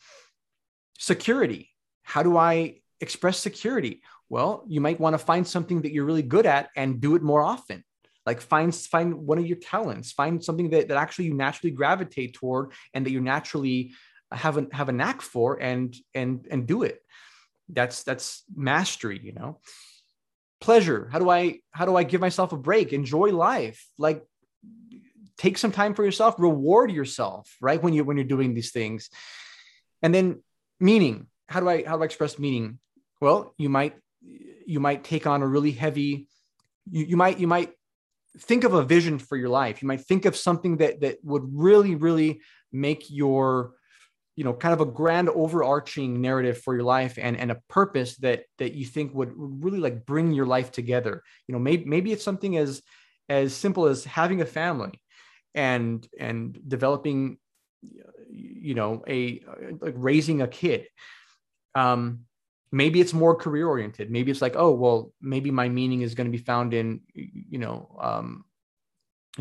Security. 0.99 1.71
How 2.03 2.23
do 2.23 2.37
i 2.37 2.81
express 3.01 3.39
security? 3.39 4.03
Well 4.29 4.65
you 4.67 4.81
might 4.81 5.01
want 5.01 5.15
to 5.15 5.19
find 5.19 5.47
something 5.47 5.83
that 5.83 5.93
you're 5.93 6.05
really 6.05 6.23
good 6.23 6.47
at 6.47 6.71
and 6.77 7.01
do 7.01 7.15
it 7.17 7.23
more 7.23 7.43
often. 7.43 7.85
Like 8.25 8.41
find 8.41 8.75
find 8.75 9.15
one 9.15 9.39
of 9.39 9.47
your 9.47 9.59
talents. 9.59 10.13
Find 10.13 10.43
something 10.43 10.71
that, 10.71 10.89
that 10.89 10.97
actually 10.97 11.27
you 11.27 11.35
naturally 11.35 11.71
gravitate 11.71 12.35
toward 12.35 12.73
and 12.95 13.05
that 13.05 13.11
you 13.11 13.21
naturally 13.21 13.93
have 14.33 14.59
a 14.59 14.67
have 14.73 14.89
a 14.89 14.93
knack 14.93 15.23
for 15.23 15.61
and 15.61 15.95
and 16.15 16.47
and 16.51 16.67
do 16.67 16.83
it 16.83 17.01
that's 17.69 18.03
that's 18.03 18.45
mastery 18.55 19.21
you 19.23 19.33
know? 19.33 19.61
Pleasure. 20.61 21.09
How 21.13 21.19
do 21.19 21.31
i 21.31 21.61
how 21.71 21.87
do 21.87 21.97
i 21.97 22.03
give 22.03 22.21
myself 22.21 22.53
a 22.53 22.57
break? 22.57 22.93
Enjoy 22.93 23.29
life. 23.29 23.87
Like 23.99 24.25
take 25.37 25.59
some 25.59 25.73
time 25.73 25.95
for 25.95 26.05
yourself. 26.05 26.35
Reward 26.39 26.91
yourself 26.91 27.55
right? 27.61 27.83
When 27.83 27.93
you 27.93 28.05
when 28.05 28.17
you're 28.17 28.27
doing 28.27 28.55
these 28.55 28.73
things. 28.73 29.11
And 30.03 30.15
then 30.15 30.43
meaning. 30.81 31.27
How 31.49 31.61
do 31.61 31.69
i 31.69 31.85
how 31.85 31.97
do 31.97 32.03
i 32.03 32.05
express 32.05 32.39
meaning? 32.39 32.79
Well 33.21 33.55
you 33.57 33.69
might 33.69 33.97
you 34.67 34.81
might 34.81 35.05
take 35.05 35.27
on 35.27 35.43
a 35.43 35.47
really 35.47 35.73
heavy 35.73 36.29
you, 36.91 37.05
you 37.05 37.17
might 37.17 37.39
you 37.39 37.47
might 37.47 37.73
think 38.39 38.65
of 38.65 38.75
a 38.75 38.85
vision 38.85 39.19
for 39.19 39.37
your 39.37 39.49
life. 39.49 39.83
You 39.83 39.89
might 39.89 40.03
think 40.03 40.25
of 40.25 40.37
something 40.37 40.79
that 40.79 41.01
that 41.01 41.19
would 41.23 41.45
really, 41.53 41.95
really 41.95 42.41
make 42.73 43.11
your 43.11 43.75
you 44.39 44.45
know 44.45 44.55
kind 44.55 44.73
of 44.73 44.81
a 44.81 44.87
grand 44.87 45.29
overarching 45.31 46.21
narrative 46.21 46.59
for 46.63 46.73
your 46.73 46.85
life 46.85 47.19
and 47.21 47.37
and 47.37 47.51
a 47.51 47.61
purpose 47.69 48.15
that 48.19 48.45
that 48.59 48.73
you 48.73 48.87
think 48.87 49.13
would 49.13 49.33
really 49.35 49.81
like 49.81 50.07
bring 50.07 50.33
your 50.33 50.47
life 50.47 50.71
together. 50.71 51.25
You 51.49 51.55
know 51.55 51.59
maybe 51.59 51.85
maybe 51.87 52.13
it's 52.13 52.23
something 52.23 52.57
as 52.57 52.81
as 53.29 53.53
simple 53.53 53.87
as 53.87 54.05
having 54.05 54.41
a 54.41 54.47
family 54.47 55.03
and 55.57 56.07
and 56.21 56.57
developing 56.69 57.39
you 58.31 58.75
know 58.75 59.03
a 59.09 59.43
like 59.81 59.95
raising 59.97 60.41
a 60.41 60.47
kid. 60.47 60.87
Um 61.75 62.21
maybe 62.71 63.01
it's 63.01 63.15
more 63.15 63.35
career 63.35 63.67
oriented 63.67 64.11
maybe 64.11 64.31
it's 64.31 64.43
like 64.43 64.55
oh 64.55 64.71
well 64.71 65.11
maybe 65.23 65.51
my 65.51 65.71
meaning 65.71 66.03
is 66.03 66.15
going 66.15 66.27
to 66.31 66.39
be 66.39 66.45
found 66.45 66.75
in 66.75 67.01
you 67.15 67.59
know 67.59 67.97
um, 67.99 68.45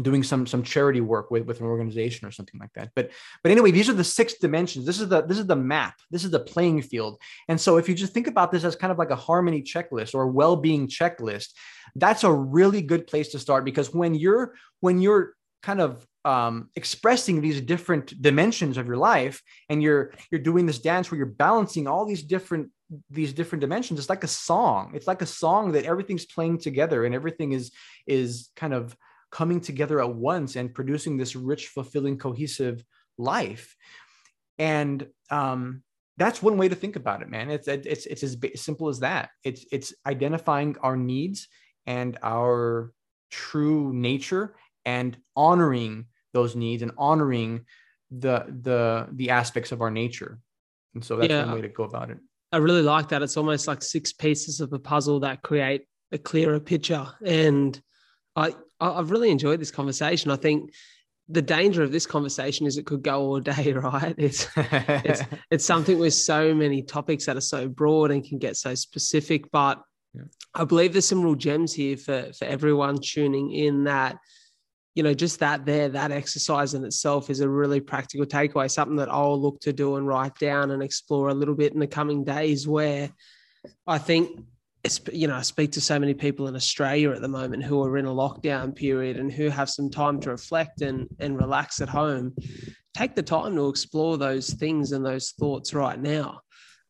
doing 0.02 0.24
some 0.24 0.46
some 0.46 0.64
charity 0.64 1.02
work 1.02 1.32
with 1.32 1.46
with 1.46 1.60
an 1.60 1.66
organization 1.66 2.28
or 2.28 2.32
something 2.32 2.60
like 2.60 2.74
that. 2.74 2.92
But 2.96 3.12
but 3.44 3.52
anyway 3.52 3.72
these 3.72 3.90
are 3.90 3.94
the 3.94 4.04
six 4.04 4.36
dimensions. 4.36 4.86
This 4.86 5.00
is 5.00 5.10
the 5.10 5.22
this 5.22 5.40
is 5.40 5.48
the 5.48 5.56
map. 5.56 5.96
This 6.12 6.24
is 6.24 6.32
the 6.32 6.40
playing 6.40 6.82
field. 6.82 7.20
And 7.48 7.60
so 7.60 7.78
if 7.78 7.90
you 7.90 7.96
just 7.96 8.14
think 8.14 8.28
about 8.28 8.52
this 8.52 8.64
as 8.64 8.76
kind 8.76 8.92
of 8.92 8.98
like 8.98 9.12
a 9.12 9.16
harmony 9.16 9.62
checklist 9.62 10.14
or 10.16 10.28
well-being 10.28 10.88
checklist 10.88 11.50
that's 11.96 12.24
a 12.24 12.32
really 12.32 12.82
good 12.82 13.08
place 13.08 13.30
to 13.30 13.40
start 13.40 13.66
because 13.66 13.94
when 13.94 14.16
you're 14.16 14.54
when 14.80 15.02
you're 15.02 15.34
kind 15.64 15.82
of 15.82 16.06
um, 16.26 16.70
expressing 16.76 17.42
these 17.42 17.62
different 17.62 18.22
dimensions 18.22 18.78
of 18.78 18.88
your 18.88 18.98
life 18.98 19.42
and 19.70 19.82
you're 19.82 20.14
you're 20.32 20.42
doing 20.42 20.66
this 20.66 20.80
dance 20.80 21.10
where 21.10 21.18
you're 21.18 21.26
balancing 21.26 21.88
all 21.88 22.06
these 22.06 22.24
different 22.24 22.70
these 23.10 23.34
different 23.34 23.62
dimensions 23.62 24.00
it's 24.00 24.10
like 24.10 24.24
a 24.24 24.28
song. 24.28 24.92
It's 24.94 25.08
like 25.08 25.22
a 25.22 25.26
song 25.26 25.74
that 25.74 25.86
everything's 25.86 26.26
playing 26.26 26.60
together 26.60 27.06
and 27.06 27.16
everything 27.16 27.52
is 27.54 27.72
is 28.06 28.50
kind 28.56 28.74
of 28.74 28.96
coming 29.32 29.60
together 29.60 30.00
at 30.00 30.14
once 30.14 30.56
and 30.56 30.74
producing 30.74 31.18
this 31.18 31.36
rich 31.36 31.68
fulfilling 31.68 32.18
cohesive 32.18 32.84
life 33.18 33.76
and 34.58 35.08
um 35.30 35.84
that's 36.18 36.42
one 36.42 36.58
way 36.58 36.68
to 36.68 36.76
think 36.76 36.96
about 36.96 37.22
it 37.22 37.30
man 37.30 37.50
it's 37.50 37.68
it's 37.68 38.06
it's 38.06 38.24
as 38.24 38.38
simple 38.56 38.88
as 38.88 39.00
that 39.00 39.30
it's 39.44 39.66
it's 39.72 39.94
identifying 40.06 40.76
our 40.82 40.96
needs 40.96 41.48
and 41.86 42.18
our 42.24 42.92
true 43.30 43.94
nature 43.94 44.56
and 44.86 45.18
honoring 45.36 46.06
those 46.34 46.56
needs 46.56 46.84
and 46.84 46.92
honoring 46.98 47.66
the 48.12 48.46
the 48.62 49.08
the 49.12 49.30
aspects 49.30 49.72
of 49.72 49.82
our 49.82 49.92
nature 49.92 50.40
and 50.94 51.04
so 51.04 51.18
that's 51.18 51.30
yeah. 51.30 51.46
one 51.46 51.56
way 51.56 51.62
to 51.62 51.68
go 51.68 51.84
about 51.84 52.10
it 52.10 52.18
I 52.52 52.58
really 52.58 52.82
like 52.82 53.10
that. 53.10 53.22
It's 53.22 53.38
almost 53.38 53.68
like 53.68 53.82
six 53.82 54.14
pieces 54.14 54.62
of 54.62 54.72
a 54.72 54.80
puzzle 54.80 55.20
that 55.22 55.42
create 55.42 55.84
a 56.12 56.18
clearer 56.18 56.60
picture. 56.60 57.08
And 57.26 57.80
I 58.36 58.56
I've 58.80 59.12
really 59.12 59.32
enjoyed 59.32 59.60
this 59.60 59.72
conversation. 59.72 60.32
I 60.32 60.36
think 60.36 60.74
the 61.30 61.42
danger 61.42 61.84
of 61.84 61.92
this 61.92 62.06
conversation 62.06 62.66
is 62.66 62.78
it 62.78 62.86
could 62.86 63.04
go 63.04 63.22
all 63.22 63.40
day, 63.40 63.74
right? 63.74 64.16
It's 64.18 64.48
it's 64.56 65.22
it's 65.52 65.66
something 65.66 66.00
with 66.00 66.14
so 66.14 66.54
many 66.54 66.82
topics 66.82 67.26
that 67.26 67.38
are 67.38 67.42
so 67.42 67.68
broad 67.68 68.12
and 68.12 68.24
can 68.24 68.38
get 68.38 68.58
so 68.58 68.76
specific. 68.76 69.52
But 69.52 69.82
yeah. 70.14 70.24
I 70.54 70.64
believe 70.64 70.94
there's 70.94 71.08
some 71.08 71.24
real 71.24 71.36
gems 71.36 71.74
here 71.74 71.98
for 71.98 72.32
for 72.34 72.46
everyone 72.46 73.00
tuning 73.02 73.52
in 73.52 73.86
that 73.86 74.18
you 74.98 75.04
know, 75.04 75.14
just 75.14 75.42
that 75.42 75.64
there, 75.64 75.90
that 75.90 76.12
exercise 76.12 76.74
in 76.74 76.84
itself 76.84 77.30
is 77.30 77.40
a 77.40 77.48
really 77.48 77.80
practical 77.80 78.26
takeaway, 78.26 78.70
something 78.70 78.96
that 78.96 79.12
I'll 79.12 79.40
look 79.40 79.60
to 79.60 79.72
do 79.72 79.98
and 79.98 80.08
write 80.08 80.34
down 80.40 80.72
and 80.72 80.82
explore 80.82 81.30
a 81.30 81.36
little 81.36 81.54
bit 81.54 81.72
in 81.72 81.80
the 81.80 81.86
coming 81.86 82.24
days. 82.24 82.68
Where 82.68 83.12
I 83.86 84.00
think, 84.00 84.40
you 85.12 85.28
know, 85.28 85.36
I 85.36 85.42
speak 85.42 85.72
to 85.74 85.82
so 85.82 86.00
many 86.00 86.14
people 86.14 86.48
in 86.48 86.56
Australia 86.56 87.12
at 87.12 87.22
the 87.22 87.28
moment 87.28 87.64
who 87.64 87.82
are 87.84 87.98
in 87.98 88.06
a 88.06 88.14
lockdown 88.14 88.76
period 88.76 89.18
and 89.18 89.32
who 89.32 89.50
have 89.50 89.70
some 89.70 89.90
time 89.90 90.20
to 90.22 90.32
reflect 90.32 90.82
and, 90.82 91.08
and 91.20 91.38
relax 91.38 91.82
at 91.82 91.90
home. 91.90 92.36
Take 92.96 93.16
the 93.16 93.24
time 93.24 93.56
to 93.56 93.70
explore 93.70 94.18
those 94.18 94.52
things 94.52 94.92
and 94.92 95.06
those 95.06 95.32
thoughts 95.32 95.74
right 95.74 96.00
now. 96.00 96.42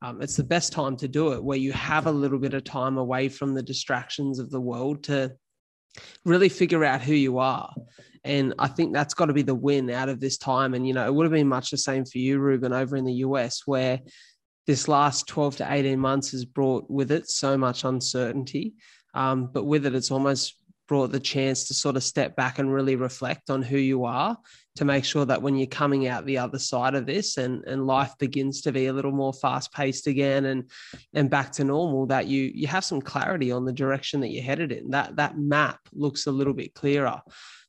Um, 0.02 0.22
it's 0.22 0.36
the 0.36 0.44
best 0.44 0.74
time 0.74 0.96
to 0.98 1.08
do 1.08 1.34
it 1.34 1.44
where 1.44 1.58
you 1.58 1.72
have 1.74 2.06
a 2.06 2.12
little 2.12 2.40
bit 2.40 2.54
of 2.54 2.64
time 2.64 2.98
away 2.98 3.30
from 3.30 3.54
the 3.54 3.64
distractions 3.64 4.40
of 4.40 4.52
the 4.52 4.62
world 4.62 5.04
to 5.06 5.34
really 6.24 6.50
figure 6.50 6.84
out 6.84 7.02
who 7.02 7.14
you 7.14 7.40
are. 7.40 7.74
And 8.24 8.54
I 8.60 8.68
think 8.68 8.94
that's 8.94 9.14
got 9.14 9.26
to 9.28 9.34
be 9.34 9.42
the 9.42 9.56
win 9.56 9.90
out 9.90 10.10
of 10.10 10.20
this 10.20 10.38
time. 10.38 10.74
And, 10.74 10.88
you 10.88 10.94
know, 10.94 11.06
it 11.06 11.14
would 11.14 11.26
have 11.26 11.32
been 11.32 11.48
much 11.48 11.72
the 11.72 11.78
same 11.78 12.06
for 12.06 12.18
you, 12.18 12.40
Ruben, 12.40 12.74
over 12.74 12.96
in 12.96 13.06
the 13.06 13.14
US, 13.14 13.64
where 13.66 14.02
this 14.68 14.88
last 14.88 15.28
12 15.28 15.58
to 15.58 15.74
18 15.74 15.98
months 15.98 16.32
has 16.32 16.46
brought 16.46 16.90
with 16.90 17.12
it 17.12 17.30
so 17.30 17.58
much 17.58 17.86
uncertainty. 17.86 18.76
Um, 19.14 19.50
but 19.52 19.64
with 19.64 19.86
it, 19.86 19.96
it's 19.96 20.12
almost 20.12 20.56
brought 20.88 21.12
the 21.12 21.20
chance 21.20 21.68
to 21.68 21.74
sort 21.74 21.96
of 21.96 22.04
step 22.04 22.36
back 22.36 22.60
and 22.60 22.74
really 22.74 22.96
reflect 22.96 23.50
on 23.50 23.62
who 23.62 23.78
you 23.78 24.06
are 24.06 24.38
to 24.76 24.86
make 24.86 25.04
sure 25.04 25.26
that 25.26 25.42
when 25.42 25.56
you're 25.56 25.68
coming 25.68 26.08
out 26.08 26.26
the 26.26 26.38
other 26.38 26.60
side 26.60 26.96
of 26.96 27.06
this 27.06 27.38
and, 27.38 27.64
and 27.66 27.86
life 27.86 28.14
begins 28.20 28.62
to 28.62 28.72
be 28.72 28.88
a 28.88 28.94
little 28.94 29.12
more 29.12 29.34
fast 29.34 29.74
paced 29.74 30.08
again 30.08 30.46
and 30.46 30.70
and 31.14 31.30
back 31.30 31.52
to 31.52 31.64
normal 31.64 32.06
that 32.06 32.28
you 32.28 32.52
you 32.54 32.68
have 32.68 32.86
some 32.86 33.02
clarity 33.02 33.52
on 33.52 33.66
the 33.66 33.74
direction 33.74 34.22
that 34.22 34.30
you're 34.30 34.44
headed 34.44 34.72
in 34.72 34.90
that 34.92 35.16
that 35.16 35.38
map 35.38 35.80
looks 35.92 36.28
a 36.28 36.32
little 36.32 36.54
bit 36.54 36.74
clearer 36.74 37.20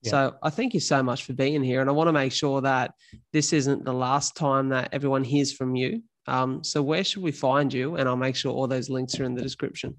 yeah. 0.02 0.10
so 0.10 0.34
i 0.42 0.50
thank 0.50 0.74
you 0.74 0.80
so 0.80 1.02
much 1.02 1.24
for 1.24 1.32
being 1.32 1.62
here 1.62 1.80
and 1.80 1.90
i 1.90 1.92
want 1.92 2.08
to 2.08 2.12
make 2.12 2.32
sure 2.32 2.60
that 2.60 2.92
this 3.32 3.52
isn't 3.52 3.84
the 3.84 3.92
last 3.92 4.36
time 4.36 4.68
that 4.68 4.90
everyone 4.92 5.24
hears 5.24 5.52
from 5.52 5.74
you 5.74 6.02
um, 6.28 6.62
so 6.62 6.82
where 6.82 7.02
should 7.02 7.22
we 7.22 7.32
find 7.32 7.72
you 7.72 7.96
and 7.96 8.08
i'll 8.08 8.16
make 8.16 8.36
sure 8.36 8.52
all 8.52 8.66
those 8.66 8.88
links 8.88 9.18
are 9.18 9.24
in 9.24 9.34
the 9.34 9.42
description 9.42 9.96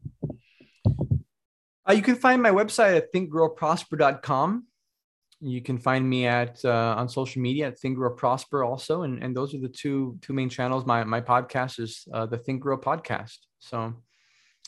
uh, 1.90 1.94
you 1.94 2.02
can 2.04 2.16
find 2.16 2.42
my 2.42 2.52
website 2.52 2.96
at 2.98 3.12
thinkgrowprosper.com. 3.14 4.66
You 5.42 5.62
can 5.62 5.78
find 5.78 6.08
me 6.08 6.28
at 6.28 6.64
uh, 6.64 6.96
on 6.98 7.10
social 7.10 7.42
media 7.42 7.68
at 7.68 7.80
Think 7.80 7.96
Grow 7.96 8.12
Prosper 8.12 8.64
also, 8.64 9.04
and 9.04 9.24
and 9.24 9.36
those 9.36 9.56
are 9.56 9.60
the 9.60 9.70
two 9.70 10.20
two 10.22 10.34
main 10.34 10.50
channels. 10.50 10.86
My 10.86 11.04
my 11.06 11.22
podcast 11.22 11.80
is 11.80 12.06
uh, 12.14 12.26
the 12.26 12.38
Think 12.38 12.62
Grow 12.62 12.78
podcast. 12.78 13.38
So 13.60 13.94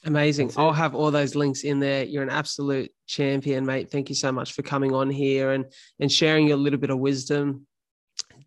amazing! 0.05 0.51
I'll 0.55 0.72
have 0.72 0.95
all 0.95 1.12
those 1.12 1.36
links 1.36 1.64
in 1.64 1.82
there. 1.82 2.05
You're 2.05 2.24
an 2.24 2.30
absolute 2.30 2.89
champion, 3.05 3.66
mate. 3.66 3.91
Thank 3.91 4.07
you 4.07 4.16
so 4.16 4.32
much 4.32 4.53
for 4.53 4.62
coming 4.62 4.93
on 4.93 5.09
here 5.09 5.51
and 5.51 5.66
and 5.99 6.09
sharing 6.09 6.47
your 6.47 6.57
little 6.57 6.80
bit 6.80 6.89
of 6.89 6.99
wisdom 6.99 7.68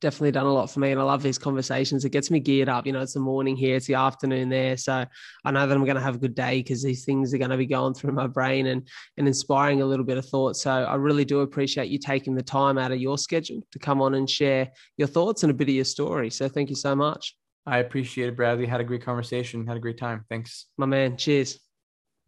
definitely 0.05 0.33
done 0.33 0.47
a 0.47 0.53
lot 0.53 0.71
for 0.71 0.81
me. 0.81 0.93
And 0.93 1.01
I 1.01 1.05
love 1.05 1.23
these 1.23 1.39
conversations. 1.39 2.05
It 2.05 2.11
gets 2.11 2.31
me 2.31 2.39
geared 2.39 2.69
up. 2.69 2.87
You 2.87 2.93
know, 2.93 3.01
it's 3.01 3.15
the 3.15 3.21
morning 3.21 3.57
here, 3.57 3.77
it's 3.77 3.87
the 3.87 3.95
afternoon 3.95 4.51
there. 4.51 4.77
So 4.77 5.07
I 5.45 5.51
know 5.51 5.67
that 5.67 5.75
I'm 5.75 5.85
going 5.85 5.97
to 5.97 6.03
have 6.03 6.17
a 6.17 6.19
good 6.19 6.35
day 6.35 6.59
because 6.59 6.83
these 6.83 7.07
things 7.07 7.33
are 7.33 7.39
going 7.39 7.51
to 7.51 7.57
be 7.57 7.67
going 7.67 7.95
through 7.95 8.13
my 8.13 8.27
brain 8.27 8.67
and, 8.67 8.87
and 9.17 9.27
inspiring 9.27 9.81
a 9.81 9.87
little 9.87 10.05
bit 10.05 10.19
of 10.19 10.27
thought. 10.27 10.57
So 10.57 10.71
I 10.71 10.95
really 10.97 11.25
do 11.25 11.41
appreciate 11.41 11.89
you 11.89 11.99
taking 11.99 12.35
the 12.35 12.43
time 12.43 12.77
out 12.77 12.93
of 12.93 13.01
your 13.01 13.17
schedule 13.17 13.63
to 13.73 13.79
come 13.79 14.03
on 14.03 14.15
and 14.15 14.29
share 14.29 14.71
your 14.99 15.09
thoughts 15.09 15.43
and 15.43 15.51
a 15.51 15.55
bit 15.55 15.69
of 15.69 15.75
your 15.75 15.85
story. 15.85 16.29
So 16.29 16.49
thank 16.49 16.69
you 16.69 16.77
so 16.77 16.95
much. 16.95 17.35
I 17.67 17.79
appreciate 17.79 18.29
it, 18.29 18.37
Bradley. 18.37 18.67
Had 18.67 18.83
a 18.83 18.85
great 18.85 19.03
conversation. 19.03 19.67
Had 19.67 19.79
a 19.79 19.81
great 19.81 19.99
time. 19.99 20.27
Thanks. 20.29 20.67
My 20.77 20.85
man. 20.85 21.17
Cheers. 21.17 21.59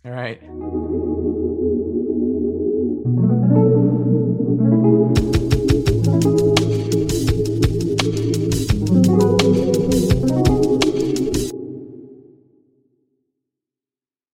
All 0.02 0.12
right. 0.12 0.40